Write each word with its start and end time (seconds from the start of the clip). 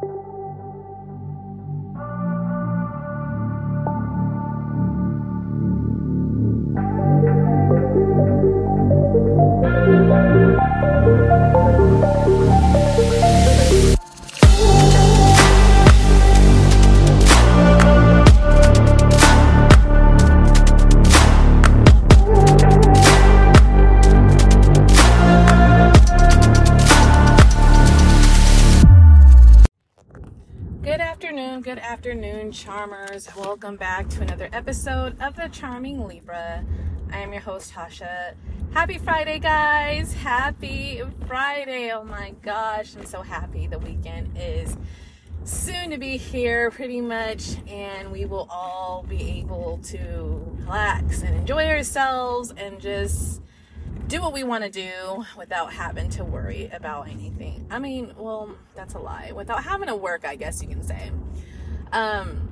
Good 0.00 0.08
charmers. 33.18 33.36
Welcome 33.36 33.76
back 33.76 34.08
to 34.10 34.22
another 34.22 34.48
episode 34.52 35.20
of 35.20 35.34
The 35.34 35.48
Charming 35.48 36.06
Libra. 36.06 36.64
I 37.12 37.18
am 37.18 37.32
your 37.32 37.42
host, 37.42 37.72
Tasha. 37.72 38.34
Happy 38.72 38.98
Friday, 38.98 39.38
guys! 39.38 40.12
Happy 40.12 41.02
Friday! 41.26 41.90
Oh 41.92 42.04
my 42.04 42.34
gosh, 42.42 42.94
I'm 42.96 43.06
so 43.06 43.22
happy. 43.22 43.66
The 43.66 43.78
weekend 43.78 44.36
is 44.38 44.76
soon 45.44 45.90
to 45.90 45.98
be 45.98 46.16
here, 46.16 46.70
pretty 46.70 47.00
much, 47.00 47.56
and 47.66 48.12
we 48.12 48.24
will 48.24 48.46
all 48.50 49.04
be 49.08 49.40
able 49.40 49.78
to 49.84 50.56
relax 50.60 51.22
and 51.22 51.34
enjoy 51.34 51.66
ourselves 51.66 52.52
and 52.56 52.80
just 52.80 53.42
do 54.06 54.20
what 54.20 54.32
we 54.32 54.44
want 54.44 54.64
to 54.64 54.70
do 54.70 55.24
without 55.36 55.72
having 55.72 56.10
to 56.10 56.24
worry 56.24 56.70
about 56.72 57.08
anything. 57.08 57.66
I 57.70 57.78
mean, 57.78 58.12
well, 58.16 58.54
that's 58.74 58.94
a 58.94 58.98
lie. 58.98 59.32
Without 59.32 59.64
having 59.64 59.88
to 59.88 59.96
work, 59.96 60.24
I 60.24 60.36
guess 60.36 60.62
you 60.62 60.68
can 60.68 60.82
say. 60.82 61.10
Um, 61.92 62.47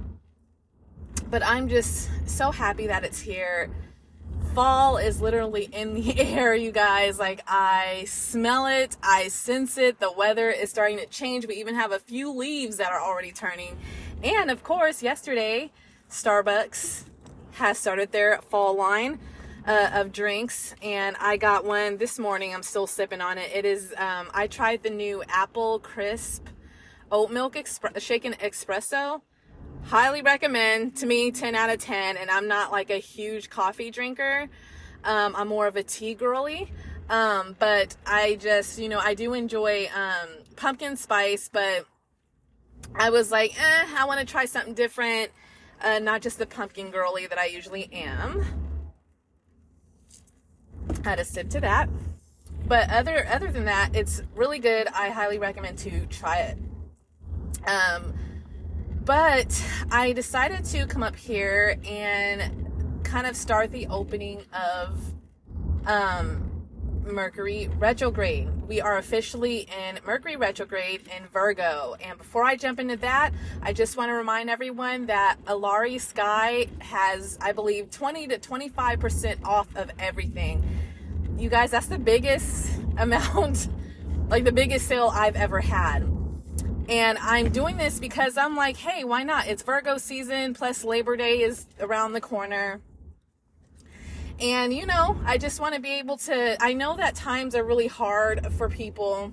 but 1.31 1.45
I'm 1.45 1.69
just 1.69 2.09
so 2.29 2.51
happy 2.51 2.87
that 2.87 3.05
it's 3.05 3.21
here. 3.21 3.71
Fall 4.55 4.97
is 4.97 5.21
literally 5.21 5.69
in 5.73 5.95
the 5.95 6.19
air, 6.21 6.55
you 6.55 6.73
guys. 6.73 7.19
Like, 7.19 7.43
I 7.47 8.05
smell 8.07 8.67
it, 8.67 8.97
I 9.03 9.29
sense 9.29 9.77
it. 9.77 10.01
The 10.01 10.13
weather 10.13 10.51
is 10.51 10.71
starting 10.71 10.99
to 10.99 11.07
change. 11.07 11.47
We 11.47 11.57
even 11.57 11.75
have 11.75 11.93
a 11.93 11.99
few 11.99 12.33
leaves 12.33 12.77
that 12.79 12.93
are 12.93 13.01
already 13.01 13.33
turning. 13.33 13.77
And 14.23 14.51
of 14.51 14.65
course, 14.65 15.03
yesterday, 15.03 15.73
Starbucks 16.11 17.05
has 17.53 17.79
started 17.79 18.13
their 18.13 18.41
fall 18.49 18.77
line 18.77 19.19
uh, 19.67 19.91
of 19.93 20.13
drinks, 20.13 20.75
and 20.83 21.17
I 21.19 21.37
got 21.37 21.65
one 21.65 21.97
this 21.97 22.19
morning. 22.19 22.55
I'm 22.55 22.63
still 22.63 22.87
sipping 22.87 23.21
on 23.21 23.39
it. 23.39 23.51
It 23.53 23.65
is, 23.65 23.93
um, 23.99 24.29
I 24.33 24.47
tried 24.47 24.83
the 24.83 24.91
new 24.91 25.23
apple 25.29 25.81
crisp 25.81 26.47
oat 27.11 27.31
milk 27.31 27.55
expre- 27.55 28.01
shaken 28.01 28.35
espresso. 28.35 29.23
Highly 29.89 30.23
recommend. 30.23 30.97
To 30.97 31.07
me, 31.07 31.31
10 31.31 31.55
out 31.55 31.71
of 31.71 31.79
10. 31.79 32.17
And 32.17 32.29
I'm 32.29 32.49
not 32.49 32.73
like 32.73 32.91
a 32.91 32.99
huge 32.99 33.51
coffee 33.51 33.91
drinker. 33.91 34.49
Um, 35.05 35.37
I'm 35.37 35.47
more 35.47 35.69
of 35.69 35.77
a 35.77 35.83
tea 35.85 36.15
girly. 36.15 36.73
Um, 37.09 37.55
but 37.59 37.97
I 38.05 38.35
just, 38.35 38.81
you 38.81 38.89
know, 38.89 38.99
I 38.99 39.15
do 39.15 39.33
enjoy 39.33 39.89
um, 39.95 40.29
pumpkin 40.57 40.97
spice, 40.97 41.49
but 41.53 41.87
I 42.97 43.11
was 43.11 43.31
like, 43.31 43.53
eh, 43.61 43.87
I 43.97 44.05
want 44.07 44.19
to 44.19 44.27
try 44.27 44.45
something 44.47 44.75
different. 44.75 45.31
Uh, 45.81 46.01
not 46.01 46.21
just 46.21 46.39
the 46.39 46.47
pumpkin 46.47 46.91
girly 46.91 47.27
that 47.29 47.39
I 47.39 47.47
usually 47.47 47.89
am 47.93 48.45
had 51.05 51.21
a 51.21 51.25
sip 51.25 51.49
to 51.51 51.61
that. 51.61 51.89
But 52.67 52.91
other 52.91 53.25
other 53.31 53.53
than 53.53 53.67
that, 53.67 53.95
it's 53.95 54.23
really 54.35 54.59
good. 54.59 54.89
I 54.89 55.11
highly 55.11 55.39
recommend 55.39 55.79
to 55.79 56.07
try 56.07 56.39
it. 56.39 56.59
Um, 57.69 58.15
but 59.07 59.65
I 59.93 60.13
decided 60.13 60.65
to 60.67 60.85
come 60.87 61.05
up 61.05 61.15
here 61.15 61.79
and 61.87 63.05
kind 63.05 63.29
of 63.29 63.37
start 63.37 63.71
the 63.71 63.87
opening 63.87 64.43
of 64.53 64.99
um, 65.87 66.51
Mercury 67.05 67.71
retrograde. 67.79 68.49
We 68.67 68.81
are 68.81 68.99
officially 68.99 69.61
in 69.61 70.01
Mercury 70.05 70.35
retrograde 70.35 71.03
in 71.17 71.25
Virgo. 71.29 71.95
And 72.01 72.19
before 72.19 72.43
I 72.43 72.57
jump 72.57 72.81
into 72.81 72.97
that, 72.97 73.31
I 73.63 73.73
just 73.73 73.97
want 73.97 74.09
to 74.11 74.15
remind 74.15 74.51
everyone 74.51 75.07
that 75.07 75.37
Alari 75.45 76.01
Sky 76.01 76.67
has, 76.81 77.39
I 77.41 77.53
believe, 77.53 77.93
20 77.93 78.27
to 78.27 78.39
25% 78.41 79.45
off 79.45 79.69
of 79.77 79.89
everything. 80.01 80.65
You 81.39 81.49
guys, 81.49 81.71
that's 81.71 81.87
the 81.87 81.99
biggest 81.99 82.77
amount, 82.99 83.69
like 84.29 84.43
the 84.43 84.53
biggest 84.53 84.89
sale 84.89 85.13
I've 85.15 85.37
ever 85.37 85.61
had. 85.61 86.09
And 86.89 87.19
I'm 87.19 87.51
doing 87.51 87.77
this 87.77 87.99
because 87.99 88.37
I'm 88.37 88.55
like, 88.55 88.77
hey, 88.77 89.03
why 89.03 89.25
not? 89.25 89.49
It's 89.49 89.63
Virgo 89.63 89.99
season, 89.99 90.55
plus 90.55 90.85
Labor 90.85 91.17
Day 91.17 91.43
is 91.43 91.67
around 91.81 92.13
the 92.13 92.21
corner. 92.21 92.81
And, 94.39 94.73
you 94.73 94.87
know, 94.87 95.19
I 95.25 95.39
just 95.39 95.61
want 95.61 95.75
to 95.75 95.81
be 95.81 95.95
able 95.95 96.17
to. 96.19 96.63
I 96.63 96.75
know 96.75 96.97
that 96.97 97.15
times 97.15 97.55
are 97.55 97.65
really 97.65 97.89
hard 97.89 98.53
for 98.53 98.69
people. 98.69 99.33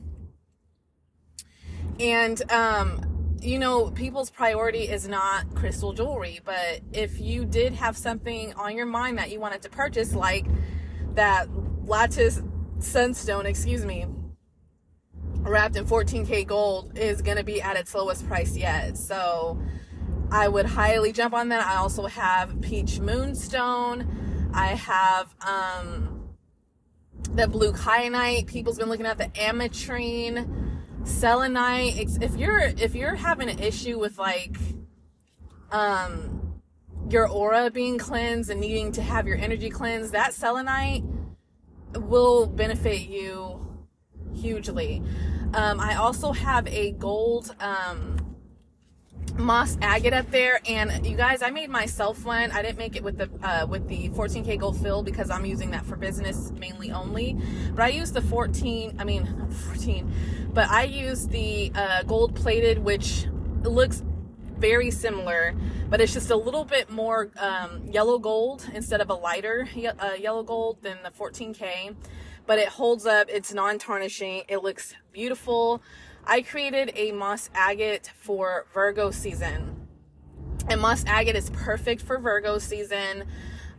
And, 1.99 2.51
um, 2.51 3.37
you 3.39 3.59
know, 3.59 3.91
people's 3.91 4.31
priority 4.31 4.83
is 4.87 5.07
not 5.07 5.53
crystal 5.53 5.93
jewelry. 5.93 6.39
But 6.43 6.81
if 6.91 7.19
you 7.19 7.45
did 7.45 7.73
have 7.73 7.97
something 7.97 8.53
on 8.53 8.75
your 8.75 8.85
mind 8.87 9.19
that 9.19 9.29
you 9.29 9.39
wanted 9.39 9.61
to 9.63 9.69
purchase, 9.69 10.15
like 10.15 10.45
that 11.13 11.49
lattice 11.85 12.41
sunstone, 12.79 13.45
excuse 13.45 13.85
me, 13.85 14.07
wrapped 15.43 15.75
in 15.75 15.85
14k 15.85 16.47
gold, 16.47 16.97
is 16.97 17.21
going 17.21 17.37
to 17.37 17.43
be 17.43 17.61
at 17.61 17.77
its 17.77 17.93
lowest 17.93 18.27
price 18.27 18.55
yet. 18.55 18.97
So 18.97 19.59
I 20.31 20.47
would 20.47 20.65
highly 20.65 21.11
jump 21.11 21.33
on 21.33 21.49
that. 21.49 21.65
I 21.65 21.75
also 21.75 22.07
have 22.07 22.59
peach 22.61 22.99
moonstone. 22.99 24.51
I 24.53 24.67
have 24.67 25.33
um, 25.45 26.29
the 27.31 27.47
blue 27.47 27.73
kyanite. 27.73 28.47
People's 28.47 28.77
been 28.77 28.89
looking 28.89 29.05
at 29.05 29.17
the 29.17 29.27
ametrine, 29.29 30.81
selenite. 31.03 32.07
If 32.21 32.35
you're 32.35 32.59
if 32.61 32.95
you're 32.95 33.15
having 33.15 33.49
an 33.49 33.59
issue 33.59 33.99
with 33.99 34.17
like 34.17 34.55
um, 35.71 36.61
your 37.09 37.27
aura 37.27 37.69
being 37.69 37.97
cleansed 37.97 38.49
and 38.49 38.61
needing 38.61 38.91
to 38.93 39.01
have 39.01 39.27
your 39.27 39.37
energy 39.37 39.69
cleansed, 39.69 40.13
that 40.13 40.33
selenite 40.33 41.03
will 41.95 42.47
benefit 42.47 43.01
you 43.01 43.63
hugely. 44.33 45.03
Um, 45.53 45.79
I 45.79 45.95
also 45.95 46.31
have 46.31 46.67
a 46.67 46.91
gold 46.91 47.55
um, 47.59 48.23
moss 49.37 49.77
agate 49.81 50.13
up 50.13 50.29
there. 50.31 50.61
And 50.67 51.05
you 51.05 51.15
guys 51.15 51.41
i 51.41 51.49
made 51.49 51.69
myself 51.69 52.25
one. 52.25 52.51
I 52.51 52.61
didn't 52.61 52.77
make 52.77 52.95
it 52.95 53.03
with 53.03 53.17
the 53.17 53.29
uh, 53.47 53.65
with 53.67 53.87
the 53.87 54.09
14k 54.09 54.59
gold 54.59 54.81
fill 54.81 55.03
because 55.03 55.29
i'm 55.29 55.45
using 55.45 55.71
that 55.71 55.85
for 55.85 55.95
business 55.95 56.51
mainly 56.51 56.91
only. 56.91 57.37
But 57.73 57.83
i 57.83 57.87
used 57.89 58.13
the 58.13 58.21
14 58.21 58.97
i 58.99 59.03
mean 59.03 59.49
14 59.67 60.11
but 60.53 60.69
i 60.69 60.83
used 60.83 61.31
the 61.31 61.71
uh, 61.75 62.03
gold 62.03 62.35
plated 62.35 62.79
which 62.79 63.27
looks 63.63 64.03
very 64.57 64.91
similar 64.91 65.55
but 65.89 65.99
it's 65.99 66.13
just 66.13 66.29
a 66.29 66.35
little 66.35 66.63
bit 66.63 66.89
more 66.89 67.31
um, 67.37 67.85
yellow 67.91 68.17
gold 68.19 68.65
instead 68.73 69.01
of 69.01 69.09
a 69.09 69.13
lighter 69.13 69.67
uh, 69.99 70.11
yellow 70.17 70.43
gold 70.43 70.81
than 70.81 70.97
the 71.03 71.09
14k 71.09 71.95
but 72.45 72.59
it 72.59 72.67
holds 72.67 73.05
up. 73.05 73.27
It's 73.29 73.53
non-tarnishing. 73.53 74.43
It 74.47 74.63
looks 74.63 74.93
beautiful. 75.11 75.81
I 76.25 76.41
created 76.41 76.91
a 76.95 77.11
moss 77.11 77.49
agate 77.53 78.11
for 78.15 78.65
Virgo 78.73 79.11
season. 79.11 79.87
And 80.69 80.79
moss 80.79 81.03
agate 81.05 81.35
is 81.35 81.49
perfect 81.49 82.01
for 82.01 82.17
Virgo 82.19 82.57
season 82.57 83.25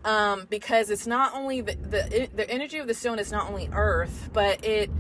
um, 0.05 0.47
because 0.51 0.91
it's 0.91 1.07
not 1.07 1.35
only 1.35 1.61
the, 1.61 1.75
the 1.75 2.29
the 2.35 2.51
energy 2.51 2.79
of 2.79 2.87
the 2.87 2.95
stone 2.95 3.19
is 3.19 3.33
not 3.33 3.49
only 3.49 3.69
earth, 3.73 4.31
but 4.33 4.65
it 4.65 4.91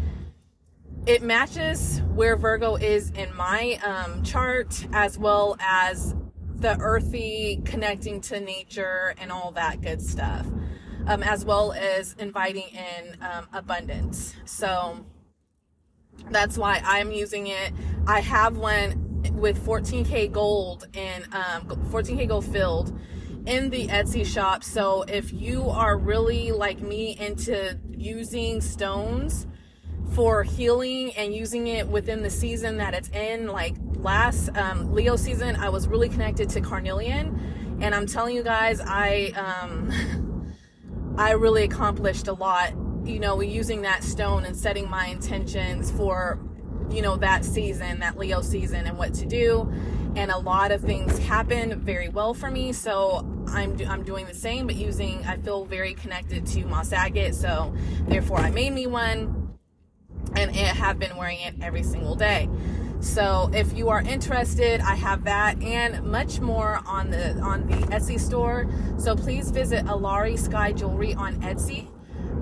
it 1.06 1.22
matches 1.22 2.00
where 2.14 2.36
Virgo 2.36 2.76
is 2.76 3.10
in 3.10 3.34
my 3.36 3.78
um, 3.84 4.22
chart 4.22 4.86
as 4.92 5.18
well 5.18 5.56
as 5.60 6.14
the 6.56 6.78
earthy 6.80 7.60
connecting 7.66 8.22
to 8.22 8.40
nature 8.40 9.14
and 9.18 9.30
all 9.30 9.50
that 9.52 9.82
good 9.82 10.00
stuff, 10.00 10.46
um, 11.06 11.22
as 11.22 11.44
well 11.44 11.72
as 11.72 12.14
inviting 12.18 12.68
in 12.68 13.22
um, 13.22 13.46
abundance. 13.52 14.34
So 14.44 15.04
that's 16.30 16.56
why 16.56 16.80
I'm 16.84 17.12
using 17.12 17.48
it. 17.48 17.72
I 18.06 18.20
have 18.20 18.56
one 18.56 19.32
with 19.32 19.64
14k 19.64 20.30
gold 20.32 20.86
and 20.94 21.24
um, 21.34 21.66
14k 21.90 22.28
gold 22.28 22.44
filled 22.44 22.98
in 23.46 23.70
the 23.70 23.88
Etsy 23.88 24.24
shop. 24.24 24.64
So 24.64 25.02
if 25.02 25.32
you 25.32 25.68
are 25.68 25.96
really 25.96 26.52
like 26.52 26.80
me 26.80 27.16
into 27.18 27.78
using 27.90 28.60
stones 28.60 29.46
for 30.12 30.42
healing 30.44 31.12
and 31.16 31.34
using 31.34 31.66
it 31.66 31.88
within 31.88 32.22
the 32.22 32.30
season 32.30 32.76
that 32.78 32.94
it's 32.94 33.08
in, 33.10 33.48
like 33.48 33.74
last 33.96 34.50
um, 34.56 34.92
Leo 34.94 35.16
season, 35.16 35.56
I 35.56 35.68
was 35.68 35.88
really 35.88 36.08
connected 36.08 36.48
to 36.50 36.60
carnelian, 36.60 37.78
and 37.80 37.94
I'm 37.94 38.06
telling 38.06 38.36
you 38.36 38.42
guys, 38.42 38.80
I 38.80 39.32
um, 39.36 39.90
I 41.16 41.32
really 41.32 41.64
accomplished 41.64 42.28
a 42.28 42.32
lot 42.32 42.74
you 43.04 43.20
know, 43.20 43.40
using 43.40 43.82
that 43.82 44.02
stone 44.02 44.44
and 44.44 44.56
setting 44.56 44.88
my 44.88 45.06
intentions 45.06 45.90
for 45.90 46.38
you 46.90 47.02
know, 47.02 47.16
that 47.16 47.44
season, 47.44 48.00
that 48.00 48.18
Leo 48.18 48.40
season, 48.40 48.86
and 48.86 48.96
what 48.98 49.14
to 49.14 49.26
do. 49.26 49.72
And 50.16 50.30
a 50.30 50.38
lot 50.38 50.70
of 50.70 50.80
things 50.80 51.18
happen 51.18 51.80
very 51.80 52.08
well 52.08 52.34
for 52.34 52.50
me. 52.50 52.72
So 52.72 53.26
I'm, 53.48 53.76
I'm 53.88 54.04
doing 54.04 54.26
the 54.26 54.34
same, 54.34 54.66
but 54.66 54.76
using, 54.76 55.24
I 55.26 55.36
feel 55.36 55.64
very 55.64 55.94
connected 55.94 56.46
to 56.48 56.64
Moss 56.66 56.92
Agate. 56.92 57.34
So 57.34 57.74
therefore, 58.06 58.38
I 58.38 58.50
made 58.50 58.72
me 58.72 58.86
one 58.86 59.58
and 60.36 60.50
I 60.50 60.54
have 60.54 60.98
been 60.98 61.16
wearing 61.16 61.40
it 61.40 61.54
every 61.60 61.82
single 61.82 62.14
day. 62.14 62.48
So 63.04 63.50
if 63.52 63.76
you 63.76 63.90
are 63.90 64.00
interested, 64.00 64.80
I 64.80 64.94
have 64.94 65.24
that 65.24 65.62
and 65.62 66.02
much 66.04 66.40
more 66.40 66.80
on 66.86 67.10
the 67.10 67.38
on 67.40 67.66
the 67.66 67.76
Etsy 67.88 68.18
store. 68.18 68.66
So 68.96 69.14
please 69.14 69.50
visit 69.50 69.84
Alari 69.84 70.38
Sky 70.38 70.72
Jewelry 70.72 71.14
on 71.14 71.36
Etsy. 71.42 71.88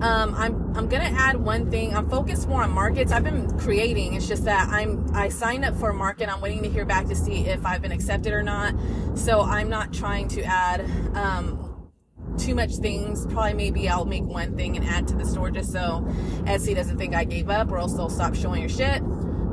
Um, 0.01 0.35
I'm 0.37 0.77
I'm 0.77 0.89
gonna 0.89 1.13
add 1.17 1.37
one 1.37 1.69
thing. 1.69 1.95
I'm 1.95 2.09
focused 2.09 2.49
more 2.49 2.63
on 2.63 2.71
markets. 2.71 3.11
I've 3.11 3.25
been 3.25 3.59
creating. 3.59 4.15
It's 4.15 4.29
just 4.29 4.45
that 4.45 4.69
I'm 4.69 5.05
I 5.15 5.29
signed 5.29 5.65
up 5.65 5.77
for 5.77 5.91
a 5.91 5.95
market. 5.95 6.29
I'm 6.29 6.41
waiting 6.41 6.63
to 6.63 6.71
hear 6.71 6.85
back 6.85 7.07
to 7.09 7.17
see 7.17 7.45
if 7.47 7.67
I've 7.67 7.83
been 7.83 7.93
accepted 7.93 8.33
or 8.33 8.43
not. 8.43 8.75
So 9.15 9.41
I'm 9.43 9.69
not 9.69 9.93
trying 9.93 10.29
to 10.29 10.43
add 10.45 10.81
um, 11.15 11.91
too 12.39 12.55
much 12.55 12.77
things. 12.77 13.27
Probably 13.27 13.55
maybe 13.55 13.89
I'll 13.89 14.05
make 14.05 14.25
one 14.25 14.57
thing 14.57 14.77
and 14.77 14.87
add 14.87 15.09
to 15.09 15.17
the 15.17 15.27
store 15.27 15.51
just 15.51 15.73
so 15.73 16.07
Etsy 16.45 16.75
doesn't 16.75 16.99
think 16.99 17.17
I 17.17 17.25
gave 17.25 17.51
up, 17.51 17.71
or 17.73 17.79
else 17.79 17.95
they'll 17.95 18.09
stop 18.09 18.37
showing 18.37 18.61
your 18.61 18.71
shit. 18.71 19.03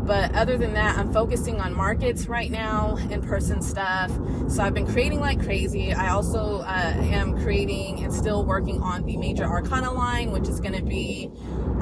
But 0.06 0.34
other 0.34 0.58
than 0.58 0.74
that, 0.74 0.98
I'm 0.98 1.14
focusing 1.14 1.60
on 1.60 1.74
markets 1.74 2.28
right 2.28 2.50
now, 2.50 2.96
in 3.10 3.22
person 3.22 3.62
stuff. 3.62 4.12
So 4.48 4.64
I've 4.64 4.74
been 4.74 4.88
creating 4.88 5.20
like 5.20 5.42
crazy. 5.44 5.94
I 5.94 6.10
also 6.10 6.60
uh, 6.60 6.94
am 6.98 7.40
creating 7.42 8.04
and 8.04 8.14
still 8.14 8.44
working 8.46 8.82
on 8.82 9.06
the 9.06 9.18
major 9.18 9.44
arcana 9.44 9.92
line, 9.92 10.32
which 10.32 10.48
is 10.48 10.60
going 10.60 10.74
to 10.74 10.82
be 10.82 11.32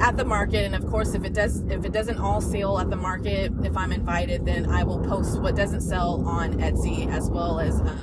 at 0.00 0.16
the 0.16 0.24
market. 0.24 0.64
And 0.64 0.74
of 0.74 0.86
course, 0.86 1.14
if 1.14 1.24
it 1.24 1.32
does, 1.32 1.62
if 1.62 1.84
it 1.84 1.92
doesn't 1.92 2.18
all 2.18 2.40
sell 2.40 2.78
at 2.78 2.90
the 2.90 2.96
market, 2.96 3.52
if 3.64 3.76
I'm 3.76 3.92
invited, 3.92 4.44
then 4.44 4.66
I 4.66 4.82
will 4.82 5.00
post 5.00 5.40
what 5.40 5.56
doesn't 5.56 5.80
sell 5.80 6.22
on 6.26 6.60
Etsy 6.60 7.10
as 7.10 7.30
well 7.30 7.60
as. 7.60 7.80
Uh, 7.80 7.96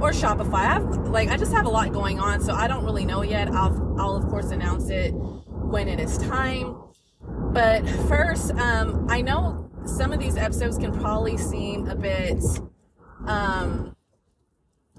or 0.00 0.10
Shopify. 0.10 0.54
I 0.54 0.64
have 0.64 1.08
like 1.08 1.30
I 1.30 1.36
just 1.36 1.52
have 1.52 1.66
a 1.66 1.70
lot 1.70 1.92
going 1.92 2.20
on, 2.20 2.42
so 2.42 2.52
I 2.52 2.68
don't 2.68 2.84
really 2.84 3.04
know 3.04 3.22
yet. 3.22 3.48
I'll 3.48 3.96
I'll 3.98 4.16
of 4.16 4.28
course 4.28 4.50
announce 4.50 4.90
it 4.90 5.12
when 5.12 5.88
it 5.88 5.98
is 6.00 6.18
time. 6.18 6.76
But 7.56 7.88
first, 8.06 8.50
um, 8.56 9.06
I 9.08 9.22
know 9.22 9.70
some 9.86 10.12
of 10.12 10.20
these 10.20 10.36
episodes 10.36 10.76
can 10.76 10.92
probably 10.92 11.38
seem 11.38 11.88
a 11.88 11.94
bit 11.96 12.44
um, 13.26 13.96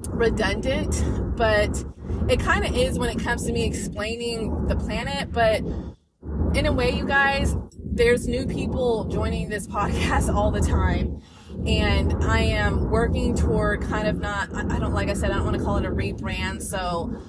redundant, 0.10 1.04
but 1.38 1.86
it 2.28 2.40
kind 2.40 2.66
of 2.66 2.76
is 2.76 2.98
when 2.98 3.12
it 3.16 3.20
comes 3.20 3.46
to 3.46 3.54
me 3.54 3.64
explaining 3.64 4.66
the 4.66 4.76
planet. 4.76 5.32
But 5.32 5.62
in 6.56 6.66
a 6.66 6.72
way, 6.74 6.90
you 6.90 7.06
guys, 7.06 7.56
there's 7.80 8.28
new 8.28 8.48
people 8.48 9.04
joining 9.04 9.50
this 9.50 9.68
podcast 9.68 10.34
all 10.34 10.50
the 10.50 10.62
time. 10.62 11.22
And 11.68 12.24
I 12.24 12.40
am 12.40 12.90
working 12.90 13.36
toward 13.36 13.84
kind 13.84 14.08
of 14.08 14.18
not, 14.18 14.52
I 14.56 14.80
don't, 14.80 14.94
like 14.96 15.10
I 15.10 15.14
said, 15.14 15.30
I 15.30 15.36
don't 15.36 15.46
want 15.46 15.58
to 15.58 15.64
call 15.64 15.78
it 15.78 15.86
a 15.86 15.92
rebrand. 15.92 16.64
So, 16.64 17.22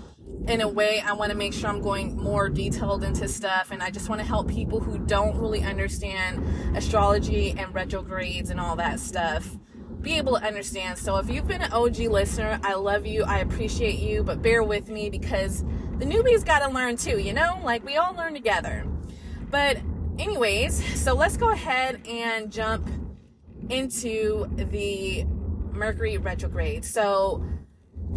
in 0.48 0.62
a 0.62 0.68
way, 0.68 1.00
I 1.00 1.12
want 1.12 1.30
to 1.30 1.36
make 1.36 1.52
sure 1.52 1.68
I'm 1.68 1.82
going 1.82 2.16
more 2.16 2.48
detailed 2.48 3.04
into 3.04 3.28
stuff, 3.28 3.70
and 3.70 3.82
I 3.82 3.90
just 3.90 4.08
want 4.08 4.20
to 4.22 4.26
help 4.26 4.48
people 4.48 4.80
who 4.80 4.98
don't 4.98 5.36
really 5.36 5.62
understand 5.62 6.42
astrology 6.74 7.54
and 7.56 7.72
retrogrades 7.74 8.48
and 8.48 8.58
all 8.58 8.74
that 8.76 8.98
stuff 8.98 9.56
be 10.00 10.14
able 10.14 10.38
to 10.38 10.46
understand. 10.46 10.96
So, 10.96 11.16
if 11.18 11.28
you've 11.28 11.46
been 11.46 11.60
an 11.60 11.72
OG 11.72 11.98
listener, 11.98 12.58
I 12.62 12.74
love 12.74 13.04
you, 13.04 13.24
I 13.24 13.40
appreciate 13.40 13.98
you, 13.98 14.22
but 14.22 14.40
bear 14.40 14.62
with 14.62 14.88
me 14.88 15.10
because 15.10 15.64
the 15.98 16.06
newbies 16.06 16.44
got 16.44 16.60
to 16.60 16.72
learn 16.72 16.96
too, 16.96 17.18
you 17.18 17.34
know? 17.34 17.60
Like 17.62 17.84
we 17.84 17.96
all 17.96 18.14
learn 18.14 18.32
together. 18.32 18.86
But, 19.50 19.78
anyways, 20.18 21.02
so 21.02 21.14
let's 21.14 21.36
go 21.36 21.50
ahead 21.50 22.06
and 22.06 22.50
jump 22.50 22.88
into 23.68 24.48
the 24.56 25.24
Mercury 25.72 26.16
retrograde. 26.16 26.84
So, 26.84 27.44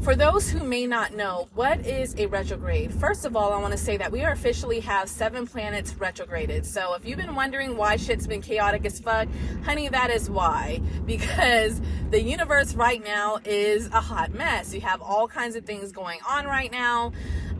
for 0.03 0.15
those 0.15 0.49
who 0.49 0.63
may 0.63 0.88
not 0.88 1.13
know, 1.13 1.47
what 1.53 1.85
is 1.85 2.15
a 2.17 2.25
retrograde? 2.25 2.91
First 2.91 3.23
of 3.23 3.35
all, 3.35 3.53
I 3.53 3.61
want 3.61 3.71
to 3.73 3.77
say 3.77 3.97
that 3.97 4.11
we 4.11 4.21
officially 4.21 4.79
have 4.79 5.07
seven 5.07 5.45
planets 5.45 5.93
retrograded. 5.95 6.65
So 6.65 6.95
if 6.95 7.05
you've 7.05 7.19
been 7.19 7.35
wondering 7.35 7.77
why 7.77 7.97
shit's 7.97 8.25
been 8.25 8.41
chaotic 8.41 8.83
as 8.85 8.99
fuck, 8.99 9.27
honey, 9.63 9.89
that 9.89 10.09
is 10.09 10.29
why. 10.29 10.81
Because 11.11 11.81
the 12.09 12.21
universe 12.21 12.73
right 12.73 13.03
now 13.03 13.39
is 13.43 13.88
a 13.88 13.99
hot 13.99 14.33
mess. 14.33 14.73
You 14.73 14.81
have 14.81 15.01
all 15.01 15.27
kinds 15.27 15.55
of 15.55 15.65
things 15.65 15.91
going 15.91 16.19
on 16.27 16.45
right 16.45 16.71
now. 16.71 17.11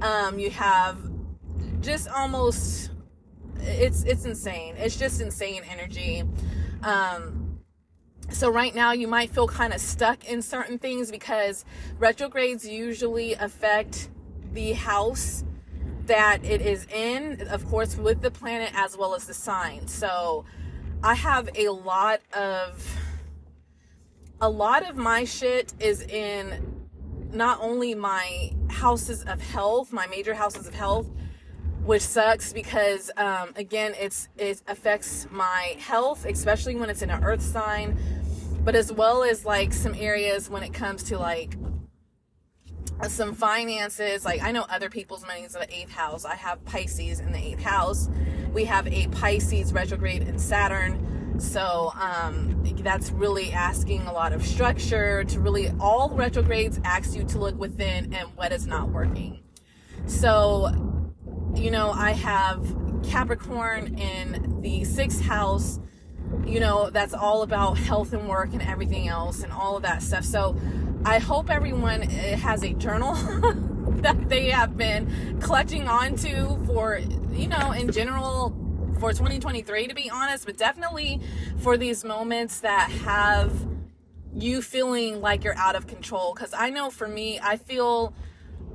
Um, 0.02 0.40
you 0.40 0.50
have 0.52 0.98
just 1.82 2.08
almost 2.08 2.92
it's 3.60 4.04
it's 4.04 4.26
insane. 4.26 4.76
It's 4.78 4.96
just 4.96 5.22
insane 5.22 5.64
energy. 5.70 6.24
Um, 6.84 7.41
so 8.32 8.50
right 8.50 8.74
now 8.74 8.92
you 8.92 9.08
might 9.08 9.30
feel 9.30 9.48
kind 9.48 9.74
of 9.74 9.82
stuck 9.82 10.26
in 10.26 10.42
certain 10.42 10.80
things 10.80 11.12
because 11.12 11.66
retrogrades 12.00 12.68
usually 12.68 13.34
affect 13.34 14.10
the 14.54 14.74
house 14.74 15.44
that 16.06 16.44
it 16.44 16.62
is 16.62 16.86
in, 16.88 17.48
of 17.50 17.68
course, 17.68 17.96
with 17.96 18.22
the 18.22 18.32
planet 18.32 18.72
as 18.76 18.98
well 18.98 19.14
as 19.14 19.26
the 19.26 19.34
sign. 19.34 19.88
So 19.88 20.46
I 21.04 21.16
have 21.16 21.50
a 21.56 21.70
lot 21.70 22.22
of 22.34 22.98
a 24.42 24.50
lot 24.50 24.90
of 24.90 24.98
my 24.98 25.24
shit 25.24 25.74
is 25.80 26.02
in 26.02 26.88
not 27.32 27.60
only 27.62 27.94
my 27.94 28.52
houses 28.70 29.24
of 29.24 29.40
health, 29.40 29.94
my 29.94 30.08
major 30.08 30.34
houses 30.34 30.68
of 30.68 30.74
health, 30.74 31.08
which 31.84 32.02
sucks 32.02 32.52
because 32.52 33.12
um, 33.18 33.54
again, 33.56 33.94
it's 34.00 34.30
it 34.38 34.62
affects 34.68 35.28
my 35.32 35.76
health, 35.80 36.26
especially 36.26 36.76
when 36.76 36.90
it's 36.90 37.02
in 37.02 37.10
an 37.10 37.24
earth 37.24 37.42
sign 37.42 37.98
but 38.64 38.76
as 38.76 38.92
well 38.92 39.24
as 39.24 39.46
like 39.46 39.74
some 39.74 39.94
areas 39.96 40.50
when 40.50 40.64
it 40.64 40.74
comes 40.74 41.04
to 41.04 41.18
like 41.18 41.58
some 43.08 43.34
finances 43.34 44.24
like 44.24 44.42
i 44.44 44.52
know 44.52 44.64
other 44.70 44.90
people's 44.90 45.26
money 45.26 45.42
is 45.42 45.56
in 45.56 45.62
the 45.62 45.76
eighth 45.76 45.92
house. 45.92 46.24
I 46.26 46.36
have 46.36 46.64
pisces 46.66 47.20
in 47.20 47.32
the 47.32 47.40
eighth 47.40 47.62
house. 47.62 48.10
We 48.54 48.66
have 48.66 48.88
a 48.88 49.08
pisces 49.08 49.74
retrograde 49.74 50.24
in 50.24 50.38
saturn. 50.38 51.40
So 51.40 51.92
um, 51.96 52.62
that's 52.84 53.10
really 53.12 53.52
asking 53.52 54.02
a 54.02 54.14
lot 54.14 54.34
of 54.34 54.46
structure 54.46 55.24
to 55.24 55.40
really 55.40 55.72
all 55.80 56.10
retrogrades 56.10 56.80
ask 56.84 57.16
you 57.16 57.24
to 57.24 57.40
look 57.40 57.58
within 57.58 58.14
and 58.14 58.30
what 58.36 58.52
is 58.52 58.68
not 58.68 58.90
working. 58.90 59.42
So 60.06 60.92
you 61.56 61.70
know 61.70 61.92
i 61.92 62.12
have 62.12 62.76
capricorn 63.04 63.98
in 63.98 64.62
the 64.62 64.84
sixth 64.86 65.22
house 65.22 65.80
you 66.46 66.60
know, 66.60 66.90
that's 66.90 67.14
all 67.14 67.44
about 67.44 67.78
health 67.78 68.14
and 68.14 68.28
work 68.28 68.54
and 68.54 68.62
everything 68.62 69.08
else 69.08 69.44
and 69.44 69.52
all 69.52 69.78
of 69.78 69.84
that 69.84 70.02
stuff. 70.02 70.26
So 70.26 70.56
I 71.06 71.20
hope 71.20 71.50
everyone 71.50 72.04
eh, 72.04 72.36
has 72.36 72.64
a 72.64 72.74
journal 72.74 73.16
that 74.02 74.30
they 74.30 74.50
have 74.50 74.78
been 74.78 75.40
clutching 75.42 75.88
onto 75.88 76.64
for, 76.66 77.00
you 77.32 77.48
know, 77.48 77.72
in 77.72 77.92
general 77.92 78.56
for 79.00 79.12
2023 79.12 79.88
to 79.88 79.96
be 79.96 80.10
honest, 80.10 80.46
but 80.46 80.58
definitely 80.58 81.20
for 81.60 81.78
these 81.78 82.04
moments 82.04 82.60
that 82.60 82.92
have 82.92 83.52
you 84.34 84.62
feeling 84.62 85.22
like 85.22 85.44
you're 85.44 85.58
out 85.58 85.76
of 85.76 85.88
control. 85.88 86.34
Cause 86.34 86.54
I 86.56 86.70
know 86.70 86.90
for 86.90 87.08
me, 87.08 87.40
I 87.42 87.58
feel 87.58 88.14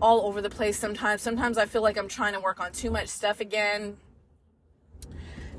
all 0.03 0.27
over 0.27 0.43
the 0.43 0.51
place 0.51 0.79
sometimes. 0.79 1.23
Sometimes 1.23 1.59
I 1.59 1.67
feel 1.67 1.83
like 1.83 1.97
I'm 1.97 2.09
trying 2.09 2.35
to 2.35 2.41
work 2.41 2.61
on 2.61 2.73
too 2.73 2.91
much 2.91 3.09
stuff 3.09 3.41
again 3.41 3.97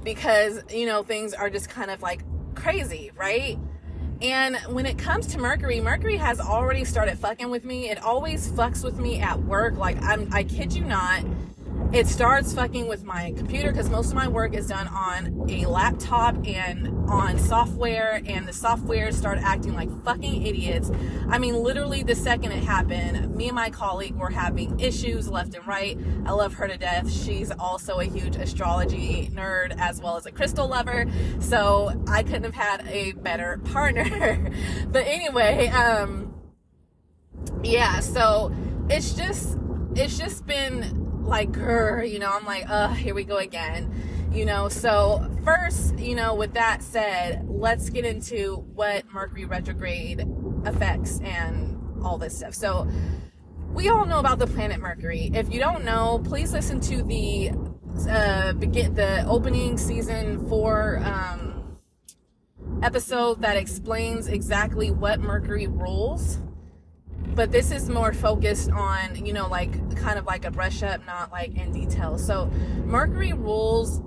because, 0.07 0.63
you 0.73 0.85
know, 0.85 1.03
things 1.03 1.33
are 1.33 1.49
just 1.49 1.67
kind 1.69 1.91
of 1.91 2.01
like 2.01 2.21
crazy, 2.55 3.11
right? 3.17 3.59
And 4.21 4.55
when 4.69 4.85
it 4.85 4.97
comes 4.97 5.27
to 5.27 5.37
Mercury, 5.37 5.81
Mercury 5.81 6.15
has 6.15 6.39
already 6.39 6.85
started 6.85 7.19
fucking 7.19 7.49
with 7.49 7.65
me. 7.65 7.89
It 7.89 8.01
always 8.01 8.49
fucks 8.51 8.85
with 8.85 8.97
me 8.99 9.19
at 9.19 9.37
work. 9.43 9.75
Like 9.75 10.01
I'm 10.01 10.29
I 10.31 10.43
kid 10.43 10.71
you 10.71 10.85
not 10.85 11.25
it 11.93 12.05
starts 12.05 12.53
fucking 12.53 12.87
with 12.87 13.05
my 13.05 13.33
computer 13.37 13.71
because 13.71 13.89
most 13.89 14.09
of 14.09 14.15
my 14.15 14.27
work 14.27 14.53
is 14.53 14.67
done 14.67 14.87
on 14.89 15.45
a 15.49 15.65
laptop 15.65 16.35
and 16.45 16.87
on 17.09 17.39
software 17.39 18.21
and 18.25 18.45
the 18.45 18.51
software 18.51 19.09
start 19.13 19.39
acting 19.41 19.73
like 19.73 19.89
fucking 20.03 20.45
idiots. 20.45 20.91
I 21.29 21.37
mean 21.37 21.55
literally 21.55 22.03
the 22.03 22.15
second 22.15 22.51
it 22.51 22.63
happened 22.63 23.33
me 23.33 23.47
and 23.47 23.55
my 23.55 23.69
colleague 23.69 24.15
were 24.15 24.29
having 24.29 24.77
issues 24.81 25.29
left 25.29 25.55
and 25.55 25.65
right. 25.65 25.97
I 26.25 26.33
love 26.33 26.55
her 26.55 26.67
to 26.67 26.77
death. 26.77 27.09
She's 27.09 27.51
also 27.51 27.99
a 27.99 28.05
huge 28.05 28.35
astrology 28.35 29.31
nerd 29.33 29.73
as 29.79 30.01
well 30.01 30.17
as 30.17 30.25
a 30.25 30.31
crystal 30.31 30.67
lover 30.67 31.05
so 31.39 31.93
i 32.07 32.21
couldn't 32.21 32.43
have 32.43 32.53
had 32.53 32.85
a 32.89 33.13
better 33.13 33.57
partner. 33.71 34.51
But 34.89 35.07
anyway 35.07 35.67
um 35.67 36.33
yeah 37.63 38.01
so 38.01 38.53
it's 38.89 39.13
just 39.13 39.57
it's 39.95 40.17
just 40.17 40.45
been 40.45 41.06
like, 41.27 41.55
her, 41.55 42.03
you 42.03 42.19
know, 42.19 42.31
I'm 42.31 42.45
like, 42.45 42.69
uh, 42.69 42.89
here 42.89 43.13
we 43.13 43.23
go 43.23 43.37
again. 43.37 43.93
You 44.31 44.45
know, 44.45 44.69
so 44.69 45.29
first, 45.43 45.97
you 45.97 46.15
know, 46.15 46.35
with 46.35 46.53
that 46.53 46.83
said, 46.83 47.45
let's 47.47 47.89
get 47.89 48.05
into 48.05 48.65
what 48.73 49.11
Mercury 49.11 49.45
retrograde 49.45 50.25
affects 50.65 51.19
and 51.21 51.79
all 52.03 52.17
this 52.17 52.37
stuff. 52.37 52.53
So, 52.53 52.87
we 53.77 53.89
all 53.89 54.05
know 54.05 54.19
about 54.19 54.39
the 54.39 54.47
planet 54.47 54.79
Mercury. 54.79 55.29
If 55.33 55.53
you 55.53 55.59
don't 55.59 55.85
know, 55.85 56.19
please 56.23 56.51
listen 56.51 56.79
to 56.81 57.03
the 57.03 57.51
uh, 58.09 58.53
begin 58.53 58.93
the 58.93 59.25
opening 59.27 59.77
season 59.77 60.47
four 60.47 60.99
um, 61.03 61.77
episode 62.81 63.41
that 63.41 63.57
explains 63.57 64.27
exactly 64.27 64.91
what 64.91 65.19
Mercury 65.19 65.67
rules. 65.67 66.39
But 67.37 67.51
this 67.51 67.69
is 67.69 67.87
more 67.87 68.13
focused 68.13 68.71
on, 68.71 69.23
you 69.23 69.31
know, 69.31 69.47
like 69.47 69.95
kind 69.95 70.17
of 70.17 70.25
like 70.25 70.43
a 70.43 70.49
brush 70.49 70.81
up, 70.81 71.05
not 71.05 71.31
like 71.31 71.55
in 71.55 71.71
detail. 71.71 72.17
So, 72.17 72.47
Mercury 72.83 73.31
rules 73.31 74.01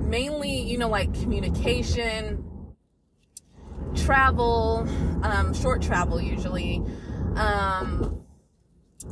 mainly, 0.00 0.60
you 0.62 0.78
know, 0.78 0.88
like 0.88 1.14
communication, 1.14 2.44
travel, 3.94 4.88
um, 5.22 5.54
short 5.54 5.80
travel 5.80 6.20
usually, 6.20 6.82
um, 7.36 8.24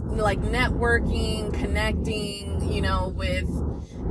like 0.04 0.40
networking, 0.40 1.54
connecting, 1.54 2.72
you 2.72 2.80
know, 2.80 3.14
with 3.16 3.48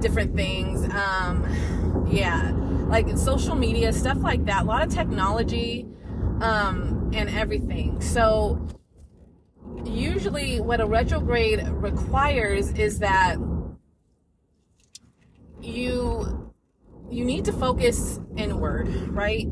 different 0.02 0.38
things. 0.38 0.86
Um, 0.94 2.08
yeah, 2.10 2.54
like 2.88 3.10
social 3.18 3.56
media, 3.56 3.92
stuff 3.92 4.20
like 4.20 4.46
that. 4.46 4.62
A 4.62 4.66
lot 4.66 4.88
of 4.88 4.94
technology 4.94 5.86
um, 6.40 7.12
and 7.14 7.30
everything. 7.30 8.00
So, 8.00 8.66
usually, 9.86 10.60
what 10.60 10.82
a 10.82 10.86
retrograde 10.86 11.68
requires 11.68 12.72
is 12.72 13.00
that 13.00 13.38
you 15.62 16.54
you 17.10 17.26
need 17.26 17.46
to 17.46 17.52
focus 17.52 18.20
inward, 18.38 18.88
right? 19.10 19.48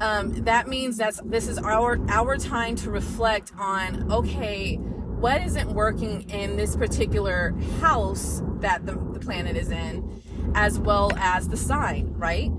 Um, 0.00 0.32
that 0.44 0.68
means 0.68 0.96
that's 0.96 1.20
this 1.24 1.46
is 1.46 1.58
our 1.58 1.98
our 2.08 2.38
time 2.38 2.74
to 2.76 2.90
reflect 2.90 3.52
on 3.58 4.10
okay 4.10 4.76
what 4.76 5.42
isn't 5.42 5.74
working 5.74 6.22
in 6.30 6.56
this 6.56 6.74
particular 6.74 7.54
house 7.80 8.42
that 8.60 8.86
the, 8.86 8.92
the 8.92 9.20
planet 9.20 9.56
is 9.56 9.70
in 9.70 10.22
as 10.54 10.78
well 10.78 11.12
as 11.16 11.48
the 11.48 11.56
sign 11.56 12.14
right 12.16 12.50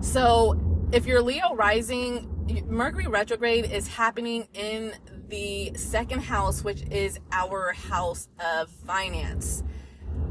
so 0.00 0.86
if 0.92 1.06
you're 1.06 1.20
leo 1.20 1.56
rising 1.56 2.30
mercury 2.66 3.06
retrograde 3.06 3.70
is 3.70 3.88
happening 3.88 4.46
in 4.54 4.92
the 5.28 5.72
second 5.76 6.20
house 6.20 6.62
which 6.62 6.82
is 6.90 7.18
our 7.32 7.72
house 7.72 8.28
of 8.38 8.68
finance 8.68 9.62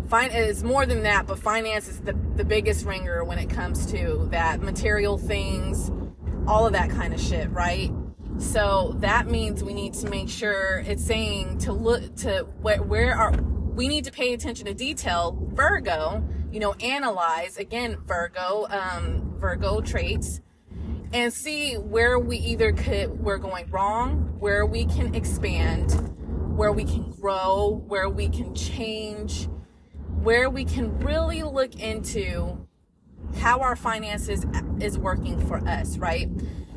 Fin- 0.10 0.32
it's 0.32 0.63
more 0.63 0.86
than 0.86 1.03
that, 1.03 1.27
but 1.27 1.39
finance 1.39 1.88
is 1.88 2.01
the, 2.01 2.13
the 2.36 2.43
biggest 2.43 2.86
ringer 2.86 3.24
when 3.24 3.39
it 3.39 3.50
comes 3.50 3.86
to 3.88 4.27
that 4.32 4.62
material 4.62 5.17
things, 5.17 5.91
all 6.46 6.67
of 6.67 6.74
that 6.74 6.89
kind 6.89 7.13
of 7.13 7.22
shit, 7.22 7.50
right? 7.51 7.91
So 8.38 8.96
that 9.00 9.27
means 9.27 9.63
we 9.63 9.74
need 9.74 9.93
to 9.96 10.10
make 10.10 10.29
sure 10.29 10.84
it's 10.86 11.03
saying 11.03 11.60
to 11.60 11.74
look 11.74 12.15
to 12.17 12.48
where, 12.62 12.82
where 12.82 13.15
are 13.15 13.32
we 13.32 13.88
need 13.88 14.03
to 14.03 14.12
pay 14.12 14.34
attention 14.34 14.67
to 14.67 14.74
detail. 14.74 15.36
Virgo, 15.53 16.24
you 16.51 16.60
know, 16.60 16.74
analyze 16.74 17.58
again, 17.58 17.98
Virgo, 18.05 18.67
um, 18.70 19.34
Virgo 19.38 19.82
traits 19.82 20.41
and 21.13 21.32
see 21.32 21.75
where 21.75 22.17
we 22.17 22.38
either 22.38 22.74
could 22.74 23.20
we're 23.20 23.38
going 23.38 23.70
wrong, 23.70 24.36
where 24.39 24.65
we 24.65 24.86
can 24.86 25.13
expand, 25.13 25.91
where 26.58 26.72
we 26.72 26.84
can 26.84 27.12
grow, 27.12 27.84
where 27.88 28.10
we 28.10 28.27
can 28.27 28.53
change, 28.55 29.48
where 30.22 30.50
we 30.50 30.65
can 30.65 31.00
really 31.00 31.43
look 31.43 31.75
into 31.79 32.67
how 33.38 33.60
our 33.60 33.75
finances 33.75 34.46
is 34.79 34.98
working 34.98 35.39
for 35.48 35.58
us, 35.67 35.98
right? 35.98 36.29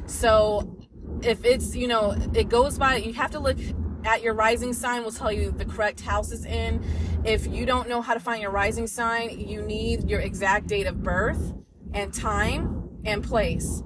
So 0.04 0.76
if 1.22 1.44
it's, 1.44 1.74
you 1.74 1.88
know, 1.88 2.14
it 2.34 2.50
goes 2.50 2.78
by, 2.78 2.96
you 2.96 3.14
have 3.14 3.30
to 3.30 3.40
look 3.40 3.58
at 4.04 4.22
your 4.22 4.34
rising 4.34 4.74
sign 4.74 5.02
will 5.02 5.12
tell 5.12 5.32
you 5.32 5.50
the 5.50 5.64
correct 5.64 6.02
house 6.02 6.30
is 6.30 6.44
in. 6.44 6.84
If 7.24 7.46
you 7.46 7.64
don't 7.64 7.88
know 7.88 8.02
how 8.02 8.12
to 8.12 8.20
find 8.20 8.42
your 8.42 8.52
rising 8.52 8.86
sign, 8.86 9.40
you 9.40 9.62
need 9.62 10.08
your 10.10 10.20
exact 10.20 10.66
date 10.66 10.86
of 10.86 11.02
birth 11.02 11.54
and 11.94 12.12
time 12.12 13.00
and 13.04 13.24
place 13.24 13.82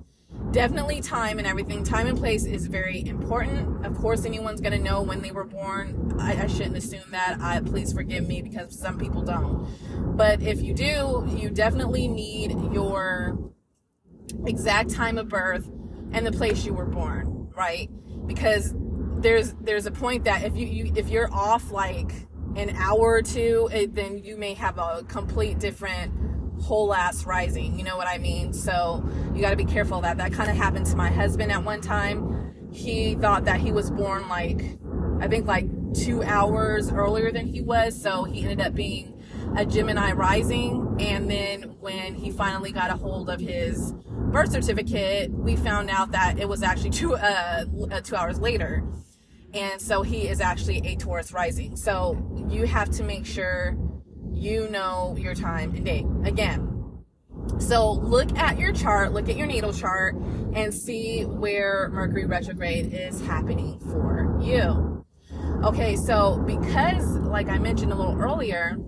definitely 0.53 1.01
time 1.01 1.39
and 1.39 1.47
everything. 1.47 1.85
Time 1.85 2.07
and 2.07 2.19
place 2.19 2.45
is 2.45 2.67
very 2.67 3.07
important. 3.07 3.85
Of 3.87 3.97
course, 3.97 4.25
anyone's 4.25 4.61
gonna 4.61 4.79
know 4.79 5.03
when 5.03 5.23
they 5.23 5.31
were 5.31 5.45
born. 5.45 6.17
I, 6.19 6.45
I 6.45 6.47
shouldn't 6.47 6.77
assume 6.77 7.11
that. 7.11 7.39
I 7.41 7.61
please 7.61 7.93
forgive 7.93 8.27
me 8.27 8.43
because 8.43 8.79
some 8.79 8.99
people 8.99 9.23
don't. 9.23 9.69
But 10.17 10.43
if 10.43 10.63
you 10.63 10.75
do, 10.75 11.27
you 11.29 11.51
definitely 11.51 12.09
need 12.09 12.51
your 12.73 13.39
exact 14.47 14.91
time 14.91 15.19
of 15.19 15.29
birth 15.29 15.71
and 16.13 16.27
the 16.27 16.33
place 16.33 16.65
you 16.65 16.75
were 16.75 16.87
born, 16.87 17.49
right? 17.57 17.89
Because 18.27 18.75
there's 19.19 19.55
there's 19.61 19.87
a 19.87 19.91
point 19.91 20.25
that 20.25 20.45
if 20.45 20.57
you, 20.57 20.67
you 20.67 20.93
if 20.97 21.09
you're 21.09 21.33
off 21.33 21.71
like 21.71 22.13
an 22.57 22.71
hour 22.77 23.01
or 23.01 23.23
two, 23.23 23.69
it, 23.73 23.95
then 23.95 24.19
you 24.19 24.37
may 24.37 24.55
have 24.55 24.79
a 24.79 25.05
complete 25.09 25.59
different 25.59 26.13
whole 26.61 26.95
ass 26.95 27.25
rising. 27.25 27.79
You 27.79 27.85
know 27.85 27.97
what 27.97 28.07
I 28.07 28.19
mean? 28.19 28.53
So 28.53 29.05
you 29.35 29.41
got 29.41 29.51
to 29.51 29.57
be 29.57 29.65
careful 29.65 30.01
that. 30.03 30.19
That 30.19 30.33
kind 30.33 30.51
of 30.51 30.57
happened 30.57 30.87
to 30.87 30.97
my 30.97 31.11
husband 31.11 31.51
at 31.51 31.65
one 31.65 31.81
time. 31.81 32.71
He 32.73 33.15
thought 33.17 33.45
that 33.47 33.61
he 33.61 33.73
was 33.73 33.91
born 33.91 34.29
like, 34.29 34.79
I 35.21 35.29
think 35.29 35.47
like 35.47 35.67
two 35.95 36.23
hours 36.23 36.91
earlier 36.91 37.33
than 37.33 37.47
he 37.47 37.61
was. 37.61 38.01
So 38.01 38.25
he 38.25 38.43
ended 38.43 38.61
up 38.61 38.75
being 38.75 39.21
a 39.57 39.65
Gemini 39.67 40.13
rising. 40.13 40.97
And 41.01 41.31
then 41.31 41.63
when 41.81 42.15
he 42.15 42.31
finally 42.31 42.73
got 42.73 42.91
a 42.91 42.97
hold 42.97 43.31
of 43.31 43.41
his 43.41 43.93
birth 44.33 44.53
certificate, 44.53 45.31
we 45.31 45.57
found 45.57 45.91
out 45.91 46.13
that 46.13 46.39
it 46.39 46.49
was 46.49 46.63
actually 46.63 46.91
two, 46.91 47.17
uh, 47.17 47.65
uh 47.91 48.01
two 48.01 48.15
hours 48.15 48.39
later. 48.39 48.85
And 49.53 49.81
so 49.81 50.03
he 50.03 50.29
is 50.29 50.41
actually 50.41 50.79
a 50.87 50.95
Taurus 50.95 51.33
rising. 51.33 51.77
So 51.77 52.47
you 52.49 52.67
have 52.67 52.91
to 52.91 53.03
make 53.03 53.27
sure 53.27 53.77
you 54.41 54.69
know 54.71 55.15
your 55.19 55.35
time 55.35 55.75
and 55.75 55.85
date. 55.85 56.07
Again, 56.25 56.67
so 57.59 57.93
look 57.93 58.37
at 58.39 58.59
your 58.59 58.73
chart, 58.73 59.13
look 59.13 59.29
at 59.29 59.37
your 59.37 59.47
natal 59.47 59.73
chart, 59.73 60.15
and 60.55 60.73
see 60.73 61.25
where 61.25 61.91
Mercury 61.93 62.25
retrograde 62.25 62.93
is 62.93 63.21
happening 63.21 63.79
for 63.81 64.39
you. 64.43 65.05
Okay, 65.63 65.95
so 65.95 66.39
because, 66.47 67.05
like 67.19 67.49
I 67.49 67.59
mentioned 67.59 67.93
a 67.93 67.95
little 67.95 68.19
earlier, 68.19 68.79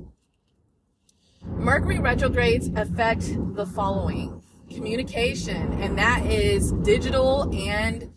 Mercury 1.44 1.98
retrogrades 1.98 2.68
affect 2.74 3.24
the 3.54 3.66
following 3.66 4.42
communication, 4.70 5.74
and 5.74 5.98
that 5.98 6.24
is 6.24 6.72
digital 6.72 7.52
and 7.54 8.11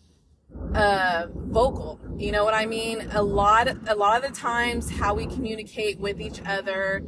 uh, 0.75 1.27
vocal. 1.33 1.99
You 2.17 2.31
know 2.31 2.43
what 2.43 2.53
I 2.53 2.65
mean? 2.65 3.07
A 3.11 3.23
lot, 3.23 3.67
a 3.87 3.95
lot 3.95 4.23
of 4.23 4.29
the 4.29 4.37
times, 4.37 4.89
how 4.89 5.13
we 5.13 5.25
communicate 5.25 5.99
with 5.99 6.21
each 6.21 6.41
other 6.45 7.03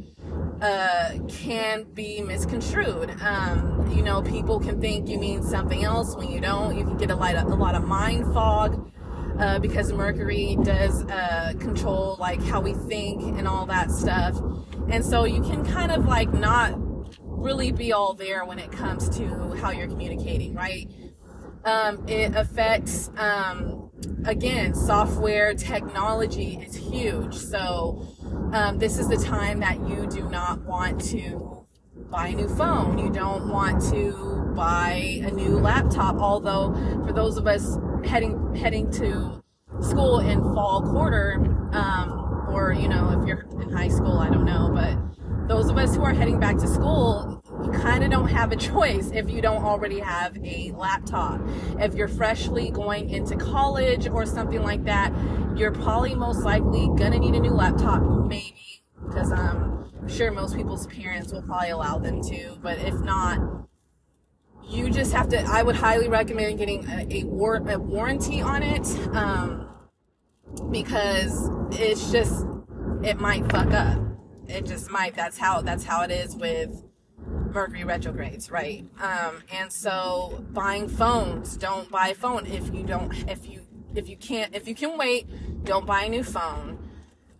uh, 0.60 1.12
can 1.28 1.84
be 1.84 2.20
misconstrued. 2.22 3.10
Um, 3.20 3.92
you 3.94 4.02
know, 4.02 4.22
people 4.22 4.58
can 4.58 4.80
think 4.80 5.08
you 5.08 5.18
mean 5.18 5.42
something 5.42 5.84
else 5.84 6.16
when 6.16 6.30
you 6.30 6.40
don't. 6.40 6.76
You 6.76 6.84
can 6.84 6.96
get 6.96 7.10
a 7.10 7.16
lot 7.16 7.36
of, 7.36 7.46
a 7.46 7.54
lot 7.54 7.74
of 7.74 7.84
mind 7.84 8.32
fog 8.32 8.90
uh, 9.38 9.58
because 9.58 9.92
Mercury 9.92 10.58
does 10.62 11.04
uh, 11.04 11.52
control 11.60 12.16
like 12.18 12.42
how 12.42 12.60
we 12.60 12.74
think 12.74 13.22
and 13.22 13.46
all 13.46 13.66
that 13.66 13.90
stuff. 13.90 14.40
And 14.90 15.04
so 15.04 15.24
you 15.24 15.42
can 15.42 15.64
kind 15.64 15.92
of 15.92 16.06
like 16.06 16.32
not 16.32 16.72
really 17.38 17.70
be 17.70 17.92
all 17.92 18.14
there 18.14 18.44
when 18.44 18.58
it 18.58 18.72
comes 18.72 19.08
to 19.16 19.54
how 19.56 19.70
you're 19.70 19.86
communicating, 19.86 20.54
right? 20.54 20.90
Um, 21.68 22.08
it 22.08 22.34
affects, 22.34 23.10
um, 23.18 23.90
again, 24.24 24.74
software 24.74 25.52
technology 25.52 26.66
is 26.66 26.74
huge. 26.74 27.34
So, 27.34 28.08
um, 28.54 28.78
this 28.78 28.98
is 28.98 29.08
the 29.08 29.18
time 29.18 29.60
that 29.60 29.86
you 29.86 30.06
do 30.06 30.26
not 30.30 30.62
want 30.62 31.04
to 31.10 31.66
buy 32.10 32.28
a 32.28 32.34
new 32.34 32.48
phone. 32.48 32.98
You 32.98 33.10
don't 33.10 33.50
want 33.50 33.82
to 33.90 34.50
buy 34.56 35.20
a 35.22 35.30
new 35.30 35.58
laptop. 35.58 36.16
Although, 36.16 36.72
for 37.06 37.12
those 37.12 37.36
of 37.36 37.46
us 37.46 37.76
heading 38.02 38.54
heading 38.54 38.90
to 38.92 39.42
school 39.82 40.20
in 40.20 40.40
fall 40.54 40.80
quarter, 40.80 41.34
um, 41.72 42.46
or 42.48 42.72
you 42.72 42.88
know, 42.88 43.20
if 43.20 43.28
you're 43.28 43.46
in 43.60 43.70
high 43.70 43.88
school, 43.88 44.18
I 44.18 44.30
don't 44.30 44.46
know, 44.46 44.70
but 44.72 45.48
those 45.48 45.68
of 45.68 45.76
us 45.76 45.94
who 45.94 46.02
are 46.02 46.14
heading 46.14 46.40
back 46.40 46.56
to 46.58 46.66
school, 46.66 47.37
you 47.64 47.70
kind 47.72 48.04
of 48.04 48.10
don't 48.10 48.28
have 48.28 48.52
a 48.52 48.56
choice 48.56 49.10
if 49.12 49.30
you 49.30 49.40
don't 49.40 49.64
already 49.64 49.98
have 49.98 50.36
a 50.44 50.72
laptop. 50.72 51.40
If 51.78 51.94
you're 51.94 52.08
freshly 52.08 52.70
going 52.70 53.10
into 53.10 53.36
college 53.36 54.08
or 54.08 54.26
something 54.26 54.62
like 54.62 54.84
that, 54.84 55.12
you're 55.56 55.72
probably 55.72 56.14
most 56.14 56.42
likely 56.42 56.86
gonna 56.96 57.18
need 57.18 57.34
a 57.34 57.40
new 57.40 57.50
laptop, 57.50 58.02
maybe, 58.26 58.84
because 59.06 59.32
um, 59.32 59.90
I'm 60.00 60.08
sure 60.08 60.30
most 60.30 60.56
people's 60.56 60.86
parents 60.86 61.32
will 61.32 61.42
probably 61.42 61.70
allow 61.70 61.98
them 61.98 62.22
to. 62.22 62.56
But 62.62 62.78
if 62.78 62.94
not, 63.00 63.40
you 64.68 64.90
just 64.90 65.12
have 65.12 65.28
to. 65.30 65.40
I 65.40 65.62
would 65.62 65.76
highly 65.76 66.08
recommend 66.08 66.58
getting 66.58 66.88
a, 66.88 67.06
a, 67.10 67.24
war, 67.24 67.56
a 67.56 67.78
warranty 67.78 68.40
on 68.40 68.62
it 68.62 68.86
um, 69.16 69.68
because 70.70 71.50
it's 71.72 72.12
just 72.12 72.46
it 73.02 73.18
might 73.18 73.50
fuck 73.50 73.72
up. 73.72 73.98
It 74.46 74.66
just 74.66 74.90
might. 74.90 75.14
That's 75.14 75.38
how. 75.38 75.62
That's 75.62 75.84
how 75.84 76.02
it 76.02 76.10
is 76.10 76.36
with 76.36 76.84
Mercury 77.52 77.84
retrogrades, 77.84 78.50
right? 78.50 78.84
Um, 79.00 79.42
and 79.52 79.72
so 79.72 80.44
buying 80.52 80.88
phones, 80.88 81.56
don't 81.56 81.90
buy 81.90 82.08
a 82.08 82.14
phone 82.14 82.46
if 82.46 82.72
you 82.74 82.82
don't, 82.82 83.12
if 83.28 83.48
you, 83.48 83.62
if 83.94 84.08
you 84.08 84.16
can't, 84.16 84.54
if 84.54 84.68
you 84.68 84.74
can 84.74 84.96
wait, 84.98 85.26
don't 85.64 85.86
buy 85.86 86.02
a 86.04 86.08
new 86.08 86.22
phone. 86.24 86.78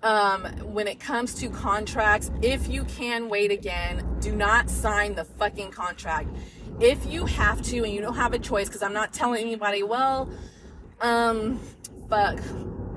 Um, 0.02 0.44
when 0.72 0.86
it 0.86 1.00
comes 1.00 1.34
to 1.34 1.50
contracts, 1.50 2.30
if 2.40 2.68
you 2.68 2.84
can 2.84 3.28
wait 3.28 3.50
again, 3.50 4.06
do 4.20 4.34
not 4.34 4.70
sign 4.70 5.14
the 5.14 5.24
fucking 5.24 5.72
contract. 5.72 6.28
if 6.80 7.04
you 7.06 7.26
have 7.26 7.60
to 7.62 7.82
and 7.84 7.92
you 7.92 8.00
don't 8.00 8.14
have 8.14 8.32
a 8.32 8.38
choice, 8.38 8.68
because 8.68 8.82
I'm 8.82 8.92
not 8.92 9.12
telling 9.12 9.42
anybody, 9.42 9.82
well, 9.82 10.30
um, 11.00 11.60
fuck, 12.08 12.38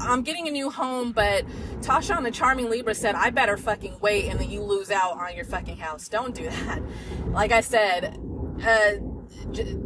I'm 0.01 0.23
getting 0.23 0.47
a 0.47 0.51
new 0.51 0.69
home, 0.69 1.11
but 1.11 1.45
Tasha 1.81 2.15
on 2.15 2.23
the 2.23 2.31
Charming 2.31 2.69
Libra 2.69 2.95
said, 2.95 3.15
I 3.15 3.29
better 3.29 3.57
fucking 3.57 3.99
wait 4.01 4.29
and 4.29 4.39
then 4.39 4.49
you 4.49 4.61
lose 4.61 4.91
out 4.91 5.17
on 5.17 5.35
your 5.35 5.45
fucking 5.45 5.77
house. 5.77 6.07
Don't 6.07 6.35
do 6.35 6.49
that. 6.49 6.81
Like 7.31 7.53
I 7.53 7.61
said, 7.61 8.19
uh, 8.61 8.91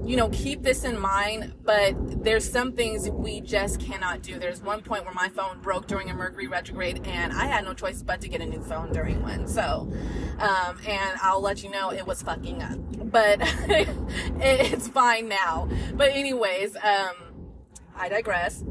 you 0.04 0.16
know, 0.16 0.30
keep 0.30 0.64
this 0.64 0.84
in 0.84 1.00
mind, 1.00 1.54
but 1.64 2.24
there's 2.24 2.50
some 2.50 2.74
things 2.74 3.10
we 3.10 3.42
just 3.42 3.80
cannot 3.80 4.22
do. 4.22 4.40
There's 4.40 4.62
one 4.62 4.82
point 4.82 5.06
where 5.06 5.14
my 5.14 5.30
phone 5.30 5.62
broke 5.62 5.88
during 5.88 6.10
a 6.10 6.14
Mercury 6.14 6.48
retrograde, 6.48 7.06
and 7.06 7.34
I 7.34 7.46
had 7.46 7.64
no 7.64 7.74
choice 7.74 8.02
but 8.02 8.22
to 8.22 8.28
get 8.28 8.42
a 8.42 8.46
new 8.46 8.62
phone 8.62 8.92
during 8.92 9.22
one. 9.22 9.48
So, 9.48 9.92
um, 10.40 10.78
and 10.88 11.20
I'll 11.22 11.42
let 11.42 11.64
you 11.64 11.70
know 11.70 11.92
it 11.92 12.06
was 12.06 12.22
fucking 12.22 12.62
up, 12.62 13.12
but 13.12 13.40
it's 14.40 14.88
fine 14.88 15.30
now. 15.30 15.70
But, 15.94 16.12
anyways, 16.12 16.76
um, 16.78 17.16
I 17.96 18.10
digress. 18.10 18.64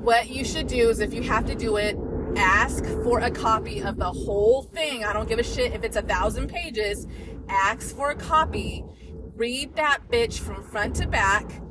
What 0.00 0.28
you 0.28 0.44
should 0.44 0.66
do 0.66 0.88
is 0.88 1.00
if 1.00 1.12
you 1.12 1.22
have 1.22 1.46
to 1.46 1.54
do 1.54 1.76
it, 1.76 1.96
ask 2.36 2.84
for 3.02 3.20
a 3.20 3.30
copy 3.30 3.80
of 3.80 3.96
the 3.96 4.10
whole 4.10 4.62
thing. 4.62 5.04
I 5.04 5.12
don't 5.12 5.28
give 5.28 5.38
a 5.38 5.44
shit 5.44 5.72
if 5.72 5.84
it's 5.84 5.96
a 5.96 6.02
thousand 6.02 6.48
pages. 6.48 7.06
Ask 7.48 7.94
for 7.94 8.10
a 8.10 8.14
copy 8.14 8.84
read 9.38 9.76
that 9.76 10.00
bitch 10.10 10.40
from 10.40 10.64
front 10.64 10.96
to 10.96 11.06
back 11.06 11.62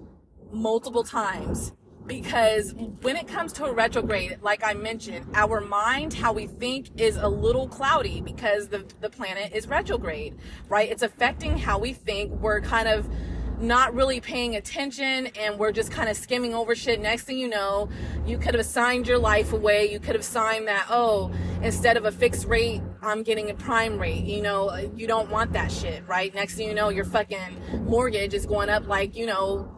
multiple 0.53 1.03
times 1.03 1.74
because 2.05 2.74
when 3.01 3.17
it 3.17 3.27
comes 3.27 3.51
to 3.51 3.65
a 3.65 3.74
retrograde, 3.74 4.38
like 4.41 4.63
I 4.63 4.74
mentioned, 4.74 5.27
our 5.34 5.60
mind, 5.60 6.13
how 6.13 6.31
we 6.31 6.48
think 6.48 6.89
is 6.96 7.17
a 7.17 7.27
little 7.27 7.67
cloudy 7.67 8.22
because 8.22 8.69
the, 8.69 8.86
the 9.01 9.10
planet 9.10 9.51
is 9.53 9.67
retrograde, 9.67 10.38
right? 10.69 10.89
It's 10.89 11.03
affecting 11.03 11.57
how 11.57 11.77
we 11.79 11.91
think. 11.91 12.31
We're 12.31 12.62
kind 12.62 12.88
of 12.88 13.10
not 13.59 13.93
really 13.93 14.19
paying 14.19 14.55
attention 14.55 15.27
and 15.39 15.57
we're 15.57 15.71
just 15.71 15.91
kind 15.91 16.09
of 16.09 16.17
skimming 16.17 16.53
over 16.53 16.75
shit. 16.75 17.01
Next 17.01 17.23
thing 17.23 17.37
you 17.37 17.49
know, 17.49 17.89
you 18.25 18.37
could 18.37 18.53
have 18.53 18.65
signed 18.65 19.07
your 19.07 19.17
life 19.17 19.53
away. 19.53 19.91
You 19.91 19.99
could 19.99 20.15
have 20.15 20.23
signed 20.23 20.67
that, 20.67 20.87
oh, 20.89 21.31
instead 21.61 21.97
of 21.97 22.05
a 22.05 22.11
fixed 22.11 22.45
rate, 22.45 22.81
I'm 23.01 23.23
getting 23.23 23.49
a 23.49 23.53
prime 23.53 23.97
rate. 23.97 24.25
You 24.25 24.41
know, 24.41 24.69
uh, 24.69 24.87
you 24.95 25.07
don't 25.07 25.29
want 25.29 25.53
that 25.53 25.71
shit, 25.71 26.07
right? 26.07 26.33
Next 26.33 26.55
thing 26.55 26.67
you 26.67 26.75
know, 26.75 26.89
your 26.89 27.05
fucking 27.05 27.85
mortgage 27.85 28.33
is 28.33 28.45
going 28.45 28.69
up 28.69 28.87
like, 28.87 29.15
you 29.15 29.25
know, 29.25 29.73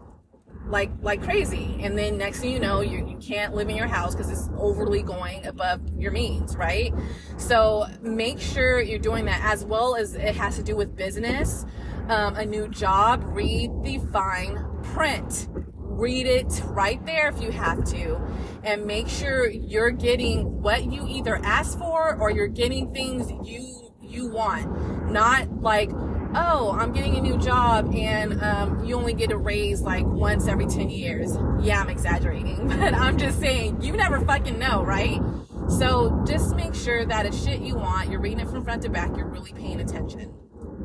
like 0.67 0.91
like 1.01 1.21
crazy 1.24 1.79
and 1.81 1.98
then 1.98 2.17
next 2.17 2.41
thing 2.41 2.51
you 2.51 2.59
know 2.59 2.81
you, 2.81 3.05
you 3.07 3.17
can't 3.17 3.55
live 3.55 3.69
in 3.69 3.75
your 3.75 3.88
house 3.88 4.13
because 4.13 4.29
it's 4.29 4.50
overly 4.57 5.01
going 5.01 5.43
above 5.48 5.81
your 5.98 6.12
means 6.12 6.55
right 6.55 6.93
so 7.38 7.88
make 8.01 8.39
sure 8.39 8.79
you're 8.79 9.00
doing 9.00 9.25
that 9.25 9.41
as 9.43 9.65
well 9.65 9.95
as 9.95 10.13
it 10.13 10.36
has 10.36 10.57
to 10.57 10.63
do 10.63 10.75
with 10.75 10.95
business 10.95 11.65
um, 12.10 12.36
a 12.36 12.46
new 12.46 12.68
job, 12.68 13.24
read 13.28 13.72
the 13.84 14.00
fine 14.12 14.66
print. 14.84 15.48
Read 15.54 16.28
it 16.28 16.62
right 16.66 17.06
there 17.06 17.30
if 17.30 17.42
you 17.42 17.51
have 17.51 17.84
to, 17.86 18.20
and 18.63 18.86
make 18.86 19.10
sure 19.10 19.50
you're 19.50 19.92
getting 19.92 20.62
what 20.62 20.86
you 20.86 21.06
either 21.08 21.36
ask 21.44 21.78
for 21.78 22.16
or 22.16 22.32
you're 22.32 22.48
getting 22.48 22.94
things 22.94 23.30
you 23.48 23.92
you 24.01 24.30
want. 24.30 25.12
Not 25.12 25.62
like, 25.62 25.92
oh, 26.36 26.75
I'm 26.80 26.94
getting 26.94 27.16
a 27.16 27.22
new 27.22 27.38
job 27.38 27.94
and 27.94 28.42
um, 28.42 28.84
you 28.86 28.96
only 28.96 29.13
get 29.13 29.32
a 29.32 29.38
raise 29.38 29.82
like 29.82 30.06
once 30.06 30.48
every 30.48 30.68
10 30.68 30.89
years. 30.89 31.38
Yeah, 31.62 31.82
I'm 31.82 31.89
exaggerating, 31.89 32.68
but 32.80 32.94
I'm 32.94 33.18
just 33.18 33.39
saying, 33.39 33.82
you 33.82 33.94
never 33.94 34.20
fucking 34.22 34.58
know, 34.58 34.84
right? 34.84 35.20
So 35.68 36.24
just 36.25 36.56
make 36.56 36.74
sure 36.74 37.06
that 37.06 37.25
it's 37.25 37.44
shit 37.44 37.60
you 37.62 37.75
want, 37.75 38.10
you're 38.10 38.22
reading 38.22 38.39
it 38.39 38.50
from 38.50 38.63
front 38.63 38.84
to 38.84 38.89
back, 38.89 39.16
you're 39.16 39.28
really 39.28 39.54
paying 39.54 39.80
attention. 39.80 40.34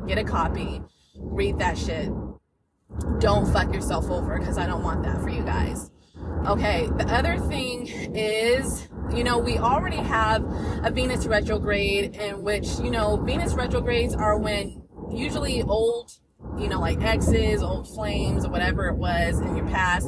Get 0.07 0.19
a 0.19 0.23
copy 0.23 0.81
read 1.25 1.59
that 1.59 1.77
shit. 1.77 2.09
Don't 3.19 3.51
fuck 3.51 3.73
yourself 3.73 4.09
over 4.09 4.37
because 4.39 4.57
I 4.57 4.65
don't 4.65 4.83
want 4.83 5.03
that 5.03 5.21
for 5.21 5.29
you 5.29 5.43
guys. 5.43 5.91
Okay, 6.47 6.87
the 6.97 7.05
other 7.11 7.37
thing 7.39 7.87
is, 7.87 8.87
you 9.13 9.23
know, 9.23 9.37
we 9.37 9.57
already 9.57 9.97
have 9.97 10.43
a 10.83 10.91
Venus 10.91 11.25
retrograde 11.25 12.15
in 12.15 12.43
which, 12.43 12.67
you 12.79 12.91
know, 12.91 13.17
Venus 13.17 13.53
retrogrades 13.53 14.15
are 14.15 14.37
when 14.37 14.83
usually 15.11 15.61
old, 15.63 16.11
you 16.57 16.67
know, 16.67 16.79
like 16.79 17.01
exes, 17.01 17.61
old 17.61 17.87
flames, 17.87 18.45
or 18.45 18.51
whatever 18.51 18.87
it 18.87 18.95
was 18.95 19.39
in 19.39 19.55
your 19.55 19.67
past 19.67 20.07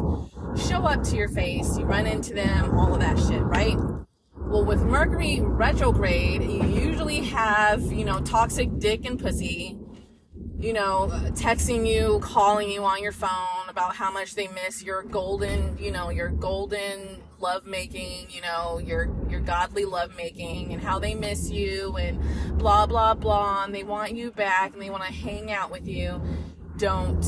show 0.67 0.85
up 0.85 1.03
to 1.03 1.15
your 1.15 1.29
face. 1.29 1.77
You 1.77 1.85
run 1.85 2.05
into 2.07 2.33
them, 2.33 2.77
all 2.77 2.93
of 2.93 2.99
that 3.01 3.17
shit, 3.19 3.41
right? 3.41 3.77
Well, 4.37 4.63
with 4.63 4.81
Mercury 4.81 5.39
retrograde, 5.41 6.41
you 6.41 6.63
usually 6.63 7.21
have, 7.21 7.81
you 7.91 8.05
know, 8.05 8.21
toxic 8.21 8.79
dick 8.79 9.05
and 9.05 9.19
pussy 9.19 9.77
you 10.59 10.73
know, 10.73 11.07
texting 11.33 11.87
you, 11.87 12.19
calling 12.19 12.69
you 12.69 12.83
on 12.83 13.01
your 13.03 13.11
phone 13.11 13.69
about 13.69 13.95
how 13.95 14.11
much 14.11 14.33
they 14.33 14.47
miss 14.47 14.83
your 14.83 15.03
golden, 15.03 15.77
you 15.77 15.91
know, 15.91 16.09
your 16.09 16.29
golden 16.29 17.21
love 17.39 17.65
making, 17.65 18.27
you 18.29 18.41
know, 18.41 18.79
your 18.79 19.07
your 19.29 19.39
godly 19.39 19.85
love 19.85 20.15
making 20.15 20.73
and 20.73 20.81
how 20.81 20.97
they 20.97 21.13
miss 21.13 21.51
you 21.51 21.95
and 21.97 22.19
blah 22.57 22.87
blah 22.87 23.13
blah 23.13 23.65
and 23.65 23.75
they 23.75 23.83
want 23.83 24.13
you 24.13 24.31
back 24.31 24.73
and 24.73 24.81
they 24.81 24.89
want 24.89 25.03
to 25.03 25.11
hang 25.13 25.51
out 25.51 25.69
with 25.69 25.87
you. 25.87 26.19
Don't 26.77 27.23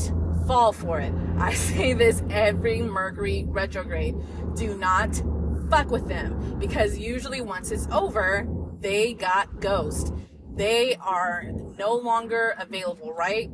fall 0.48 0.72
for 0.72 0.98
it. 0.98 1.12
I 1.38 1.54
say 1.54 1.92
this 1.92 2.22
every 2.30 2.82
Mercury 2.82 3.44
retrograde. 3.46 4.16
Do 4.56 4.76
not 4.76 5.22
fuck 5.70 5.88
with 5.88 6.08
them 6.08 6.58
because 6.58 6.98
usually 6.98 7.40
once 7.40 7.70
it's 7.70 7.86
over, 7.92 8.48
they 8.80 9.14
got 9.14 9.60
ghost 9.60 10.12
they 10.60 10.96
are 10.96 11.44
no 11.80 11.94
longer 11.94 12.54
available, 12.58 13.14
right? 13.14 13.50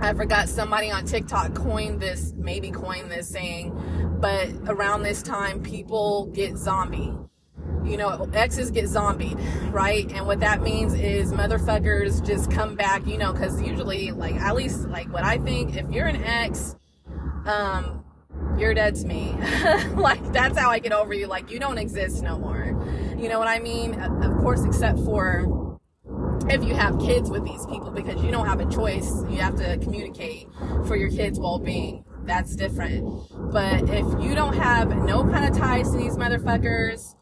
I 0.00 0.14
forgot 0.14 0.48
somebody 0.48 0.90
on 0.90 1.04
TikTok 1.04 1.54
coined 1.54 2.00
this, 2.00 2.34
maybe 2.36 2.72
coined 2.72 3.08
this 3.08 3.28
saying, 3.28 4.18
but 4.20 4.48
around 4.66 5.04
this 5.04 5.22
time, 5.22 5.62
people 5.62 6.26
get 6.34 6.56
zombie. 6.56 7.14
You 7.84 7.96
know, 7.96 8.28
exes 8.34 8.72
get 8.72 8.88
zombied, 8.88 9.38
right? 9.70 10.10
And 10.12 10.26
what 10.26 10.40
that 10.40 10.60
means 10.60 10.92
is 10.94 11.32
motherfuckers 11.32 12.26
just 12.26 12.50
come 12.50 12.74
back, 12.74 13.06
you 13.06 13.16
know, 13.16 13.32
because 13.32 13.62
usually, 13.62 14.10
like, 14.10 14.34
at 14.34 14.56
least, 14.56 14.88
like, 14.88 15.12
what 15.12 15.22
I 15.22 15.38
think, 15.38 15.76
if 15.76 15.88
you're 15.88 16.06
an 16.06 16.24
ex, 16.24 16.74
um, 17.46 18.04
you're 18.58 18.74
dead 18.74 18.96
to 18.96 19.06
me. 19.06 19.36
like, 19.94 20.32
that's 20.32 20.58
how 20.58 20.70
I 20.70 20.80
get 20.80 20.92
over 20.92 21.14
you. 21.14 21.28
Like, 21.28 21.50
you 21.50 21.60
don't 21.60 21.78
exist 21.78 22.22
no 22.24 22.38
more. 22.38 22.76
You 23.16 23.28
know 23.28 23.38
what 23.38 23.48
I 23.48 23.60
mean? 23.60 23.94
Of 24.00 24.36
course, 24.38 24.64
except 24.64 24.98
for 25.00 25.59
if 26.50 26.64
you 26.64 26.74
have 26.74 26.98
kids 26.98 27.30
with 27.30 27.44
these 27.44 27.64
people 27.66 27.90
because 27.90 28.22
you 28.24 28.30
don't 28.30 28.46
have 28.46 28.60
a 28.60 28.68
choice. 28.70 29.08
You 29.28 29.38
have 29.38 29.56
to 29.56 29.78
communicate 29.78 30.48
for 30.86 30.96
your 30.96 31.10
kids' 31.10 31.38
well 31.38 31.58
being. 31.58 32.04
That's 32.24 32.56
different. 32.56 33.04
But 33.52 33.88
if 33.88 34.06
you 34.22 34.34
don't 34.34 34.56
have 34.56 34.88
no 34.96 35.22
kind 35.24 35.48
of 35.48 35.56
ties 35.56 35.90
to 35.92 35.96
these 35.96 36.16
motherfuckers, 36.16 37.14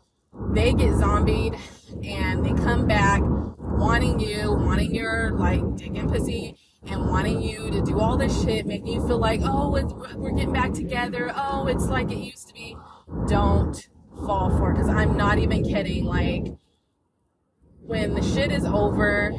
they 0.53 0.73
get 0.73 0.95
zombied 0.95 1.57
and 2.05 2.45
they 2.45 2.53
come 2.63 2.87
back 2.87 3.21
wanting 3.59 4.19
you, 4.19 4.53
wanting 4.53 4.95
your 4.95 5.33
like 5.33 5.61
dick 5.77 5.97
and 5.97 6.11
pussy, 6.11 6.57
and 6.87 7.09
wanting 7.09 7.43
you 7.43 7.71
to 7.71 7.83
do 7.83 8.01
all 8.01 8.17
this 8.17 8.43
shit, 8.43 8.67
making 8.67 8.89
you 8.89 9.07
feel 9.07 9.19
like, 9.19 9.41
oh, 9.45 9.71
we're 10.17 10.31
getting 10.31 10.53
back 10.53 10.73
together. 10.73 11.33
Oh, 11.35 11.67
it's 11.67 11.87
like 11.87 12.11
it 12.11 12.19
used 12.19 12.49
to 12.49 12.55
be. 12.55 12.77
Don't 13.27 13.89
fall 14.27 14.51
for 14.57 14.71
it 14.71 14.75
because 14.75 14.89
I'm 14.89 15.17
not 15.17 15.39
even 15.39 15.65
kidding. 15.65 16.05
Like, 16.05 16.47
when 17.89 18.13
the 18.13 18.23
shit 18.23 18.53
is 18.53 18.67
over, 18.67 19.33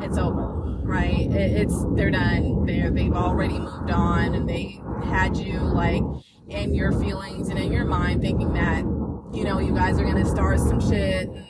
it's 0.00 0.16
over, 0.16 0.80
right? 0.82 1.30
It, 1.30 1.52
it's 1.60 1.84
they're 1.94 2.10
done. 2.10 2.64
They're 2.64 2.90
they've 2.90 3.12
already 3.12 3.58
moved 3.58 3.90
on, 3.90 4.34
and 4.34 4.48
they 4.48 4.80
had 5.04 5.36
you 5.36 5.58
like 5.60 6.02
in 6.48 6.74
your 6.74 6.92
feelings 6.92 7.50
and 7.50 7.58
in 7.58 7.70
your 7.70 7.84
mind, 7.84 8.22
thinking 8.22 8.54
that 8.54 8.78
you 9.36 9.44
know 9.44 9.58
you 9.58 9.74
guys 9.74 9.98
are 9.98 10.04
gonna 10.04 10.24
start 10.24 10.58
some 10.58 10.80
shit. 10.80 11.28
And, 11.28 11.46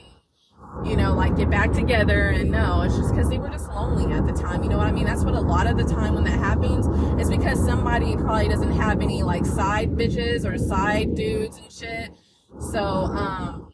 you 0.85 0.97
know, 0.97 1.15
like 1.15 1.37
get 1.37 1.49
back 1.51 1.73
together. 1.73 2.31
And 2.31 2.51
no, 2.51 2.83
it's 2.83 2.97
just 2.97 3.15
because 3.15 3.31
they 3.31 3.39
were 3.39 3.49
just 3.49 3.69
lonely 3.69 4.13
at 4.13 4.27
the 4.27 4.33
time. 4.33 4.65
You 4.65 4.71
know 4.71 4.77
what 4.77 4.89
I 4.89 4.93
mean? 4.93 5.07
That's 5.07 5.23
what 5.23 5.35
a 5.35 5.41
lot 5.41 5.69
of 5.69 5.79
the 5.79 5.85
time 5.85 6.15
when 6.15 6.25
that 6.25 6.37
happens 6.37 6.89
is 7.21 7.31
because 7.31 7.65
somebody 7.65 8.17
probably 8.17 8.49
doesn't 8.49 8.73
have 8.73 9.01
any 9.01 9.23
like 9.23 9.47
side 9.47 9.93
bitches 9.93 10.45
or 10.45 10.59
side 10.59 11.15
dudes 11.15 11.59
and 11.59 11.71
shit. 11.71 12.11
So, 12.59 12.81
um, 12.81 13.73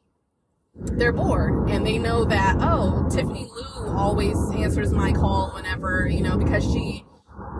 they're 0.81 1.13
bored 1.13 1.69
and 1.71 1.87
they 1.87 1.99
know 1.99 2.25
that 2.25 2.57
oh 2.61 3.07
tiffany 3.11 3.47
lou 3.55 3.97
always 3.97 4.37
answers 4.57 4.93
my 4.93 5.13
call 5.13 5.53
whenever 5.55 6.09
you 6.11 6.23
know 6.23 6.39
because 6.39 6.65
she 6.65 7.05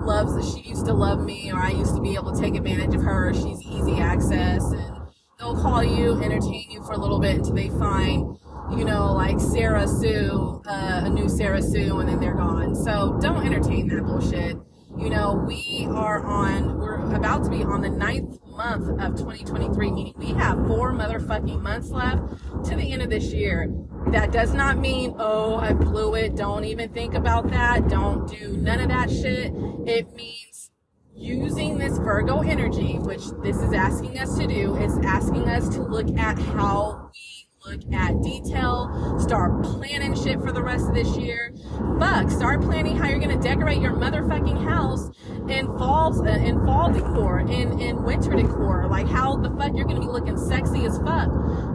loves 0.03 0.55
she 0.55 0.61
used 0.63 0.87
to 0.87 0.93
love 0.93 1.21
me 1.21 1.53
or 1.53 1.59
i 1.59 1.71
used 1.71 1.95
to 1.95 2.01
be 2.01 2.15
able 2.15 2.33
to 2.33 2.41
take 2.41 2.55
advantage 2.55 2.95
of 2.95 3.03
her. 3.03 3.33
She's 3.35 3.61
easy 3.63 3.99
access 3.99 4.63
and 4.73 4.97
they'll 5.39 5.61
call 5.61 5.83
you 5.85 6.21
entertain 6.23 6.71
you 6.71 6.83
for 6.85 6.93
a 6.93 6.99
little 6.99 7.21
bit 7.21 7.37
until 7.37 7.55
they 7.55 7.69
find 7.69 8.37
you 8.77 8.85
know 8.85 9.13
like 9.13 9.39
sarah 9.39 9.87
sue 9.87 10.63
uh, 10.67 11.03
a 11.05 11.11
new 11.11 11.29
sarah 11.29 11.63
sue 11.63 11.99
and 11.99 12.09
then 12.09 12.21
they're 12.21 12.35
gone. 12.35 12.75
So 12.75 13.19
don't 13.21 13.45
entertain 13.45 13.89
that 13.89 14.03
bullshit. 14.05 14.57
You 14.99 15.09
know, 15.09 15.45
we 15.47 15.87
are 15.89 16.27
on, 16.27 16.79
we're 16.79 17.15
about 17.15 17.45
to 17.45 17.51
be 17.51 17.63
on 17.63 17.81
the 17.81 17.91
ninth 17.91 18.39
month 18.51 18.89
of 19.01 19.17
2023, 19.17 19.91
meaning 19.91 20.15
we 20.17 20.33
have 20.33 20.67
four 20.67 20.93
motherfucking 20.93 21.61
months 21.63 21.91
left 21.91 22.23
to 22.67 22.77
the 22.77 22.93
end 22.93 23.03
of 23.03 23.11
this 23.11 23.33
year. 23.33 23.73
That 24.09 24.33
does 24.33 24.55
not 24.55 24.79
mean, 24.79 25.15
oh, 25.19 25.57
I 25.57 25.73
blew 25.73 26.15
it. 26.15 26.37
Don't 26.37 26.65
even 26.65 26.91
think 26.91 27.15
about 27.15 27.51
that. 27.51 27.89
Don't 27.89 28.29
do 28.29 28.57
none 28.57 28.81
of 28.81 28.89
that 28.89 29.11
shit. 29.11 29.53
It 29.87 30.15
means 30.15 30.71
using 31.15 31.79
this 31.79 31.99
Virgo 31.99 32.41
energy, 32.41 32.99
which 32.99 33.23
this 33.43 33.57
is 33.57 33.73
asking 33.73 34.19
us 34.19 34.39
to 34.39 34.47
do, 34.47 34.75
is 34.77 34.99
asking 35.05 35.49
us 35.49 35.69
to 35.71 35.83
look 35.83 36.09
at 36.19 36.39
how 36.39 37.11
we 37.13 37.30
look 37.67 37.93
at 37.93 38.23
detail, 38.23 39.19
start 39.19 39.63
planning 39.63 40.15
shit 40.15 40.41
for 40.41 40.51
the 40.51 40.63
rest 40.63 40.89
of 40.89 40.95
this 40.95 41.17
year. 41.17 41.53
Fuck, 41.99 42.31
start 42.31 42.63
planning 42.63 42.97
how 42.97 43.09
you're 43.09 43.19
gonna 43.19 43.41
decorate 43.41 43.81
your 43.81 43.93
motherfucking 43.93 44.65
house 44.65 45.11
in 45.49 45.67
fall, 45.79 46.27
in 46.27 46.65
fall 46.65 46.91
decor, 46.91 47.41
in, 47.41 47.79
in 47.79 48.03
winter 48.03 48.35
decor. 48.35 48.87
Like 48.89 49.07
how 49.07 49.37
the 49.37 49.51
fuck 49.51 49.75
you're 49.75 49.85
gonna 49.85 50.01
be 50.01 50.07
looking 50.07 50.39
sexy 50.39 50.87
as 50.87 50.99
fuck 50.99 51.29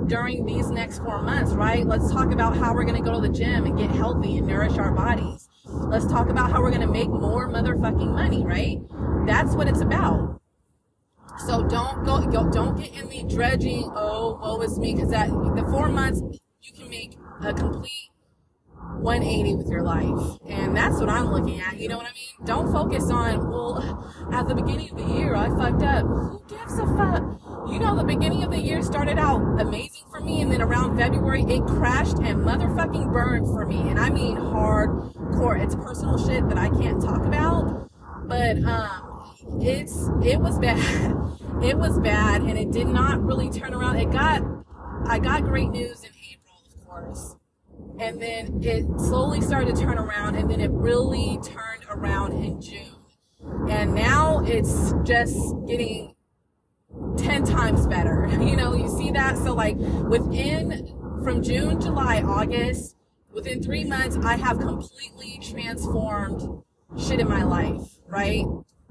during 0.07 0.45
these 0.45 0.69
next 0.71 0.99
four 0.99 1.21
months, 1.21 1.51
right? 1.51 1.85
Let's 1.85 2.11
talk 2.11 2.31
about 2.31 2.57
how 2.57 2.73
we're 2.73 2.85
gonna 2.85 3.01
go 3.01 3.21
to 3.21 3.27
the 3.27 3.33
gym 3.33 3.65
and 3.65 3.77
get 3.77 3.91
healthy 3.91 4.37
and 4.37 4.47
nourish 4.47 4.77
our 4.77 4.91
bodies. 4.91 5.49
Let's 5.65 6.07
talk 6.07 6.29
about 6.29 6.51
how 6.51 6.61
we're 6.61 6.71
gonna 6.71 6.91
make 6.91 7.09
more 7.09 7.47
motherfucking 7.47 8.11
money, 8.11 8.43
right? 8.43 8.79
That's 9.27 9.55
what 9.55 9.67
it's 9.67 9.81
about. 9.81 10.41
So 11.39 11.63
don't 11.63 12.05
go, 12.05 12.21
go 12.25 12.49
don't 12.49 12.77
get 12.77 12.93
in 12.93 13.09
the 13.09 13.23
dredging, 13.33 13.91
oh, 13.95 14.39
woe 14.41 14.61
is 14.61 14.79
me, 14.79 14.93
because 14.93 15.11
that 15.11 15.29
the 15.29 15.67
four 15.69 15.89
months 15.89 16.21
you 16.61 16.73
can 16.73 16.89
make 16.89 17.17
a 17.43 17.53
complete 17.53 18.09
180 18.99 19.55
with 19.55 19.67
your 19.67 19.83
life. 19.83 20.37
And 20.47 20.75
that's 20.75 20.99
what 20.99 21.09
I'm 21.09 21.27
looking 21.27 21.61
at. 21.61 21.77
You 21.77 21.89
know 21.89 21.97
what 21.97 22.07
I 22.07 22.13
mean? 22.13 22.45
Don't 22.45 22.71
focus 22.71 23.09
on, 23.11 23.49
well, 23.49 24.13
at 24.31 24.47
the 24.47 24.55
beginning 24.55 24.91
of 24.91 24.97
the 24.97 25.13
year, 25.13 25.35
I 25.35 25.49
fucked 25.49 25.83
up. 25.83 26.05
Who 26.05 26.41
gives 26.47 26.79
a 26.79 26.85
fuck? 26.97 27.23
You 27.69 27.79
know, 27.79 27.95
the 27.95 28.03
beginning 28.03 28.43
of 28.43 28.51
the 28.51 28.59
year 28.59 28.81
started 28.81 29.17
out 29.17 29.41
amazing 29.59 30.03
for 30.09 30.21
me, 30.21 30.41
and 30.41 30.51
then 30.51 30.61
around 30.61 30.97
February, 30.97 31.43
it 31.43 31.65
crashed 31.65 32.17
and 32.19 32.39
motherfucking 32.39 33.11
burned 33.11 33.47
for 33.47 33.65
me. 33.65 33.77
And 33.89 33.99
I 33.99 34.09
mean 34.09 34.37
hardcore. 34.37 35.61
It's 35.61 35.75
personal 35.75 36.17
shit 36.25 36.47
that 36.49 36.57
I 36.57 36.69
can't 36.69 37.01
talk 37.01 37.25
about. 37.25 37.89
But, 38.27 38.57
um, 38.63 39.04
it's 39.61 40.09
it 40.23 40.39
was 40.39 40.59
bad. 40.59 41.15
It 41.63 41.77
was 41.77 41.97
bad, 41.99 42.41
and 42.41 42.59
it 42.59 42.71
did 42.71 42.87
not 42.87 43.23
really 43.23 43.49
turn 43.49 43.73
around. 43.73 43.95
It 43.95 44.11
got 44.11 44.43
I 45.07 45.19
got 45.19 45.43
great 45.43 45.69
news 45.69 46.03
in 46.03 46.09
April, 46.29 46.61
of 46.67 46.85
course, 46.85 47.37
and 47.97 48.21
then 48.21 48.61
it 48.61 48.83
slowly 48.99 49.39
started 49.39 49.73
to 49.73 49.81
turn 49.81 49.97
around, 49.97 50.35
and 50.35 50.51
then 50.51 50.59
it 50.59 50.69
really 50.71 51.39
turned 51.43 51.85
around 51.89 52.33
in 52.33 52.61
June, 52.61 52.97
and 53.69 53.95
now 53.95 54.43
it's 54.45 54.93
just 55.05 55.37
getting 55.65 56.13
10 57.17 57.45
times 57.45 57.87
better. 57.87 58.27
You 58.45 58.55
know, 58.55 58.73
you 58.75 58.87
see 58.89 59.11
that? 59.11 59.37
So, 59.37 59.53
like, 59.53 59.75
within 59.77 60.93
from 61.23 61.41
June, 61.41 61.81
July, 61.81 62.21
August, 62.21 62.95
within 63.33 63.61
three 63.61 63.83
months, 63.83 64.17
I 64.23 64.35
have 64.37 64.59
completely 64.59 65.39
transformed 65.41 66.63
shit 66.97 67.19
in 67.19 67.27
my 67.27 67.43
life, 67.43 67.81
right? 68.07 68.45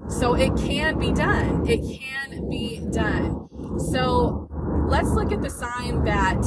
So 0.09 0.35
it 0.35 0.55
can 0.57 0.99
be 0.99 1.11
done. 1.11 1.67
It 1.67 1.81
can 1.81 2.49
be 2.49 2.81
done. 2.91 3.47
So 3.79 4.49
let's 4.87 5.09
look 5.11 5.31
at 5.31 5.41
the 5.41 5.49
sign 5.49 6.03
that 6.03 6.41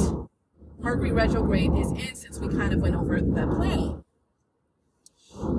Mercury 0.79 1.11
retrograde 1.11 1.73
is 1.73 1.91
in 1.91 2.15
since 2.15 2.39
we 2.39 2.47
kind 2.47 2.73
of 2.73 2.79
went 2.79 2.95
over 2.95 3.19
the 3.19 3.47
planning. 3.55 4.03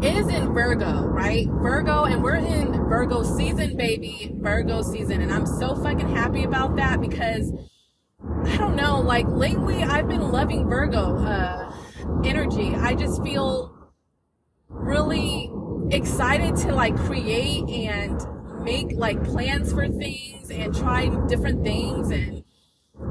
It 0.03 0.17
is 0.17 0.29
in 0.29 0.53
Virgo, 0.53 1.05
right? 1.05 1.47
Virgo, 1.49 2.05
and 2.05 2.23
we're 2.23 2.37
in 2.37 2.73
Virgo 2.89 3.23
season, 3.23 3.77
baby. 3.77 4.33
Virgo 4.35 4.83
season. 4.83 5.21
And 5.23 5.33
I'm 5.33 5.47
so 5.47 5.75
fucking 5.75 6.09
happy 6.09 6.45
about 6.45 6.77
that 6.77 7.01
because 7.01 7.53
I 8.45 8.57
don't 8.57 8.77
know, 8.77 9.01
like 9.01 9.27
lately 9.29 9.83
I've 9.83 10.09
been 10.09 10.31
loving 10.31 10.69
Virgo 10.69 11.19
uh, 11.19 11.73
energy. 12.25 12.75
I 12.75 12.95
just 12.95 13.23
feel 13.23 13.75
really 14.69 15.51
excited 15.91 16.57
to 16.57 16.75
like 16.75 16.97
create 16.97 17.69
and 17.69 18.21
make 18.63 18.93
like 18.93 19.23
plans 19.25 19.73
for 19.73 19.89
things 19.89 20.51
and 20.51 20.75
try 20.75 21.09
different 21.27 21.65
things 21.65 22.11
and 22.11 22.45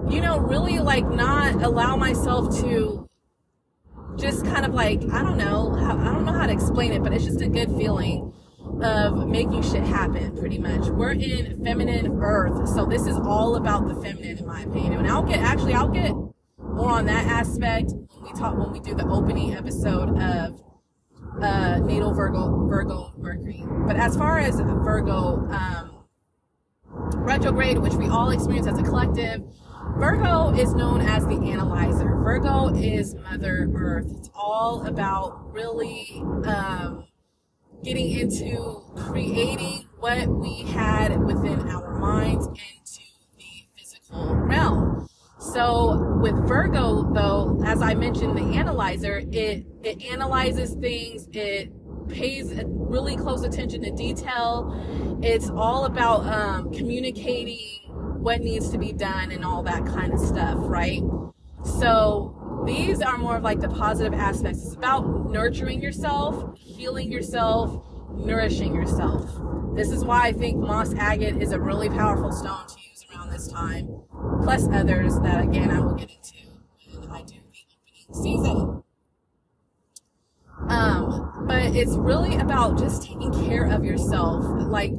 you 0.10 0.22
know 0.22 0.38
really 0.38 0.80
like 0.80 1.08
not 1.10 1.62
allow 1.64 1.96
myself 1.96 2.56
to 2.62 3.08
just 4.18 4.46
kind 4.46 4.66
of 4.66 4.74
like 4.74 5.02
I 5.12 5.24
don't 5.24 5.38
know 5.38 5.76
I 5.76 6.12
don't 6.12 6.26
know 6.26 6.34
how 6.34 6.46
to 6.46 6.54
explain 6.54 6.94
it 6.94 7.04
but 7.04 7.14
it's 7.14 7.26
just 7.26 7.42
a 7.42 7.48
good 7.48 7.70
feeling 7.78 8.34
of 8.82 9.28
making 9.28 9.62
shit 9.64 9.84
happen 9.84 10.38
pretty 10.38 10.58
much. 10.58 10.88
We're 10.88 11.12
in 11.12 11.64
feminine 11.64 12.20
earth 12.22 12.70
so 12.70 12.86
this 12.86 13.08
is 13.08 13.18
all 13.18 13.56
about 13.56 13.88
the 13.88 13.96
feminine 13.96 14.38
in 14.38 14.46
my 14.46 14.62
opinion. 14.62 14.94
And 14.94 15.08
I'll 15.08 15.24
get 15.24 15.40
actually 15.40 15.74
I'll 15.74 15.90
get 15.90 16.12
more 16.60 16.92
on 16.92 17.06
that 17.08 17.26
aspect 17.26 17.92
when 17.92 18.24
we 18.24 18.40
talk 18.40 18.58
when 18.58 18.72
we 18.72 18.80
do 18.80 18.94
the 18.94 19.08
opening 19.08 19.56
episode 19.56 20.18
of 20.22 20.62
uh, 21.42 21.80
natal 21.80 22.14
Virgo, 22.14 22.68
Virgo 22.68 23.14
Mercury. 23.18 23.64
But 23.88 23.96
as 23.96 24.16
far 24.16 24.40
as 24.40 24.60
Virgo 24.60 25.48
um, 25.52 26.06
retrograde, 27.16 27.78
which 27.78 27.94
we 27.94 28.08
all 28.08 28.30
experience 28.32 28.68
as 28.68 28.78
a 28.80 28.84
collective, 28.84 29.42
Virgo 29.98 30.54
is 30.54 30.74
known 30.74 31.02
as 31.02 31.26
the 31.26 31.36
analyzer. 31.52 32.16
Virgo 32.24 32.74
is 32.76 33.16
Mother 33.16 33.70
Earth. 33.76 34.08
It's 34.18 34.30
all 34.34 34.86
about 34.86 35.52
really 35.52 36.08
um, 36.46 37.06
getting 37.84 38.12
into 38.12 38.84
creating 38.96 39.88
what 40.00 40.28
we 40.28 40.62
had 40.64 41.20
within 41.22 41.68
our 41.68 42.00
minds 42.00 42.48
into 42.48 43.02
the 43.38 43.66
physical 43.76 44.36
realm. 44.36 45.09
So 45.40 46.18
with 46.22 46.36
Virgo, 46.48 47.14
though, 47.14 47.62
as 47.66 47.82
I 47.82 47.94
mentioned, 47.94 48.38
the 48.38 48.58
analyzer, 48.58 49.20
it 49.32 49.66
it 49.84 50.04
analyzes 50.04 50.74
things. 50.74 51.30
It 51.32 51.72
pays 52.10 52.54
really 52.66 53.16
close 53.16 53.44
attention 53.44 53.82
to 53.84 53.92
detail. 53.92 55.20
It's 55.24 55.50
all 55.50 55.86
about 55.86 56.26
um, 56.26 56.74
communicating 56.74 57.80
what 58.20 58.42
needs 58.42 58.70
to 58.72 58.78
be 58.78 58.92
done 58.92 59.32
and 59.32 59.46
all 59.46 59.64
that 59.64 59.86
kind 59.86 60.14
of 60.14 60.20
stuff, 60.20 60.58
right? 60.60 61.02
So 61.64 62.64
these 62.66 63.02
are 63.02 63.18
more 63.18 63.38
of 63.38 63.44
like 63.44 63.62
the 63.62 63.70
positive 63.70 64.14
aspects. 64.14 64.66
It's 64.66 64.76
about 64.76 65.32
nurturing 65.32 65.82
yourself, 65.82 66.58
healing 66.58 67.12
yourself, 67.12 67.86
nourishing 68.12 68.76
yourself. 68.76 69.32
This 69.74 69.90
is 69.90 70.04
why 70.04 70.28
I 70.28 70.34
think 70.34 70.58
moss 70.58 70.94
agate 70.96 71.42
is 71.42 71.54
a 71.54 71.60
really 71.60 71.88
powerful 71.88 72.34
stone 72.34 72.68
to 72.68 72.76
use 72.90 73.06
around 73.10 73.30
this 73.32 73.48
time 73.48 73.99
plus 74.44 74.68
others 74.70 75.20
that 75.20 75.44
again 75.44 75.72
I 75.72 75.80
will 75.80 75.96
get 75.96 76.10
into 76.10 77.00
when 77.00 77.12
I 77.12 77.22
do 77.24 77.36
the 77.36 78.14
opening 78.14 78.24
season. 78.24 78.84
Um, 80.68 81.46
but 81.48 81.76
it's 81.76 81.96
really 81.96 82.36
about 82.36 82.78
just 82.78 83.04
taking 83.04 83.32
care 83.48 83.66
of 83.66 83.86
yourself, 83.86 84.44
like 84.68 84.92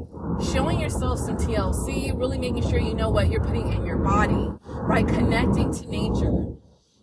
showing 0.52 0.80
yourself 0.80 1.18
some 1.18 1.37
TLC, 1.37 2.16
really 2.18 2.38
making 2.38 2.68
sure 2.68 2.78
you 2.78 2.94
know 2.94 3.11
what 3.11 3.30
you're 3.30 3.44
putting 3.44 3.72
in 3.72 3.85
your 3.85 3.98
body, 3.98 4.48
right? 4.64 5.06
Connecting 5.06 5.72
to 5.72 5.87
nature. 5.87 6.56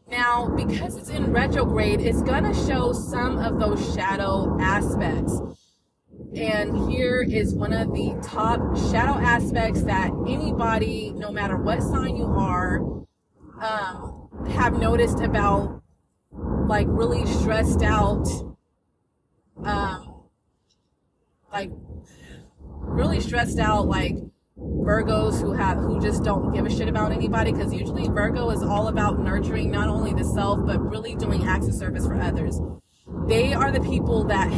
Now, 0.10 0.50
because 0.56 0.96
it's 0.98 1.10
in 1.10 1.32
retrograde, 1.32 2.02
it's 2.02 2.22
gonna 2.22 2.54
show 2.66 2.94
some 2.94 3.38
of 3.38 3.60
those 3.60 3.94
shadow 3.94 4.58
aspects. 4.60 5.40
And 6.36 6.92
here 6.92 7.22
is 7.22 7.54
one 7.54 7.72
of 7.72 7.94
the 7.94 8.20
top 8.22 8.60
shadow 8.92 9.14
aspects 9.14 9.84
that 9.84 10.12
anybody, 10.28 11.12
no 11.12 11.32
matter 11.32 11.56
what 11.56 11.82
sign 11.82 12.18
you 12.18 12.26
are, 12.26 12.80
um, 13.62 14.30
have 14.50 14.78
noticed 14.78 15.22
about 15.22 15.82
like 16.32 16.86
really 16.90 17.26
stressed 17.26 17.82
out, 17.82 18.28
um, 19.64 20.24
like 21.52 21.72
really 22.52 23.22
stressed 23.22 23.58
out, 23.58 23.88
like 23.88 24.16
Virgos 24.60 25.42
who 25.42 25.54
have 25.54 25.78
who 25.78 26.02
just 26.02 26.24
don't 26.24 26.54
give 26.54 26.66
a 26.66 26.70
shit 26.70 26.90
about 26.90 27.14
anybody. 27.14 27.54
Because 27.54 27.74
usually 27.74 28.10
Virgo 28.10 28.50
is 28.50 28.62
all 28.62 28.90
about 28.90 29.18
nurturing 29.20 29.72
not 29.72 29.88
only 29.88 30.14
the 30.14 30.26
self 30.26 30.60
but 30.66 30.78
really 30.80 31.16
doing 31.16 31.48
acts 31.48 31.68
of 31.68 31.74
service 31.74 32.06
for 32.06 32.20
others 32.20 32.60
they 33.28 33.54
are 33.54 33.72
the 33.72 33.82
people 33.82 34.24
that 34.26 34.50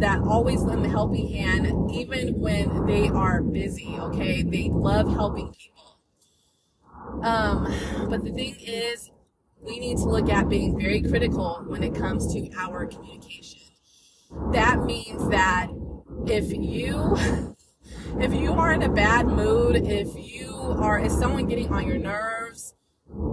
that 0.00 0.20
always 0.22 0.62
lend 0.62 0.84
the 0.84 0.88
helping 0.88 1.28
hand 1.28 1.90
even 1.92 2.38
when 2.38 2.86
they 2.86 3.08
are 3.08 3.42
busy 3.42 3.96
okay? 3.98 4.42
They 4.42 4.68
love 4.70 5.08
helping 5.12 5.52
people. 5.52 5.98
Um 7.22 7.64
but 8.10 8.24
the 8.24 8.32
thing 8.32 8.56
is 8.60 9.10
we 9.60 9.78
need 9.78 9.96
to 9.98 10.04
look 10.04 10.28
at 10.28 10.48
being 10.48 10.78
very 10.78 11.02
critical 11.02 11.64
when 11.66 11.82
it 11.82 11.94
comes 11.94 12.32
to 12.34 12.50
our 12.58 12.86
communication. 12.86 13.60
That 14.52 14.84
means 14.84 15.28
that 15.30 15.68
if 16.26 16.52
you 16.52 17.16
if 18.20 18.34
you 18.34 18.52
are 18.52 18.72
in 18.72 18.82
a 18.82 18.88
bad 18.88 19.26
mood 19.26 19.76
if 19.76 20.08
you 20.16 20.48
are 20.80 20.98
is 20.98 21.16
someone 21.16 21.46
getting 21.46 21.72
on 21.72 21.86
your 21.86 21.98
nerves 21.98 22.74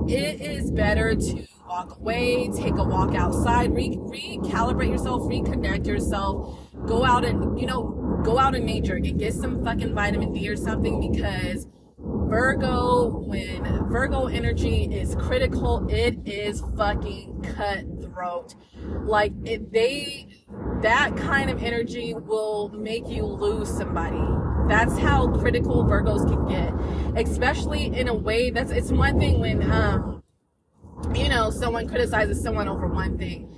it 0.07 0.41
is 0.41 0.71
better 0.71 1.15
to 1.15 1.45
walk 1.73 1.97
away, 1.99 2.51
take 2.55 2.75
a 2.75 2.83
walk 2.83 3.15
outside, 3.15 3.73
re- 3.73 3.97
recalibrate 3.97 4.89
yourself, 4.89 5.23
reconnect 5.23 5.87
yourself, 5.87 6.55
go 6.85 7.03
out 7.03 7.25
and, 7.25 7.59
you 7.59 7.65
know, 7.65 8.21
go 8.23 8.37
out 8.37 8.53
in 8.53 8.63
nature 8.63 8.97
and 8.97 9.17
get 9.17 9.33
some 9.33 9.65
fucking 9.65 9.91
vitamin 9.95 10.31
D 10.31 10.47
or 10.47 10.55
something 10.55 11.11
because 11.11 11.65
Virgo, 11.97 13.23
when 13.25 13.89
Virgo 13.89 14.27
energy 14.27 14.83
is 14.83 15.15
critical, 15.15 15.87
it 15.89 16.15
is 16.27 16.61
fucking 16.77 17.41
cutthroat. 17.41 18.53
Like 19.05 19.33
they, 19.43 20.27
that 20.83 21.17
kind 21.17 21.49
of 21.49 21.63
energy 21.63 22.13
will 22.13 22.69
make 22.69 23.07
you 23.07 23.25
lose 23.25 23.67
somebody. 23.75 24.21
That's 24.67 24.95
how 24.99 25.27
critical 25.39 25.85
Virgos 25.85 26.27
can 26.29 26.47
get, 26.47 27.25
especially 27.27 27.85
in 27.85 28.09
a 28.09 28.13
way 28.13 28.51
that's. 28.51 28.71
It's 28.71 28.91
one 28.91 29.19
thing 29.19 29.39
when, 29.39 29.71
um, 29.71 30.22
you 31.15 31.29
know, 31.29 31.49
someone 31.49 31.87
criticizes 31.87 32.41
someone 32.41 32.67
over 32.67 32.87
one 32.87 33.17
thing 33.17 33.53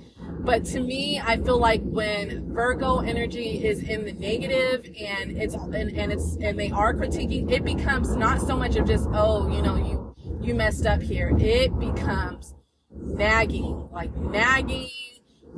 but 0.46 0.64
to 0.66 0.80
me, 0.80 1.20
I 1.20 1.38
feel 1.38 1.58
like 1.58 1.82
when 1.82 2.54
Virgo 2.54 3.00
energy 3.00 3.66
is 3.66 3.82
in 3.82 4.04
the 4.04 4.12
negative 4.12 4.84
and 4.96 5.36
it's 5.36 5.54
and, 5.54 5.74
and 5.74 6.12
it's 6.12 6.36
and 6.36 6.56
they 6.56 6.70
are 6.70 6.94
critiquing, 6.94 7.50
it 7.50 7.64
becomes 7.64 8.14
not 8.14 8.40
so 8.40 8.56
much 8.56 8.76
of 8.76 8.86
just 8.86 9.08
oh, 9.12 9.48
you 9.48 9.60
know, 9.60 9.74
you 9.74 10.14
you 10.40 10.54
messed 10.54 10.86
up 10.86 11.02
here. 11.02 11.36
It 11.40 11.76
becomes 11.80 12.54
nagging, 12.92 13.88
like 13.90 14.16
nagging, 14.16 14.88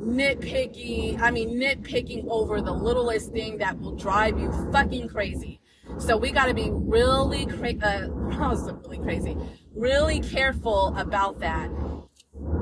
nitpicky. 0.01 1.21
I 1.21 1.29
mean, 1.29 1.59
nitpicking 1.59 2.25
over 2.27 2.59
the 2.59 2.73
littlest 2.73 3.31
thing 3.31 3.59
that 3.59 3.79
will 3.79 3.95
drive 3.95 4.39
you 4.39 4.51
fucking 4.71 5.09
crazy. 5.09 5.61
So 5.97 6.15
we 6.17 6.31
got 6.31 6.45
to 6.45 6.53
be 6.53 6.69
really, 6.71 7.45
cra- 7.45 7.75
uh, 7.81 8.07
really 8.87 8.99
crazy, 8.99 9.35
really 9.73 10.19
careful 10.21 10.93
about 10.97 11.39
that 11.39 11.69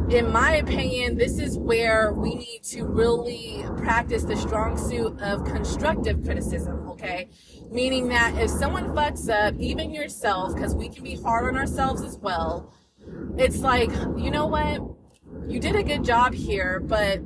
in 0.09 0.31
my 0.31 0.55
opinion, 0.55 1.17
this 1.17 1.37
is 1.37 1.57
where 1.57 2.13
we 2.13 2.35
need 2.35 2.61
to 2.63 2.83
really 2.85 3.65
practice 3.77 4.23
the 4.23 4.35
strong 4.35 4.77
suit 4.77 5.19
of 5.21 5.43
constructive 5.43 6.23
criticism, 6.23 6.87
okay? 6.89 7.29
Meaning 7.69 8.07
that 8.09 8.37
if 8.37 8.49
someone 8.49 8.85
fucks 8.95 9.29
up, 9.29 9.55
even 9.59 9.93
yourself, 9.93 10.55
because 10.55 10.73
we 10.73 10.87
can 10.87 11.03
be 11.03 11.15
hard 11.15 11.45
on 11.45 11.57
ourselves 11.57 12.01
as 12.03 12.17
well, 12.17 12.73
it's 13.37 13.59
like, 13.59 13.91
you 14.17 14.31
know 14.31 14.47
what? 14.47 14.81
You 15.49 15.59
did 15.59 15.75
a 15.75 15.83
good 15.83 16.03
job 16.03 16.33
here, 16.33 16.79
but 16.79 17.19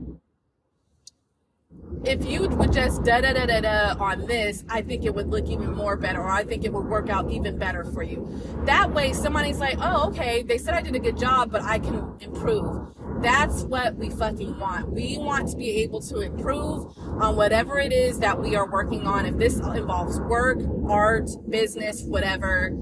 if 2.03 2.25
you 2.25 2.47
would 2.47 2.73
just 2.73 3.03
da 3.03 3.21
da 3.21 3.33
da 3.33 3.45
da 3.45 3.61
da 3.61 3.95
on 4.03 4.25
this, 4.25 4.63
I 4.69 4.81
think 4.81 5.05
it 5.05 5.13
would 5.13 5.27
look 5.27 5.47
even 5.47 5.75
more 5.75 5.95
better, 5.95 6.19
or 6.19 6.29
I 6.29 6.43
think 6.43 6.65
it 6.65 6.73
would 6.73 6.85
work 6.85 7.09
out 7.09 7.29
even 7.31 7.57
better 7.57 7.83
for 7.83 8.01
you. 8.01 8.27
That 8.65 8.91
way, 8.91 9.13
somebody's 9.13 9.59
like, 9.59 9.77
oh, 9.79 10.07
okay, 10.09 10.41
they 10.41 10.57
said 10.57 10.73
I 10.73 10.81
did 10.81 10.95
a 10.95 10.99
good 10.99 11.17
job, 11.17 11.51
but 11.51 11.61
I 11.61 11.79
can 11.79 12.15
improve. 12.19 12.87
That's 13.21 13.63
what 13.63 13.95
we 13.97 14.09
fucking 14.09 14.57
want. 14.59 14.89
We 14.91 15.19
want 15.19 15.49
to 15.49 15.57
be 15.57 15.69
able 15.83 16.01
to 16.01 16.21
improve 16.21 16.97
on 16.97 17.35
whatever 17.35 17.79
it 17.79 17.93
is 17.93 18.17
that 18.19 18.41
we 18.41 18.55
are 18.55 18.69
working 18.69 19.05
on. 19.05 19.27
If 19.27 19.37
this 19.37 19.57
involves 19.57 20.19
work, 20.21 20.57
art, 20.89 21.29
business, 21.47 22.01
whatever, 22.01 22.75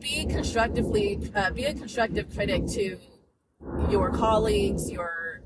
be 0.00 0.26
constructively, 0.26 1.20
uh, 1.36 1.52
be 1.52 1.66
a 1.66 1.74
constructive 1.74 2.34
critic 2.34 2.66
to 2.72 2.98
your 3.88 4.10
colleagues, 4.10 4.90
your 4.90 5.42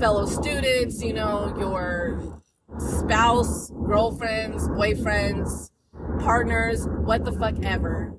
fellow 0.00 0.26
students, 0.26 1.00
you 1.00 1.12
know, 1.12 1.54
your 1.56 2.42
spouse, 2.78 3.70
girlfriends, 3.70 4.68
boyfriends, 4.68 5.70
partners, 6.20 6.86
what 6.88 7.24
the 7.24 7.32
fuck 7.32 7.54
ever. 7.64 8.14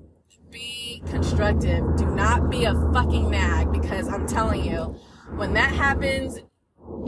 Be 0.50 1.02
constructive. 1.06 1.96
Do 1.96 2.06
not 2.06 2.50
be 2.50 2.64
a 2.64 2.74
fucking 2.92 3.30
nag 3.30 3.72
because 3.72 4.08
I'm 4.08 4.26
telling 4.26 4.64
you, 4.64 4.96
when 5.36 5.52
that 5.54 5.72
happens, 5.72 6.38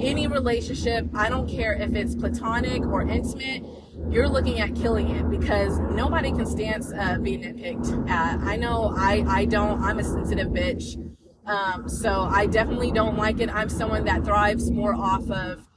any 0.00 0.26
relationship, 0.26 1.06
I 1.14 1.28
don't 1.28 1.48
care 1.48 1.72
if 1.74 1.94
it's 1.94 2.14
platonic 2.14 2.82
or 2.82 3.02
intimate, 3.02 3.64
you're 4.10 4.28
looking 4.28 4.60
at 4.60 4.74
killing 4.74 5.08
it 5.10 5.28
because 5.30 5.78
nobody 5.78 6.30
can 6.30 6.46
stand 6.46 6.84
uh, 6.98 7.18
being 7.18 7.42
nitpicked 7.42 8.08
at. 8.08 8.38
I 8.40 8.56
know 8.56 8.94
I, 8.96 9.24
I 9.26 9.44
don't, 9.44 9.82
I'm 9.82 9.98
a 9.98 10.04
sensitive 10.04 10.48
bitch. 10.48 10.96
Um, 11.46 11.88
so 11.88 12.28
I 12.30 12.46
definitely 12.46 12.92
don't 12.92 13.16
like 13.16 13.40
it. 13.40 13.48
I'm 13.48 13.68
someone 13.68 14.04
that 14.04 14.24
thrives 14.24 14.70
more 14.70 14.94
off 14.94 15.30
of 15.30 15.67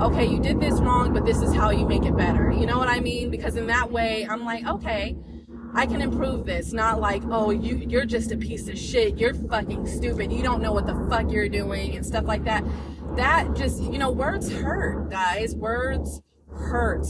okay, 0.00 0.26
you 0.26 0.38
did 0.40 0.60
this 0.60 0.80
wrong, 0.80 1.12
but 1.12 1.24
this 1.24 1.42
is 1.42 1.54
how 1.54 1.70
you 1.70 1.86
make 1.86 2.04
it 2.04 2.16
better. 2.16 2.50
You 2.50 2.66
know 2.66 2.78
what 2.78 2.88
I 2.88 3.00
mean? 3.00 3.30
Because 3.30 3.56
in 3.56 3.66
that 3.66 3.90
way, 3.90 4.26
I'm 4.28 4.44
like, 4.44 4.66
okay, 4.66 5.16
I 5.74 5.86
can 5.86 6.00
improve 6.00 6.46
this. 6.46 6.72
Not 6.72 7.00
like, 7.00 7.22
oh, 7.30 7.50
you 7.50 7.76
you're 7.76 8.06
just 8.06 8.32
a 8.32 8.36
piece 8.36 8.68
of 8.68 8.78
shit. 8.78 9.18
You're 9.18 9.34
fucking 9.34 9.86
stupid. 9.86 10.32
You 10.32 10.42
don't 10.42 10.62
know 10.62 10.72
what 10.72 10.86
the 10.86 10.94
fuck 11.10 11.30
you're 11.30 11.48
doing 11.48 11.96
and 11.96 12.06
stuff 12.06 12.24
like 12.24 12.44
that. 12.44 12.64
That 13.16 13.54
just, 13.54 13.82
you 13.82 13.98
know, 13.98 14.10
words 14.10 14.50
hurt, 14.50 15.10
guys. 15.10 15.54
Words 15.54 16.22
hurt. 16.50 17.06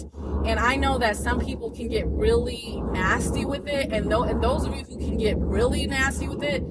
And 0.47 0.59
I 0.59 0.77
know 0.77 0.99
that 0.99 1.17
some 1.17 1.41
people 1.41 1.71
can 1.71 1.89
get 1.89 2.07
really 2.07 2.83
nasty 2.93 3.45
with 3.45 3.67
it. 3.69 3.93
And, 3.93 4.11
th- 4.11 4.31
and 4.31 4.43
those 4.43 4.65
of 4.67 4.75
you 4.75 4.85
who 4.85 4.99
can 4.99 5.17
get 5.19 5.37
really 5.39 5.87
nasty 5.87 6.29
with 6.29 6.43
it, 6.43 6.63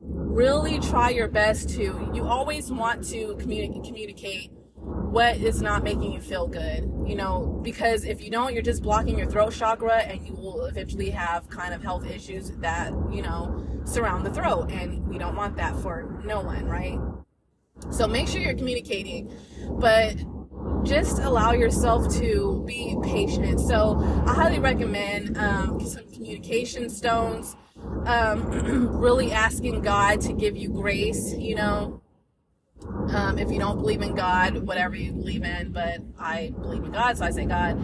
really 0.00 0.80
try 0.80 1.10
your 1.10 1.28
best 1.28 1.68
to. 1.70 2.10
You 2.14 2.26
always 2.26 2.70
want 2.70 3.04
to 3.08 3.36
communi- 3.36 3.84
communicate 3.84 4.50
what 4.86 5.36
is 5.38 5.60
not 5.60 5.82
making 5.82 6.12
you 6.12 6.20
feel 6.20 6.46
good 6.46 6.88
you 7.04 7.16
know 7.16 7.60
because 7.62 8.04
if 8.04 8.22
you 8.22 8.30
don't 8.30 8.52
you're 8.52 8.62
just 8.62 8.82
blocking 8.82 9.18
your 9.18 9.26
throat 9.26 9.52
chakra 9.52 9.98
and 10.02 10.24
you 10.24 10.32
will 10.34 10.66
eventually 10.66 11.10
have 11.10 11.48
kind 11.48 11.74
of 11.74 11.82
health 11.82 12.06
issues 12.06 12.50
that 12.58 12.92
you 13.10 13.20
know 13.20 13.66
surround 13.84 14.24
the 14.24 14.30
throat 14.30 14.70
and 14.70 15.06
we 15.08 15.18
don't 15.18 15.34
want 15.34 15.56
that 15.56 15.74
for 15.80 16.20
no 16.24 16.40
one 16.40 16.66
right? 16.66 17.00
So 17.90 18.06
make 18.06 18.28
sure 18.28 18.40
you're 18.40 18.54
communicating 18.54 19.32
but 19.80 20.16
just 20.84 21.18
allow 21.18 21.52
yourself 21.52 22.12
to 22.16 22.64
be 22.66 22.96
patient. 23.02 23.60
So 23.60 23.98
i 24.26 24.34
highly 24.34 24.60
recommend 24.60 25.36
um, 25.36 25.80
some 25.80 26.08
communication 26.12 26.88
stones 26.88 27.56
um, 28.06 28.48
really 28.98 29.32
asking 29.32 29.82
god 29.82 30.20
to 30.20 30.32
give 30.32 30.56
you 30.56 30.68
grace 30.68 31.34
you 31.34 31.54
know 31.54 32.00
um, 33.14 33.38
if 33.38 33.50
you 33.50 33.58
don't 33.58 33.78
believe 33.78 34.02
in 34.02 34.14
God, 34.14 34.58
whatever 34.58 34.96
you 34.96 35.12
believe 35.12 35.44
in, 35.44 35.72
but 35.72 36.00
I 36.18 36.52
believe 36.60 36.84
in 36.84 36.92
God, 36.92 37.18
so 37.18 37.24
I 37.24 37.30
say 37.30 37.44
God. 37.44 37.80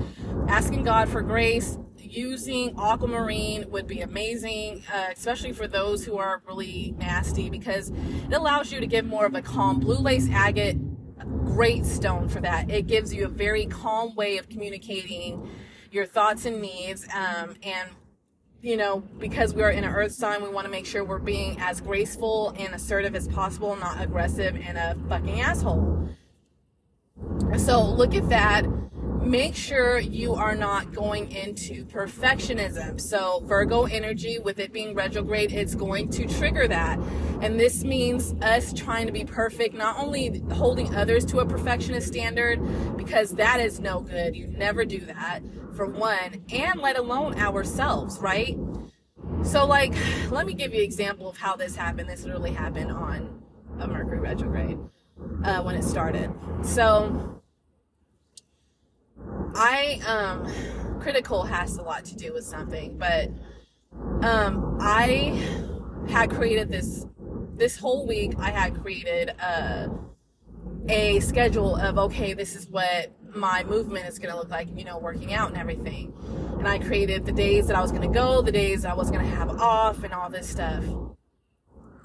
Asking 0.48 0.82
God 0.84 1.08
for 1.08 1.22
grace, 1.22 1.78
using 1.98 2.74
aquamarine 2.78 3.70
would 3.70 3.86
be 3.86 4.00
amazing, 4.00 4.84
uh, 4.92 5.08
especially 5.12 5.52
for 5.52 5.66
those 5.66 6.04
who 6.04 6.18
are 6.18 6.42
really 6.46 6.94
nasty, 6.98 7.48
because 7.48 7.90
it 7.90 8.32
allows 8.32 8.72
you 8.72 8.80
to 8.80 8.86
give 8.86 9.04
more 9.06 9.26
of 9.26 9.34
a 9.34 9.42
calm. 9.42 9.80
Blue 9.80 9.98
lace 9.98 10.28
agate, 10.30 10.76
great 11.44 11.86
stone 11.86 12.28
for 12.28 12.40
that. 12.40 12.70
It 12.70 12.86
gives 12.86 13.14
you 13.14 13.24
a 13.24 13.28
very 13.28 13.66
calm 13.66 14.14
way 14.14 14.38
of 14.38 14.48
communicating 14.48 15.48
your 15.90 16.06
thoughts 16.06 16.44
and 16.44 16.60
needs, 16.60 17.06
um, 17.14 17.54
and 17.62 17.90
you 18.62 18.76
know, 18.76 19.00
because 19.18 19.54
we're 19.54 19.70
in 19.70 19.82
an 19.82 19.90
earth 19.90 20.12
sign, 20.12 20.40
we 20.40 20.48
want 20.48 20.64
to 20.64 20.70
make 20.70 20.86
sure 20.86 21.04
we're 21.04 21.18
being 21.18 21.56
as 21.60 21.80
graceful 21.80 22.54
and 22.56 22.72
assertive 22.74 23.16
as 23.16 23.26
possible, 23.26 23.74
not 23.76 24.00
aggressive 24.00 24.56
and 24.56 24.78
a 24.78 24.96
fucking 25.08 25.40
asshole. 25.40 26.08
So 27.58 27.84
look 27.84 28.14
at 28.14 28.28
that. 28.28 28.64
Make 29.20 29.56
sure 29.56 29.98
you 29.98 30.34
are 30.34 30.54
not 30.54 30.92
going 30.92 31.30
into 31.32 31.84
perfectionism. 31.84 33.00
So, 33.00 33.42
Virgo 33.46 33.84
energy, 33.84 34.40
with 34.40 34.58
it 34.58 34.72
being 34.72 34.94
retrograde, 34.94 35.52
it's 35.52 35.76
going 35.76 36.10
to 36.10 36.26
trigger 36.26 36.66
that. 36.66 36.98
And 37.40 37.58
this 37.58 37.84
means 37.84 38.34
us 38.42 38.72
trying 38.72 39.06
to 39.06 39.12
be 39.12 39.24
perfect, 39.24 39.76
not 39.76 39.96
only 39.96 40.42
holding 40.52 40.92
others 40.94 41.24
to 41.26 41.38
a 41.38 41.46
perfectionist 41.46 42.08
standard, 42.08 42.60
because 42.96 43.30
that 43.32 43.60
is 43.60 43.78
no 43.78 44.00
good. 44.00 44.34
You 44.34 44.48
never 44.48 44.84
do 44.84 44.98
that 45.00 45.40
for 45.74 45.86
one, 45.86 46.44
and 46.52 46.80
let 46.80 46.96
alone 46.96 47.38
ourselves, 47.38 48.18
right? 48.18 48.56
So, 49.42 49.66
like, 49.66 49.94
let 50.30 50.46
me 50.46 50.54
give 50.54 50.72
you 50.72 50.80
an 50.80 50.84
example 50.84 51.28
of 51.28 51.36
how 51.36 51.56
this 51.56 51.74
happened. 51.74 52.08
This 52.08 52.24
literally 52.24 52.52
happened 52.52 52.92
on 52.92 53.42
a 53.80 53.88
Mercury 53.88 54.18
retrograde 54.18 54.78
uh, 55.44 55.62
when 55.62 55.74
it 55.74 55.82
started. 55.82 56.32
So, 56.62 57.40
I, 59.54 60.00
um, 60.06 61.00
critical 61.00 61.44
has 61.44 61.76
a 61.76 61.82
lot 61.82 62.04
to 62.06 62.16
do 62.16 62.32
with 62.32 62.44
something, 62.44 62.96
but 62.98 63.30
um, 64.22 64.78
I 64.80 65.68
had 66.08 66.30
created 66.30 66.68
this, 66.68 67.06
this 67.56 67.76
whole 67.76 68.06
week, 68.06 68.34
I 68.38 68.50
had 68.50 68.80
created 68.80 69.30
a, 69.30 69.90
a 70.88 71.20
schedule 71.20 71.76
of, 71.76 71.98
okay, 71.98 72.34
this 72.34 72.54
is 72.54 72.68
what 72.68 73.12
my 73.34 73.64
movement 73.64 74.06
is 74.06 74.18
going 74.18 74.30
to 74.30 74.38
look 74.38 74.50
like, 74.50 74.68
you 74.76 74.84
know, 74.84 74.98
working 74.98 75.32
out 75.32 75.48
and 75.48 75.58
everything. 75.58 76.12
And 76.58 76.68
I 76.68 76.78
created 76.78 77.24
the 77.24 77.32
days 77.32 77.66
that 77.66 77.76
I 77.76 77.80
was 77.80 77.90
going 77.90 78.02
to 78.02 78.14
go, 78.14 78.42
the 78.42 78.52
days 78.52 78.84
I 78.84 78.94
was 78.94 79.10
going 79.10 79.24
to 79.24 79.30
have 79.30 79.48
off, 79.48 80.04
and 80.04 80.12
all 80.12 80.30
this 80.30 80.48
stuff. 80.48 80.84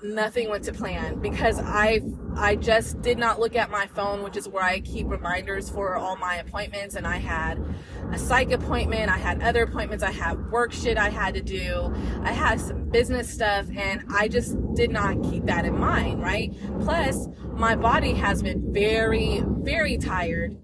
Nothing 0.04 0.50
went 0.50 0.64
to 0.66 0.74
plan 0.74 1.20
because 1.20 1.60
I 1.60 2.02
I 2.36 2.56
just 2.56 3.02
did 3.02 3.18
not 3.18 3.40
look 3.40 3.56
at 3.56 3.72
my 3.72 3.88
phone, 3.88 4.22
which 4.22 4.38
is 4.38 4.48
where 4.48 4.64
I 4.64 4.80
keep 4.80 5.10
reminders 5.10 5.72
for 5.72 5.96
all 5.96 6.16
my 6.18 6.36
appointments. 6.36 6.96
And 6.96 7.08
I 7.08 7.18
had 7.18 7.64
a 8.12 8.18
psych 8.18 8.52
appointment, 8.52 9.10
I 9.10 9.18
had 9.18 9.42
other 9.42 9.64
appointments, 9.64 10.04
I 10.04 10.12
had 10.12 10.52
work 10.52 10.72
shit 10.72 11.00
I 11.00 11.10
had 11.10 11.34
to 11.34 11.42
do, 11.42 11.92
I 12.22 12.32
had 12.32 12.62
some 12.62 12.90
business 12.90 13.28
stuff, 13.28 13.66
and 13.76 14.04
I 14.14 14.28
just 14.28 14.56
did 14.76 14.92
not 14.92 15.22
keep 15.24 15.46
that 15.46 15.66
in 15.66 15.78
mind, 15.78 16.22
right? 16.22 16.56
Plus, 16.82 17.28
my 17.54 17.76
body 17.76 18.14
has 18.14 18.44
been 18.44 18.72
very, 18.72 19.44
very 19.46 19.98
tired 19.98 20.58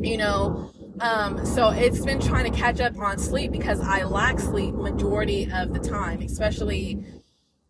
you 0.00 0.16
know, 0.16 0.70
Um, 1.00 1.44
so 1.44 1.70
it's 1.70 2.04
been 2.04 2.20
trying 2.20 2.50
to 2.50 2.56
catch 2.56 2.80
up 2.80 2.96
on 2.98 3.18
sleep 3.18 3.50
because 3.50 3.80
I 3.80 4.04
lack 4.04 4.38
sleep 4.38 4.74
majority 4.74 5.50
of 5.52 5.72
the 5.74 5.80
time, 5.80 6.22
especially 6.22 7.04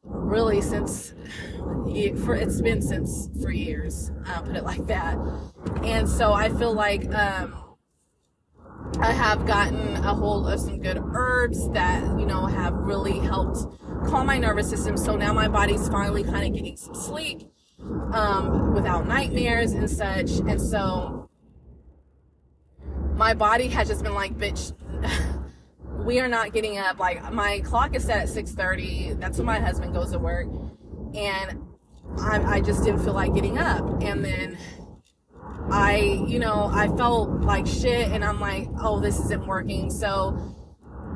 really 0.02 0.60
since 0.60 1.14
for 2.24 2.34
it's 2.34 2.60
been 2.60 2.82
since 2.82 3.30
for 3.42 3.50
years. 3.50 4.10
I'll 4.26 4.42
put 4.42 4.56
it 4.56 4.64
like 4.64 4.86
that. 4.88 5.16
And 5.82 6.08
so 6.08 6.34
I 6.34 6.50
feel 6.50 6.74
like 6.74 7.12
um, 7.14 7.54
I 9.00 9.12
have 9.12 9.46
gotten 9.46 9.96
a 9.96 10.14
hold 10.14 10.46
of 10.50 10.60
some 10.60 10.80
good 10.80 10.98
herbs 10.98 11.70
that 11.70 12.02
you 12.18 12.26
know 12.26 12.44
have 12.46 12.74
really 12.74 13.18
helped 13.18 13.58
calm 14.06 14.26
my 14.26 14.36
nervous 14.36 14.68
system. 14.68 14.96
So 14.98 15.16
now 15.16 15.32
my 15.32 15.48
body's 15.48 15.88
finally 15.88 16.24
kind 16.24 16.46
of 16.46 16.52
getting 16.52 16.76
some 16.76 16.94
sleep 16.94 17.48
um, 18.12 18.74
without 18.74 19.08
nightmares 19.08 19.72
and 19.72 19.88
such. 19.88 20.30
And 20.46 20.60
so 20.60 21.30
my 23.14 23.34
body 23.34 23.68
has 23.68 23.88
just 23.88 24.02
been 24.02 24.14
like, 24.14 24.36
bitch, 24.36 24.72
we 26.04 26.20
are 26.20 26.28
not 26.28 26.52
getting 26.52 26.78
up. 26.78 26.98
Like 26.98 27.32
my 27.32 27.60
clock 27.60 27.94
is 27.94 28.04
set 28.04 28.22
at 28.22 28.28
6:30. 28.28 29.20
That's 29.20 29.38
when 29.38 29.46
my 29.46 29.60
husband 29.60 29.94
goes 29.94 30.12
to 30.12 30.18
work, 30.18 30.46
and 31.14 31.60
I, 32.18 32.56
I 32.56 32.60
just 32.60 32.84
didn't 32.84 33.00
feel 33.04 33.14
like 33.14 33.34
getting 33.34 33.58
up. 33.58 34.02
And 34.02 34.24
then 34.24 34.58
I, 35.70 36.24
you 36.26 36.38
know, 36.38 36.70
I 36.72 36.88
felt 36.96 37.30
like 37.42 37.66
shit, 37.66 38.08
and 38.08 38.24
I'm 38.24 38.40
like, 38.40 38.68
oh, 38.80 39.00
this 39.00 39.18
isn't 39.18 39.46
working. 39.46 39.90
So 39.90 40.54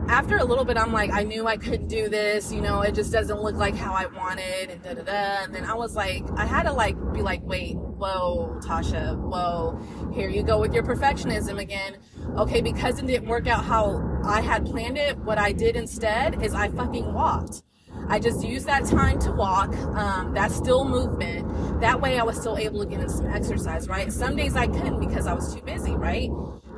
after 0.08 0.38
a 0.38 0.44
little 0.44 0.64
bit, 0.64 0.76
I'm 0.76 0.92
like, 0.92 1.10
I 1.12 1.22
knew 1.22 1.46
I 1.46 1.56
couldn't 1.56 1.88
do 1.88 2.08
this. 2.08 2.52
You 2.52 2.60
know, 2.60 2.80
it 2.80 2.94
just 2.94 3.12
doesn't 3.12 3.40
look 3.40 3.56
like 3.56 3.74
how 3.74 3.92
I 3.92 4.06
wanted, 4.06 4.70
and 4.70 4.82
da 4.82 4.94
da 4.94 5.02
da. 5.02 5.44
And 5.44 5.54
then 5.54 5.64
I 5.64 5.74
was 5.74 5.94
like, 5.94 6.24
I 6.36 6.46
had 6.46 6.62
to 6.64 6.72
like 6.72 6.96
be 7.12 7.22
like, 7.22 7.42
wait, 7.42 7.76
whoa, 7.76 8.58
Tasha, 8.62 9.18
whoa, 9.18 9.78
here 10.14 10.28
you 10.28 10.42
go 10.42 10.58
with 10.60 10.72
your 10.72 10.82
perfectionism 10.82 11.58
again. 11.58 11.98
Okay, 12.36 12.60
because 12.60 12.98
it 12.98 13.06
didn't 13.06 13.28
work 13.28 13.46
out 13.46 13.64
how 13.64 14.02
I 14.24 14.40
had 14.40 14.66
planned 14.66 14.98
it, 14.98 15.18
what 15.18 15.38
I 15.38 15.52
did 15.52 15.76
instead 15.76 16.42
is 16.42 16.54
I 16.54 16.68
fucking 16.68 17.12
walked. 17.12 17.62
I 18.08 18.18
just 18.18 18.44
used 18.44 18.66
that 18.66 18.86
time 18.86 19.18
to 19.20 19.32
walk. 19.32 19.74
Um, 19.76 20.32
that's 20.32 20.54
still 20.54 20.84
movement. 20.84 21.80
That 21.80 22.00
way 22.00 22.18
I 22.18 22.22
was 22.22 22.38
still 22.38 22.56
able 22.56 22.80
to 22.80 22.86
get 22.86 23.00
in 23.00 23.08
some 23.08 23.26
exercise, 23.26 23.88
right? 23.88 24.10
Some 24.12 24.36
days 24.36 24.56
I 24.56 24.66
couldn't 24.66 25.00
because 25.00 25.26
I 25.26 25.34
was 25.34 25.54
too 25.54 25.60
busy, 25.62 25.92
right? 25.92 26.30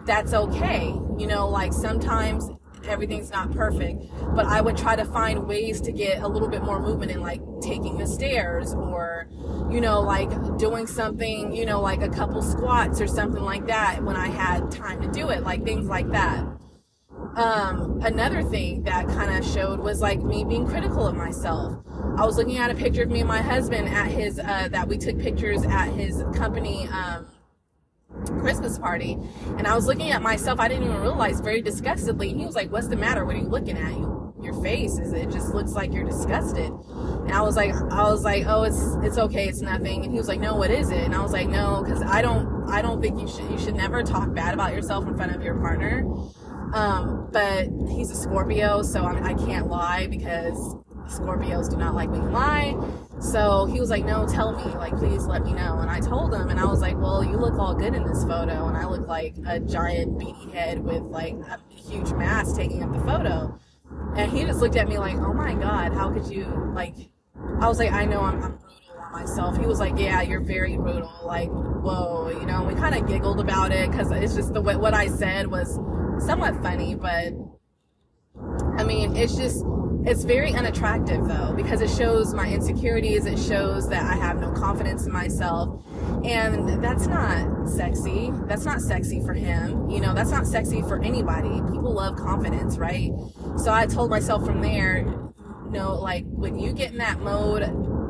That's 0.07 0.33
okay. 0.33 0.87
You 1.19 1.27
know, 1.27 1.49
like 1.49 1.73
sometimes 1.73 2.49
everything's 2.87 3.31
not 3.31 3.51
perfect 3.53 4.05
but 4.35 4.47
i 4.47 4.61
would 4.61 4.77
try 4.77 4.97
to 4.97 5.05
find 5.05 5.47
ways 5.47 5.81
to 5.81 5.93
get 5.93 6.23
a 6.23 6.29
little 6.29 6.49
bit 6.49 6.63
more 6.63 6.81
movement 6.81 7.11
in 7.11 7.21
like 7.21 7.41
taking 7.61 7.99
the 7.99 8.07
stairs 8.07 8.75
or 8.75 9.29
you 9.71 9.81
know 9.81 10.01
like 10.01 10.31
doing 10.59 10.87
something 10.87 11.55
you 11.55 11.67
know 11.67 11.81
like 11.81 12.03
a 12.03 12.09
couple 12.09 12.43
squats 12.43 13.01
or 13.01 13.07
something 13.07 13.43
like 13.43 13.67
that 13.67 14.03
when 14.03 14.17
i 14.17 14.29
had 14.29 14.71
time 14.71 15.01
to 15.01 15.09
do 15.09 15.29
it 15.29 15.43
like 15.43 15.65
things 15.65 15.87
like 15.87 16.11
that. 16.11 16.45
Um, 17.37 18.01
another 18.03 18.43
thing 18.43 18.83
that 18.85 19.07
kind 19.09 19.37
of 19.37 19.49
showed 19.49 19.81
was 19.81 20.01
like 20.01 20.21
me 20.21 20.45
being 20.45 20.67
critical 20.67 21.07
of 21.07 21.15
myself. 21.15 21.79
I 22.17 22.25
was 22.25 22.37
looking 22.37 22.59
at 22.59 22.71
a 22.71 22.75
picture 22.75 23.03
of 23.03 23.11
me 23.11 23.21
and 23.21 23.29
my 23.29 23.41
husband 23.41 23.89
at 23.89 24.09
his 24.09 24.39
uh, 24.39 24.69
that 24.71 24.89
we 24.89 24.99
took 24.99 25.19
pictures 25.19 25.63
at 25.65 25.89
his 25.89 26.25
company 26.35 26.89
um, 26.89 27.27
Christmas 28.41 28.79
party. 28.79 29.17
And 29.57 29.67
I 29.67 29.75
was 29.75 29.87
looking 29.87 30.11
at 30.11 30.23
myself, 30.23 30.61
I 30.61 30.69
didn't 30.69 30.85
even 30.85 31.01
realize 31.01 31.41
very 31.41 31.63
disgustedly. 31.63 32.33
He 32.33 32.45
was 32.45 32.55
like, 32.55 32.71
What's 32.71 32.89
the 32.89 32.97
matter? 32.97 33.25
What 33.25 33.37
are 33.37 33.39
you 33.39 33.49
looking 33.49 33.77
at? 33.77 33.93
You, 33.93 34.35
your 34.43 34.55
face 34.63 34.99
is 34.99 35.13
it 35.13 35.31
just 35.31 35.55
looks 35.55 35.73
like 35.73 35.93
you're 35.93 36.05
disgusted. 36.05 36.71
And 36.71 37.33
I 37.33 37.43
was 37.43 37.57
like 37.57 37.75
I 37.75 38.11
was 38.11 38.25
like, 38.25 38.45
Oh, 38.47 38.63
it's 38.63 38.81
it's 39.03 39.19
okay, 39.19 39.49
it's 39.49 39.61
nothing. 39.61 40.05
And 40.05 40.13
he 40.13 40.19
was 40.19 40.29
like, 40.29 40.41
No, 40.41 40.57
what 40.57 40.71
is 40.71 40.91
it? 40.91 41.05
And 41.05 41.15
I 41.15 41.23
was 41.23 41.33
like, 41.33 41.49
No, 41.49 41.83
because 41.83 42.03
I 42.03 42.23
don't 42.23 42.69
I 42.69 42.83
don't 42.83 43.01
think 43.01 43.21
you 43.21 43.29
should 43.29 43.51
you 43.51 43.59
should 43.59 43.75
never 43.75 44.03
talk 44.03 44.33
bad 44.35 44.55
about 44.55 44.75
yourself 44.75 45.07
in 45.07 45.17
front 45.17 45.35
of 45.35 45.43
your 45.43 45.59
partner. 45.61 46.05
Um, 46.73 47.29
but 47.33 47.69
he's 47.89 48.13
a 48.13 48.15
Scorpio, 48.15 48.83
so 48.83 49.03
I, 49.05 49.31
I 49.31 49.35
can't 49.35 49.67
lie 49.67 50.07
because 50.07 50.77
Scorpios 51.11 51.69
do 51.69 51.77
not 51.77 51.95
like 51.95 52.11
me 52.11 52.19
to 52.19 52.25
lie. 52.25 52.77
So 53.21 53.67
he 53.67 53.81
was 53.81 53.91
like, 53.91 54.05
No, 54.05 54.27
tell 54.27 54.53
me, 54.53 54.65
like, 54.77 54.97
please 54.97 55.27
let 55.27 55.45
me 55.45 55.53
know. 55.53 55.79
And 55.81 55.91
I 55.91 56.01
told 56.01 56.33
him, 56.33 56.49
and 56.49 56.59
I 56.59 56.65
was 56.65 56.81
like, 56.81 56.97
Well, 56.97 57.23
you 57.25 57.37
look 57.37 57.59
all 57.59 57.75
good 57.75 57.95
in 57.95 58.07
this 58.07 58.23
photo. 58.25 58.67
And 58.67 58.77
I 58.77 58.87
look 58.87 59.07
like 59.07 59.35
a 59.47 59.61
giant 59.61 60.19
beady 60.19 60.51
head 60.53 60.83
with 60.85 61.03
like 61.03 61.35
a 61.35 61.59
huge 61.75 62.13
mask 62.13 62.57
taking 62.57 62.83
up 62.83 62.93
the 62.93 63.01
photo. 63.01 63.59
And 64.17 64.31
he 64.31 64.45
just 64.45 64.61
looked 64.61 64.77
at 64.77 64.89
me 64.89 64.99
like, 64.99 65.17
Oh 65.17 65.35
my 65.35 65.55
God, 65.55 65.93
how 65.93 66.11
could 66.11 66.27
you, 66.27 66.47
like, 66.75 66.95
I 67.61 67.69
was 67.69 67.79
like, 67.79 67.93
I 67.93 68.05
know 68.05 68.21
I'm, 68.21 68.43
I'm 68.43 68.53
brutal 68.57 69.03
on 69.03 69.13
myself. 69.13 69.59
He 69.59 69.67
was 69.67 69.81
like, 69.81 69.99
Yeah, 69.99 70.23
you're 70.23 70.41
very 70.41 70.77
brutal. 70.77 71.13
Like, 71.25 71.51
whoa, 71.51 72.31
you 72.31 72.47
know, 72.47 72.63
we 72.63 72.75
kind 72.75 72.95
of 72.95 73.07
giggled 73.07 73.41
about 73.41 73.73
it 73.73 73.91
because 73.91 74.11
it's 74.13 74.35
just 74.35 74.55
the 74.55 74.63
way 74.63 74.77
what 74.77 74.95
I 74.95 75.09
said 75.09 75.49
was 75.49 75.79
somewhat 76.25 76.63
funny, 76.63 76.95
but 76.95 77.35
I 78.77 78.85
mean, 78.85 79.17
it's 79.17 79.37
just 79.37 79.65
it's 80.07 80.25
very 80.25 80.53
unattractive 80.55 81.27
though 81.27 81.53
because 81.55 81.81
it 81.81 81.91
shows 81.91 82.33
my 82.35 82.49
insecurities 82.49 83.27
it 83.27 83.39
shows 83.39 83.89
that 83.89 84.03
i 84.03 84.15
have 84.15 84.41
no 84.41 84.51
confidence 84.53 85.07
in 85.07 85.13
myself 85.13 85.85
and 86.25 86.83
that's 86.83 87.07
not 87.07 87.69
sexy. 87.69 88.31
That's 88.47 88.65
not 88.65 88.81
sexy 88.81 89.21
for 89.25 89.33
him 89.33 89.89
you 89.89 90.01
know 90.01 90.15
that's 90.15 90.31
not 90.31 90.47
sexy 90.47 90.83
for 90.83 91.01
anybody. 91.03 91.61
People 91.73 91.95
love 91.95 92.17
confidence 92.17 92.79
right? 92.79 93.11
So 93.57 93.73
i 93.73 93.87
told 93.87 94.11
myself 94.11 94.45
from 94.45 94.61
there 94.61 95.05
no 95.71 95.95
like 95.95 96.25
when 96.27 96.59
you 96.59 96.73
get 96.73 96.93
in 96.93 96.99
that 96.99 97.21
mode 97.21 97.63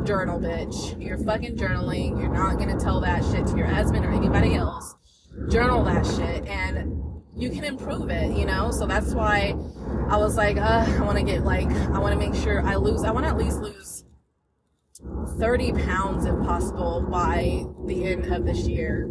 journal 0.07 0.41
bitch. 0.41 1.01
You're 1.01 1.19
fucking 1.19 1.57
journaling. 1.57 2.21
You're 2.21 2.33
not 2.33 2.59
gonna 2.59 2.79
tell 2.79 3.01
that 3.01 3.23
shit 3.25 3.47
to 3.49 3.57
your 3.57 3.67
husband 3.67 4.05
or 4.05 4.11
anybody 4.11 4.55
else. 4.55 4.95
Journal 5.51 5.85
that 5.85 6.07
shit. 6.07 6.47
And 6.47 7.01
you 7.37 7.51
can 7.51 7.65
improve 7.65 8.11
it, 8.11 8.37
you 8.37 8.45
know? 8.45 8.71
So 8.71 8.87
that's 8.87 9.15
why 9.15 9.55
I 10.09 10.17
was 10.17 10.37
like, 10.37 10.59
I 10.59 11.01
want 11.01 11.19
to 11.19 11.25
get 11.25 11.45
like, 11.45 11.69
I 11.69 11.99
want 11.99 12.13
to 12.13 12.19
make 12.19 12.35
sure 12.41 12.63
I 12.63 12.77
lose, 12.77 13.05
I 13.05 13.11
want 13.11 13.27
to 13.27 13.31
at 13.31 13.37
least 13.37 13.59
lose 13.59 14.05
30 15.39 15.73
pounds 15.73 16.27
if 16.27 16.35
possible 16.41 17.07
by 17.11 17.65
the 17.87 18.05
end 18.05 18.27
of 18.33 18.45
this 18.45 18.67
year. 18.69 19.11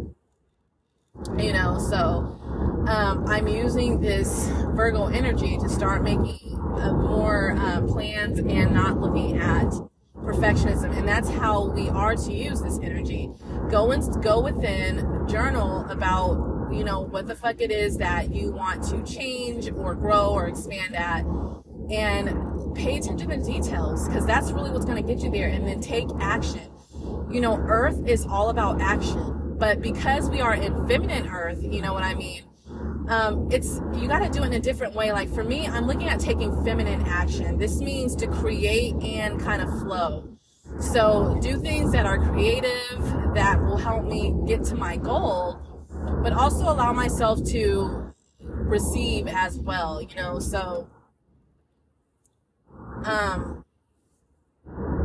You 1.36 1.52
know, 1.52 1.78
so 1.78 2.38
um, 2.86 3.24
I'm 3.28 3.46
using 3.46 4.00
this 4.00 4.48
Virgo 4.74 5.08
energy 5.08 5.58
to 5.58 5.68
start 5.68 6.02
making 6.02 6.38
uh, 6.78 6.92
more 6.92 7.56
uh, 7.58 7.82
plans 7.82 8.38
and 8.38 8.72
not 8.72 9.00
looking 9.00 9.38
at 9.38 9.66
perfectionism. 10.16 10.96
And 10.96 11.06
that's 11.06 11.28
how 11.28 11.66
we 11.70 11.88
are 11.88 12.14
to 12.14 12.32
use 12.32 12.62
this 12.62 12.78
energy. 12.82 13.28
Go 13.70 13.90
and 13.90 14.22
go 14.22 14.40
within, 14.40 15.26
journal 15.28 15.84
about 15.90 16.59
you 16.72 16.84
know, 16.84 17.00
what 17.00 17.26
the 17.26 17.34
fuck 17.34 17.60
it 17.60 17.70
is 17.70 17.96
that 17.98 18.34
you 18.34 18.52
want 18.52 18.82
to 18.84 19.02
change 19.02 19.70
or 19.70 19.94
grow 19.94 20.28
or 20.28 20.46
expand 20.48 20.96
at. 20.96 21.24
And 21.90 22.74
pay 22.76 22.98
attention 22.98 23.28
to 23.28 23.36
the 23.36 23.36
details 23.36 24.06
because 24.06 24.24
that's 24.24 24.52
really 24.52 24.70
what's 24.70 24.84
going 24.84 25.04
to 25.04 25.14
get 25.14 25.24
you 25.24 25.30
there. 25.30 25.48
And 25.48 25.66
then 25.66 25.80
take 25.80 26.06
action. 26.20 26.70
You 27.30 27.40
know, 27.40 27.56
Earth 27.56 28.06
is 28.06 28.24
all 28.26 28.50
about 28.50 28.80
action. 28.80 29.56
But 29.58 29.82
because 29.82 30.30
we 30.30 30.40
are 30.40 30.54
in 30.54 30.86
feminine 30.86 31.28
Earth, 31.28 31.62
you 31.62 31.82
know 31.82 31.92
what 31.92 32.04
I 32.04 32.14
mean? 32.14 32.44
Um, 33.08 33.48
it's 33.50 33.80
you 33.96 34.06
got 34.06 34.20
to 34.20 34.30
do 34.30 34.44
it 34.44 34.46
in 34.46 34.52
a 34.52 34.60
different 34.60 34.94
way. 34.94 35.10
Like 35.10 35.28
for 35.34 35.42
me, 35.42 35.66
I'm 35.66 35.86
looking 35.86 36.08
at 36.08 36.20
taking 36.20 36.64
feminine 36.64 37.02
action. 37.06 37.58
This 37.58 37.80
means 37.80 38.14
to 38.16 38.28
create 38.28 38.94
and 39.02 39.40
kind 39.40 39.60
of 39.60 39.68
flow. 39.80 40.28
So 40.78 41.36
do 41.42 41.60
things 41.60 41.90
that 41.92 42.06
are 42.06 42.18
creative 42.18 42.98
that 43.34 43.60
will 43.60 43.76
help 43.76 44.04
me 44.04 44.34
get 44.46 44.64
to 44.66 44.76
my 44.76 44.96
goal 44.96 45.60
but 46.22 46.32
also 46.32 46.64
allow 46.64 46.92
myself 46.92 47.42
to 47.44 48.12
receive 48.40 49.26
as 49.26 49.58
well, 49.58 50.00
you 50.02 50.14
know, 50.16 50.38
so 50.38 50.88
um 53.04 53.64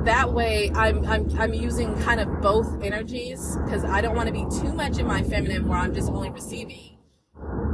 that 0.06 0.32
way 0.32 0.72
I'm 0.76 1.06
I'm 1.06 1.40
I'm 1.40 1.54
using 1.54 2.00
kind 2.04 2.20
of 2.20 2.42
both 2.42 2.82
energies 2.84 3.58
because 3.66 3.84
I 3.84 4.02
don't 4.02 4.16
want 4.16 4.28
to 4.28 4.34
be 4.34 4.46
too 4.62 4.72
much 4.74 5.00
in 5.00 5.08
my 5.08 5.24
feminine 5.24 5.68
where 5.68 5.80
I'm 5.80 5.94
just 5.94 6.10
only 6.10 6.30
receiving. 6.30 6.98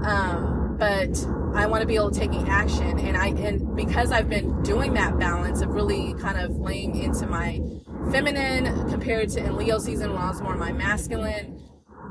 Um, 0.04 0.78
but 0.80 1.28
I 1.54 1.68
want 1.68 1.82
to 1.82 1.88
be 1.88 1.96
able 1.96 2.10
to 2.10 2.20
taking 2.20 2.48
action 2.50 2.98
and 3.00 3.18
I 3.18 3.28
and 3.28 3.76
because 3.76 4.12
I've 4.12 4.30
been 4.30 4.64
doing 4.64 4.94
that 4.94 5.20
balance 5.20 5.62
of 5.62 5.70
really 5.70 6.14
kind 6.16 6.40
of 6.40 6.58
laying 6.58 6.96
into 6.96 7.28
my 7.28 7.62
feminine 8.12 8.90
compared 8.90 9.30
to 9.32 9.44
in 9.44 9.58
Leo 9.58 9.78
season 9.78 10.14
when 10.14 10.22
I 10.22 10.30
was 10.30 10.42
more 10.42 10.56
my 10.56 10.72
masculine 10.72 11.62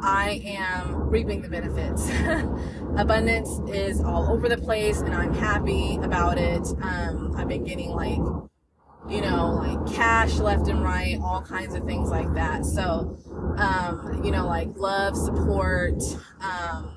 I 0.03 0.42
am 0.44 1.09
reaping 1.11 1.42
the 1.42 1.48
benefits. 1.48 2.09
Abundance 2.96 3.61
is 3.70 4.01
all 4.01 4.32
over 4.32 4.48
the 4.48 4.57
place, 4.57 5.01
and 5.01 5.14
I'm 5.14 5.34
happy 5.34 5.98
about 6.03 6.38
it. 6.38 6.66
Um, 6.82 7.34
I've 7.36 7.48
been 7.48 7.64
getting 7.64 7.90
like, 7.90 8.18
you 9.09 9.20
know, 9.20 9.53
like 9.62 9.94
cash 9.94 10.36
left 10.36 10.68
and 10.68 10.82
right, 10.82 11.18
all 11.22 11.42
kinds 11.42 11.74
of 11.74 11.84
things 11.84 12.09
like 12.09 12.32
that. 12.34 12.64
So, 12.64 13.18
um, 13.59 14.22
you 14.24 14.30
know, 14.30 14.46
like 14.46 14.68
love, 14.76 15.16
support, 15.16 16.03
um, 16.40 16.96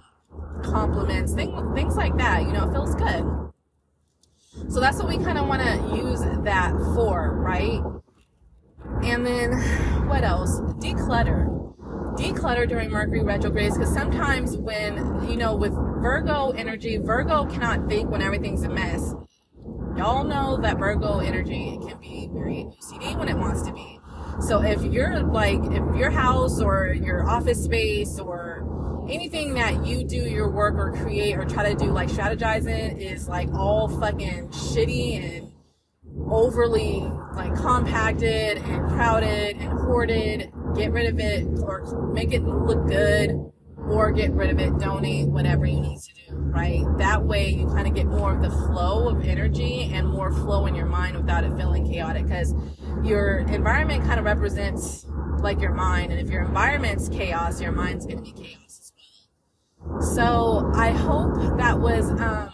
compliments, 0.63 1.33
things, 1.33 1.61
things 1.75 1.95
like 1.95 2.17
that. 2.17 2.43
You 2.43 2.53
know, 2.53 2.69
it 2.69 2.73
feels 2.73 2.95
good. 2.95 4.71
So 4.71 4.79
that's 4.79 4.97
what 4.97 5.09
we 5.09 5.17
kind 5.17 5.37
of 5.37 5.47
want 5.47 5.61
to 5.61 5.95
use 5.95 6.21
that 6.43 6.71
for, 6.95 7.37
right? 7.37 7.81
And 9.03 9.25
then 9.25 9.51
what 10.07 10.23
else? 10.23 10.61
Declutter 10.79 11.52
declutter 12.15 12.67
during 12.67 12.89
Mercury 12.89 13.23
retrogrades 13.23 13.77
because 13.77 13.93
sometimes 13.93 14.57
when, 14.57 15.27
you 15.29 15.35
know, 15.35 15.55
with 15.55 15.73
Virgo 15.73 16.51
energy, 16.51 16.97
Virgo 16.97 17.45
cannot 17.45 17.87
think 17.87 18.09
when 18.09 18.21
everything's 18.21 18.63
a 18.63 18.69
mess. 18.69 19.13
Y'all 19.95 20.23
know 20.23 20.57
that 20.61 20.77
Virgo 20.79 21.19
energy 21.19 21.77
can 21.87 21.99
be 21.99 22.29
very 22.31 22.65
OCD 22.65 23.17
when 23.17 23.29
it 23.29 23.37
wants 23.37 23.61
to 23.63 23.73
be. 23.73 23.99
So 24.41 24.61
if 24.63 24.83
you're 24.83 25.21
like, 25.21 25.59
if 25.63 25.95
your 25.95 26.09
house 26.09 26.59
or 26.59 26.93
your 26.93 27.29
office 27.29 27.63
space 27.63 28.19
or 28.19 29.07
anything 29.09 29.53
that 29.53 29.85
you 29.85 30.03
do 30.03 30.17
your 30.17 30.49
work 30.49 30.75
or 30.75 30.91
create 30.93 31.37
or 31.37 31.45
try 31.45 31.69
to 31.71 31.75
do 31.75 31.91
like 31.91 32.09
strategizing 32.09 32.97
is 32.99 33.27
like 33.27 33.51
all 33.53 33.87
fucking 33.99 34.49
shitty 34.49 35.37
and 35.37 35.52
overly 36.29 37.01
like 37.35 37.55
compacted 37.55 38.57
and 38.57 38.89
crowded 38.89 39.57
and 39.57 39.71
hoarded, 39.79 40.51
get 40.75 40.91
rid 40.91 41.11
of 41.11 41.19
it 41.19 41.45
or 41.61 42.11
make 42.13 42.33
it 42.33 42.43
look 42.43 42.87
good 42.87 43.51
or 43.89 44.11
get 44.11 44.31
rid 44.31 44.49
of 44.49 44.59
it, 44.59 44.77
donate, 44.79 45.27
whatever 45.27 45.65
you 45.65 45.79
need 45.79 45.99
to 45.99 46.13
do, 46.31 46.35
right? 46.35 46.83
That 46.97 47.23
way 47.23 47.49
you 47.49 47.67
kind 47.67 47.87
of 47.87 47.93
get 47.93 48.05
more 48.05 48.33
of 48.33 48.41
the 48.41 48.49
flow 48.49 49.09
of 49.09 49.25
energy 49.25 49.89
and 49.93 50.07
more 50.07 50.31
flow 50.31 50.65
in 50.67 50.75
your 50.75 50.85
mind 50.85 51.17
without 51.17 51.43
it 51.43 51.53
feeling 51.57 51.85
chaotic 51.85 52.23
because 52.25 52.53
your 53.03 53.39
environment 53.39 54.03
kind 54.05 54.19
of 54.19 54.25
represents 54.25 55.05
like 55.39 55.59
your 55.59 55.73
mind. 55.73 56.11
And 56.11 56.21
if 56.21 56.29
your 56.29 56.43
environment's 56.43 57.09
chaos, 57.09 57.59
your 57.61 57.73
mind's 57.73 58.05
going 58.05 58.23
to 58.23 58.23
be 58.23 58.31
chaos 58.31 58.79
as 58.79 58.93
well. 59.85 60.01
So 60.01 60.71
I 60.75 60.91
hope 60.91 61.57
that 61.57 61.79
was, 61.79 62.09
um, 62.11 62.49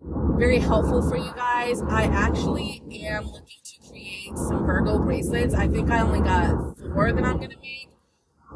very 0.00 0.58
helpful 0.58 1.08
for 1.08 1.16
you 1.16 1.32
guys. 1.34 1.82
I 1.82 2.04
actually 2.04 2.82
am 3.04 3.24
looking 3.24 3.60
to 3.64 3.88
create 3.88 4.36
some 4.36 4.66
Virgo 4.66 4.98
bracelets. 4.98 5.54
I 5.54 5.68
think 5.68 5.90
I 5.90 6.00
only 6.00 6.20
got 6.20 6.78
four 6.92 7.12
that 7.12 7.24
I'm 7.24 7.38
going 7.38 7.50
to 7.50 7.58
make. 7.58 7.88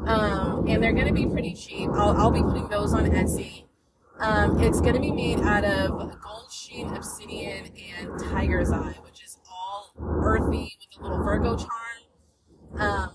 Um, 0.05 0.67
and 0.67 0.81
they're 0.81 0.93
going 0.93 1.07
to 1.07 1.13
be 1.13 1.25
pretty 1.27 1.53
cheap. 1.53 1.89
I'll, 1.93 2.15
I'll 2.17 2.31
be 2.31 2.41
putting 2.41 2.69
those 2.69 2.93
on 2.93 3.05
Etsy. 3.05 3.65
Um, 4.19 4.59
it's 4.61 4.79
going 4.81 4.93
to 4.93 4.99
be 4.99 5.11
made 5.11 5.39
out 5.39 5.63
of 5.63 5.89
gold 6.21 6.51
sheen 6.51 6.87
obsidian 6.93 7.71
and 7.99 8.19
tiger's 8.19 8.71
eye, 8.71 8.95
which 9.03 9.23
is 9.23 9.39
all 9.51 9.91
earthy 9.99 10.77
with 10.79 10.99
a 10.99 11.03
little 11.03 11.23
Virgo 11.23 11.55
charm. 11.55 12.79
Um, 12.79 13.09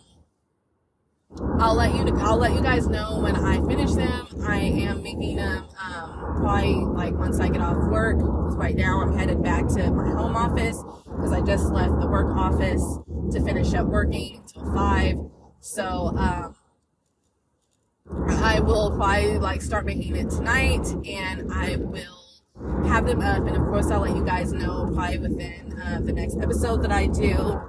I'll 1.58 1.74
let 1.74 1.94
you 1.94 2.16
I'll 2.18 2.36
let 2.36 2.54
you 2.54 2.62
guys 2.62 2.86
know 2.86 3.18
when 3.20 3.34
I 3.36 3.66
finish 3.66 3.92
them. 3.92 4.28
I 4.46 4.58
am 4.58 5.02
making 5.02 5.36
them 5.36 5.66
um, 5.82 6.36
probably 6.40 6.74
like 6.74 7.14
once 7.14 7.40
I 7.40 7.48
get 7.48 7.60
off 7.60 7.76
work. 7.90 8.18
Because 8.18 8.56
right 8.56 8.76
now 8.76 9.00
I'm 9.00 9.16
headed 9.16 9.42
back 9.42 9.66
to 9.68 9.90
my 9.90 10.08
home 10.10 10.36
office 10.36 10.82
because 11.04 11.32
I 11.32 11.40
just 11.40 11.66
left 11.72 11.98
the 12.00 12.06
work 12.06 12.34
office 12.36 12.82
to 13.32 13.44
finish 13.44 13.74
up 13.74 13.86
working 13.86 14.36
until 14.36 14.74
five. 14.74 15.16
So 15.60 15.84
um, 16.16 16.56
I 18.28 18.60
will 18.60 18.96
probably 18.96 19.38
like 19.38 19.62
start 19.62 19.84
making 19.86 20.16
it 20.16 20.30
tonight, 20.30 20.86
and 21.06 21.52
I 21.52 21.76
will 21.76 22.86
have 22.86 23.06
them 23.06 23.20
up. 23.20 23.46
And 23.46 23.56
of 23.56 23.64
course, 23.64 23.90
I'll 23.90 24.00
let 24.00 24.14
you 24.14 24.24
guys 24.24 24.52
know 24.52 24.90
probably 24.94 25.18
within 25.18 25.80
uh, 25.80 26.00
the 26.02 26.12
next 26.12 26.36
episode 26.40 26.82
that 26.82 26.92
I 26.92 27.06
do. 27.06 27.60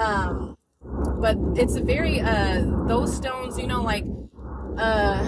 Um, 0.00 0.56
but 0.84 1.36
it's 1.56 1.76
a 1.76 1.80
very 1.80 2.20
uh 2.20 2.62
those 2.86 3.14
stones 3.14 3.58
you 3.58 3.66
know 3.66 3.82
like 3.82 4.04
uh 4.78 5.24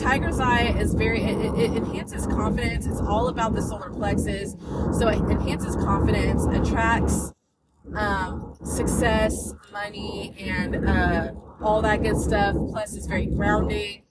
tiger's 0.00 0.40
eye 0.40 0.74
is 0.78 0.94
very 0.94 1.22
it, 1.22 1.54
it, 1.58 1.76
enhances 1.76 2.26
confidence. 2.26 2.86
It's 2.86 3.00
all 3.00 3.28
about 3.28 3.54
the 3.54 3.62
solar 3.62 3.90
plexus. 3.90 4.56
So 4.98 5.08
it 5.08 5.18
enhances 5.30 5.76
confidence 5.76 6.44
attracts 6.46 7.32
um, 7.94 8.56
success 8.64 9.54
money 9.72 10.34
and 10.38 10.88
uh, 10.88 11.32
all 11.60 11.82
that 11.82 12.02
good 12.02 12.16
stuff. 12.16 12.56
Plus 12.70 12.94
it's 12.94 13.06
very 13.06 13.26
grounding. 13.26 14.02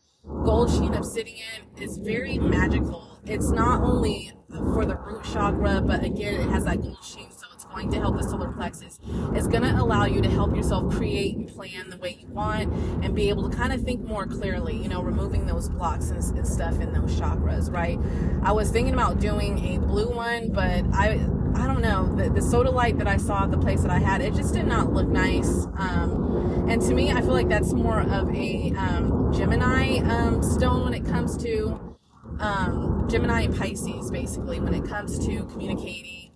Gold 0.46 0.70
sheen 0.72 0.94
obsidian 0.94 1.66
is 1.78 1.98
very 1.98 2.38
magical. 2.38 3.20
It's 3.26 3.50
not 3.52 3.82
only 3.82 4.32
for 4.74 4.86
the 4.86 4.96
root 4.96 5.24
chakra 5.24 5.82
but 5.82 6.04
again 6.04 6.42
it 6.42 6.50
has 6.50 6.66
that 6.66 6.82
gold 6.82 7.04
sheen 7.04 7.32
going 7.72 7.92
to 7.92 8.00
help 8.00 8.18
the 8.18 8.24
solar 8.24 8.52
plexus. 8.52 9.00
is 9.36 9.48
going 9.48 9.64
to 9.64 9.72
allow 9.72 10.06
you 10.06 10.22
to 10.22 10.30
help 10.30 10.56
yourself 10.56 10.94
create 10.94 11.36
and 11.36 11.48
plan 11.48 11.90
the 11.90 11.98
way 11.98 12.18
you 12.20 12.28
want 12.28 12.74
and 13.04 13.16
be 13.16 13.30
able 13.30 13.50
to 13.50 13.56
kind 13.56 13.72
of 13.72 13.82
think 13.82 14.02
more 14.02 14.26
clearly, 14.26 14.76
you 14.76 14.90
know, 14.90 15.02
removing 15.02 15.46
those 15.46 15.70
blocks 15.70 16.10
and, 16.10 16.24
and 16.38 16.48
stuff 16.48 16.80
in 16.80 16.94
those 16.94 17.20
chakras, 17.20 17.72
right? 17.72 18.00
I 18.44 18.52
was 18.52 18.72
thinking 18.72 18.94
about 18.94 19.20
doing 19.20 19.74
a 19.74 19.80
blue 19.80 20.10
one, 20.10 20.52
but 20.52 20.84
I 20.94 21.26
I 21.56 21.68
don't 21.68 21.82
know, 21.82 22.16
the, 22.16 22.30
the 22.30 22.72
light 22.72 22.98
that 23.00 23.08
I 23.08 23.18
saw 23.18 23.44
at 23.44 23.52
the 23.52 23.58
place 23.58 23.82
that 23.82 23.92
I 23.92 24.00
had, 24.00 24.22
it 24.22 24.34
just 24.34 24.54
did 24.54 24.68
not 24.68 24.94
look 24.94 25.08
nice. 25.08 25.66
Um, 25.78 26.68
and 26.70 26.82
to 26.84 26.94
me, 26.94 27.12
I 27.12 27.22
feel 27.22 27.34
like 27.34 27.50
that's 27.50 27.74
more 27.74 28.02
of 28.02 28.30
a 28.34 28.72
um, 28.78 29.34
Gemini 29.34 29.98
um, 30.00 30.44
stone 30.44 30.84
when 30.84 30.94
it 30.94 31.06
comes 31.06 31.36
to 31.44 31.98
um, 32.40 33.08
Gemini 33.10 33.42
and 33.42 33.58
Pisces, 33.58 34.12
basically, 34.12 34.60
when 34.60 34.74
it 34.74 34.88
comes 34.88 35.20
to 35.26 35.46
communicating. 35.46 36.32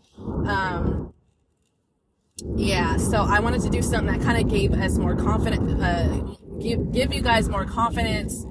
Um, 0.47 1.13
yeah, 2.55 2.97
so 2.97 3.17
I 3.21 3.39
wanted 3.39 3.61
to 3.61 3.69
do 3.69 3.81
something 3.81 4.17
that 4.17 4.25
kind 4.25 4.43
of 4.43 4.51
gave 4.51 4.73
us 4.73 4.97
more 4.97 5.15
confidence, 5.15 5.81
uh, 5.81 6.35
give, 6.59 6.91
give 6.91 7.13
you 7.13 7.21
guys 7.21 7.47
more 7.47 7.65
confidence 7.65 8.45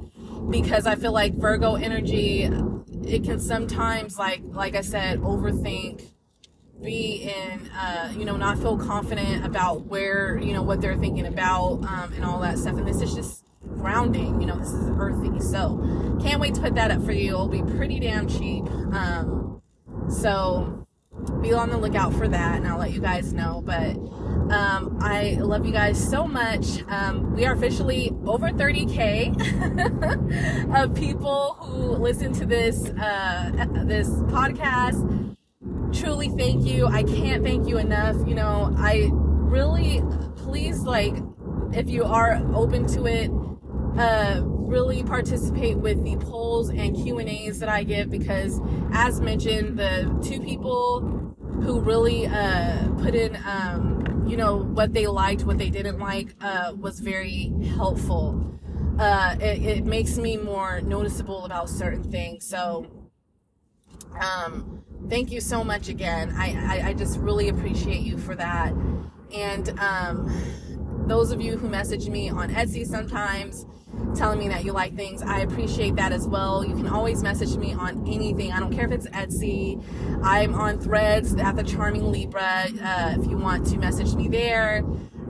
because 0.50 0.86
I 0.86 0.94
feel 0.94 1.12
like 1.12 1.34
Virgo 1.34 1.74
energy, 1.74 2.48
it 3.04 3.24
can 3.24 3.40
sometimes, 3.40 4.18
like, 4.18 4.40
like 4.44 4.76
I 4.76 4.80
said, 4.80 5.20
overthink, 5.20 6.04
be 6.82 7.22
in, 7.22 7.68
uh, 7.70 8.12
you 8.16 8.24
know, 8.24 8.36
not 8.36 8.58
feel 8.58 8.76
confident 8.76 9.44
about 9.44 9.86
where, 9.86 10.38
you 10.38 10.52
know, 10.52 10.62
what 10.62 10.80
they're 10.80 10.96
thinking 10.96 11.26
about, 11.26 11.84
um, 11.84 12.12
and 12.14 12.24
all 12.24 12.40
that 12.40 12.58
stuff. 12.58 12.76
And 12.76 12.86
this 12.86 13.00
is 13.00 13.14
just 13.14 13.44
grounding, 13.78 14.40
you 14.40 14.46
know, 14.46 14.58
this 14.58 14.72
is 14.72 14.90
earthy. 14.98 15.40
So 15.40 16.18
can't 16.22 16.40
wait 16.40 16.54
to 16.54 16.60
put 16.60 16.74
that 16.74 16.90
up 16.90 17.04
for 17.04 17.12
you. 17.12 17.28
It'll 17.28 17.48
be 17.48 17.62
pretty 17.62 18.00
damn 18.00 18.28
cheap. 18.28 18.64
Um, 18.92 19.62
so 20.08 20.86
be 21.40 21.52
on 21.52 21.70
the 21.70 21.76
lookout 21.76 22.14
for 22.14 22.28
that 22.28 22.56
and 22.56 22.66
I'll 22.66 22.78
let 22.78 22.92
you 22.92 23.00
guys 23.00 23.32
know. 23.32 23.62
But 23.64 23.96
um, 24.52 24.98
I 25.00 25.38
love 25.40 25.64
you 25.66 25.72
guys 25.72 26.02
so 26.02 26.26
much. 26.26 26.82
Um, 26.88 27.34
we 27.34 27.44
are 27.46 27.54
officially 27.54 28.12
over 28.26 28.48
30k 28.50 29.32
of 30.82 30.94
people 30.94 31.54
who 31.60 31.92
listen 31.92 32.32
to 32.34 32.46
this 32.46 32.90
uh, 32.90 33.50
this 33.84 34.08
podcast. 34.08 35.36
Truly, 35.92 36.28
thank 36.28 36.64
you. 36.64 36.86
I 36.86 37.02
can't 37.02 37.44
thank 37.44 37.68
you 37.68 37.78
enough. 37.78 38.16
You 38.26 38.34
know, 38.34 38.74
I 38.78 39.10
really 39.12 40.02
please 40.36 40.80
like 40.80 41.14
if 41.72 41.88
you 41.88 42.04
are 42.04 42.42
open 42.54 42.86
to 42.88 43.06
it. 43.06 43.30
Uh, 43.98 44.42
really 44.72 45.02
participate 45.02 45.76
with 45.76 46.02
the 46.02 46.16
polls 46.16 46.70
and 46.70 46.96
Q 46.96 47.18
and 47.18 47.28
A's 47.28 47.58
that 47.58 47.68
I 47.68 47.84
give 47.84 48.10
because, 48.10 48.58
as 48.92 49.20
mentioned, 49.20 49.78
the 49.78 50.18
two 50.24 50.40
people 50.40 51.00
who 51.62 51.80
really 51.80 52.26
uh, 52.26 52.88
put 52.98 53.14
in, 53.14 53.36
um, 53.44 54.24
you 54.26 54.36
know, 54.36 54.56
what 54.56 54.94
they 54.94 55.06
liked, 55.06 55.44
what 55.44 55.58
they 55.58 55.68
didn't 55.68 55.98
like, 55.98 56.34
uh, 56.40 56.72
was 56.76 57.00
very 57.00 57.52
helpful. 57.76 58.58
Uh, 58.98 59.36
it, 59.40 59.62
it, 59.62 59.84
makes 59.84 60.16
me 60.16 60.36
more 60.36 60.80
noticeable 60.80 61.44
about 61.44 61.68
certain 61.68 62.02
things. 62.10 62.46
So, 62.46 62.86
um, 64.20 64.82
thank 65.08 65.30
you 65.30 65.40
so 65.40 65.62
much 65.62 65.88
again. 65.88 66.32
I, 66.36 66.46
I, 66.76 66.88
I 66.88 66.92
just 66.94 67.18
really 67.18 67.48
appreciate 67.48 68.00
you 68.00 68.16
for 68.16 68.34
that. 68.36 68.72
And 69.34 69.78
um, 69.80 70.30
those 71.06 71.30
of 71.30 71.40
you 71.40 71.56
who 71.56 71.68
message 71.68 72.08
me 72.08 72.28
on 72.30 72.50
Etsy 72.50 72.86
sometimes, 72.86 73.66
telling 74.14 74.38
me 74.38 74.48
that 74.48 74.64
you 74.64 74.72
like 74.72 74.94
things. 74.96 75.22
I 75.22 75.40
appreciate 75.40 75.96
that 75.96 76.12
as 76.12 76.26
well. 76.26 76.64
You 76.64 76.74
can 76.74 76.86
always 76.86 77.22
message 77.22 77.56
me 77.56 77.72
on 77.72 78.06
anything. 78.06 78.52
I 78.52 78.60
don't 78.60 78.72
care 78.72 78.86
if 78.86 78.92
it's 78.92 79.08
Etsy. 79.08 79.82
I'm 80.22 80.54
on 80.54 80.78
threads 80.78 81.34
at 81.34 81.56
the 81.56 81.62
Charming 81.62 82.10
Libra. 82.10 82.66
Uh, 82.82 83.14
if 83.18 83.26
you 83.28 83.36
want 83.36 83.66
to 83.68 83.78
message 83.78 84.14
me 84.14 84.28
there, 84.28 84.84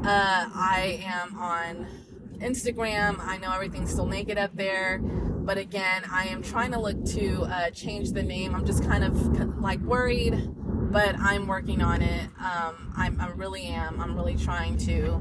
uh, 0.04 0.50
I 0.54 1.00
am 1.04 1.38
on 1.38 1.86
Instagram. 2.38 3.18
I 3.20 3.36
know 3.38 3.52
everything's 3.52 3.90
still 3.90 4.06
naked 4.06 4.38
up 4.38 4.54
there. 4.56 4.98
But 4.98 5.58
again, 5.58 6.04
I 6.10 6.26
am 6.26 6.42
trying 6.42 6.72
to 6.72 6.80
look 6.80 7.04
to 7.06 7.42
uh, 7.42 7.70
change 7.70 8.12
the 8.12 8.22
name. 8.22 8.54
I'm 8.54 8.64
just 8.64 8.84
kind 8.84 9.02
of 9.02 9.60
like 9.60 9.80
worried, 9.80 10.34
but 10.92 11.18
I'm 11.18 11.48
working 11.48 11.82
on 11.82 12.00
it. 12.00 12.28
Um, 12.38 12.92
I'm, 12.96 13.20
I 13.20 13.30
really 13.30 13.64
am. 13.64 14.00
I'm 14.00 14.14
really 14.14 14.36
trying 14.36 14.76
to 14.78 15.20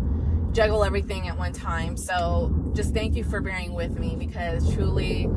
juggle 0.52 0.84
everything 0.84 1.28
at 1.28 1.38
one 1.38 1.54
time. 1.54 1.96
So 1.98 2.72
just 2.74 2.94
thank 2.94 3.16
you 3.16 3.24
for 3.24 3.42
bearing 3.42 3.74
with 3.74 3.98
me 3.98 4.16
because 4.18 4.74
truly 4.74 5.30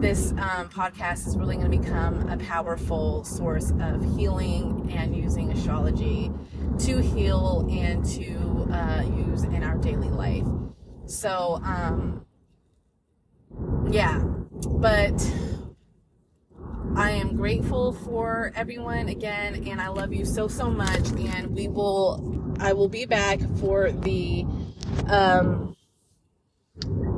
this 0.00 0.32
um, 0.32 0.68
podcast 0.68 1.26
is 1.26 1.36
really 1.36 1.56
going 1.56 1.70
to 1.70 1.78
become 1.78 2.28
a 2.28 2.36
powerful 2.36 3.24
source 3.24 3.72
of 3.80 4.16
healing 4.16 4.92
and 4.92 5.16
using 5.16 5.50
astrology 5.50 6.30
to 6.78 7.00
heal 7.00 7.66
and 7.70 8.04
to 8.04 8.68
uh, 8.72 9.02
use 9.02 9.44
in 9.44 9.62
our 9.62 9.76
daily 9.78 10.10
life. 10.10 10.44
So, 11.06 11.60
um, 11.64 12.26
yeah, 13.90 14.18
but 14.18 15.14
I 16.96 17.12
am 17.12 17.36
grateful 17.36 17.92
for 17.92 18.52
everyone 18.54 19.08
again, 19.08 19.66
and 19.68 19.80
I 19.80 19.88
love 19.88 20.12
you 20.12 20.24
so 20.24 20.48
so 20.48 20.70
much. 20.70 21.08
And 21.10 21.54
we 21.54 21.68
will, 21.68 22.18
I 22.58 22.72
will 22.72 22.88
be 22.88 23.06
back 23.06 23.40
for 23.60 23.90
the 23.90 24.44
um, 25.08 25.76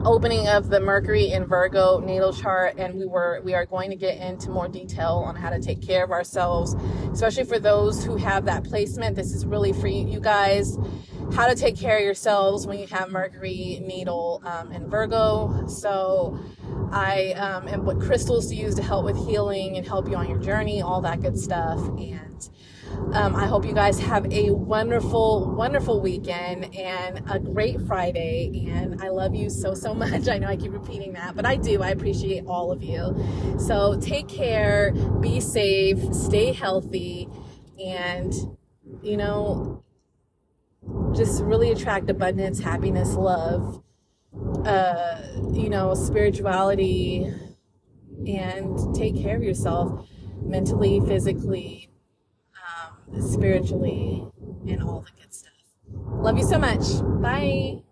opening 0.05 0.49
of 0.49 0.69
the 0.69 0.81
Mercury 0.81 1.33
and 1.33 1.47
Virgo 1.47 2.01
natal 2.01 2.33
chart, 2.33 2.77
and 2.79 2.95
we 2.95 3.07
were 3.07 3.41
we 3.45 3.55
are 3.55 3.67
going 3.67 3.91
to 3.91 3.97
get 3.97 4.19
into 4.19 4.51
more 4.51 4.69
detail 4.69 5.23
on 5.27 5.37
how 5.37 5.51
to 5.51 5.61
take 5.61 5.83
care 5.83 6.05
of 6.05 6.11
ourselves, 6.11 6.75
especially 7.13 7.45
for 7.45 7.59
those 7.59 8.05
who 8.05 8.17
have 8.17 8.45
that 8.47 8.65
placement. 8.65 9.17
This 9.17 9.33
is 9.33 9.47
really 9.47 9.73
for 9.73 9.89
you 9.89 10.21
guys. 10.21 10.77
How 11.35 11.47
to 11.47 11.55
take 11.55 11.77
care 11.77 11.99
of 11.99 12.05
yourselves 12.05 12.67
when 12.67 12.79
you 12.79 12.87
have 12.87 13.11
Mercury 13.11 13.83
natal 13.85 14.43
um, 14.47 14.73
in 14.73 14.89
Virgo. 14.89 15.67
So, 15.67 16.39
I 16.91 17.33
um, 17.33 17.69
and 17.69 17.85
what 17.85 18.01
crystals 18.01 18.49
to 18.49 18.55
use 18.55 18.75
to 18.77 18.83
help 18.83 19.05
with 19.05 19.17
healing 19.29 19.77
and 19.77 19.87
help 19.87 20.09
you 20.09 20.17
on 20.17 20.29
your 20.29 20.39
journey, 20.39 20.81
all 20.81 21.03
that 21.03 21.21
good 21.21 21.39
stuff, 21.39 21.79
and 21.79 22.49
um, 23.13 23.35
I 23.35 23.47
hope 23.47 23.65
you 23.65 23.73
guys 23.73 23.99
have 24.01 24.31
a 24.33 24.51
wonderful, 24.51 25.55
wonderful 25.55 26.01
weekend 26.01 26.75
and 26.75 27.23
a 27.31 27.39
great 27.39 27.81
Friday. 27.83 28.69
And 28.71 29.01
I 29.03 29.09
love 29.09 29.35
you 29.35 29.49
so, 29.49 29.75
so 29.75 29.95
much. 30.05 30.29
I 30.29 30.39
know 30.39 30.49
I 30.49 30.57
keep 30.57 30.73
repeating 30.73 31.15
that, 31.15 31.35
but 31.35 31.47
I 31.47 31.57
do. 31.57 31.83
I 31.83 31.91
appreciate 31.91 32.45
all 32.47 32.71
of 32.71 32.83
you. 32.83 33.17
So 33.59 33.99
take 34.01 34.29
care, 34.29 34.93
be 35.21 35.41
safe, 35.41 36.15
stay 36.15 36.53
healthy, 36.53 37.29
and, 37.83 38.35
you 39.03 39.17
know, 39.17 39.83
just 41.15 41.43
really 41.43 41.71
attract 41.71 42.11
abundance, 42.11 42.61
happiness, 42.61 43.15
love, 43.15 43.83
uh, 44.65 45.23
you 45.53 45.69
know, 45.69 45.95
spirituality, 45.95 47.33
and 48.27 48.95
take 48.95 49.17
care 49.17 49.37
of 49.37 49.43
yourself 49.43 50.09
mentally, 50.43 51.01
physically, 51.01 51.88
spiritually, 53.23 54.27
and 54.67 54.83
all 54.83 55.01
the 55.01 55.21
good 55.21 55.33
stuff. 55.33 55.53
Love 55.93 56.39
you 56.39 56.45
so 56.45 56.59
much. 56.59 56.83
Bye. 57.23 57.83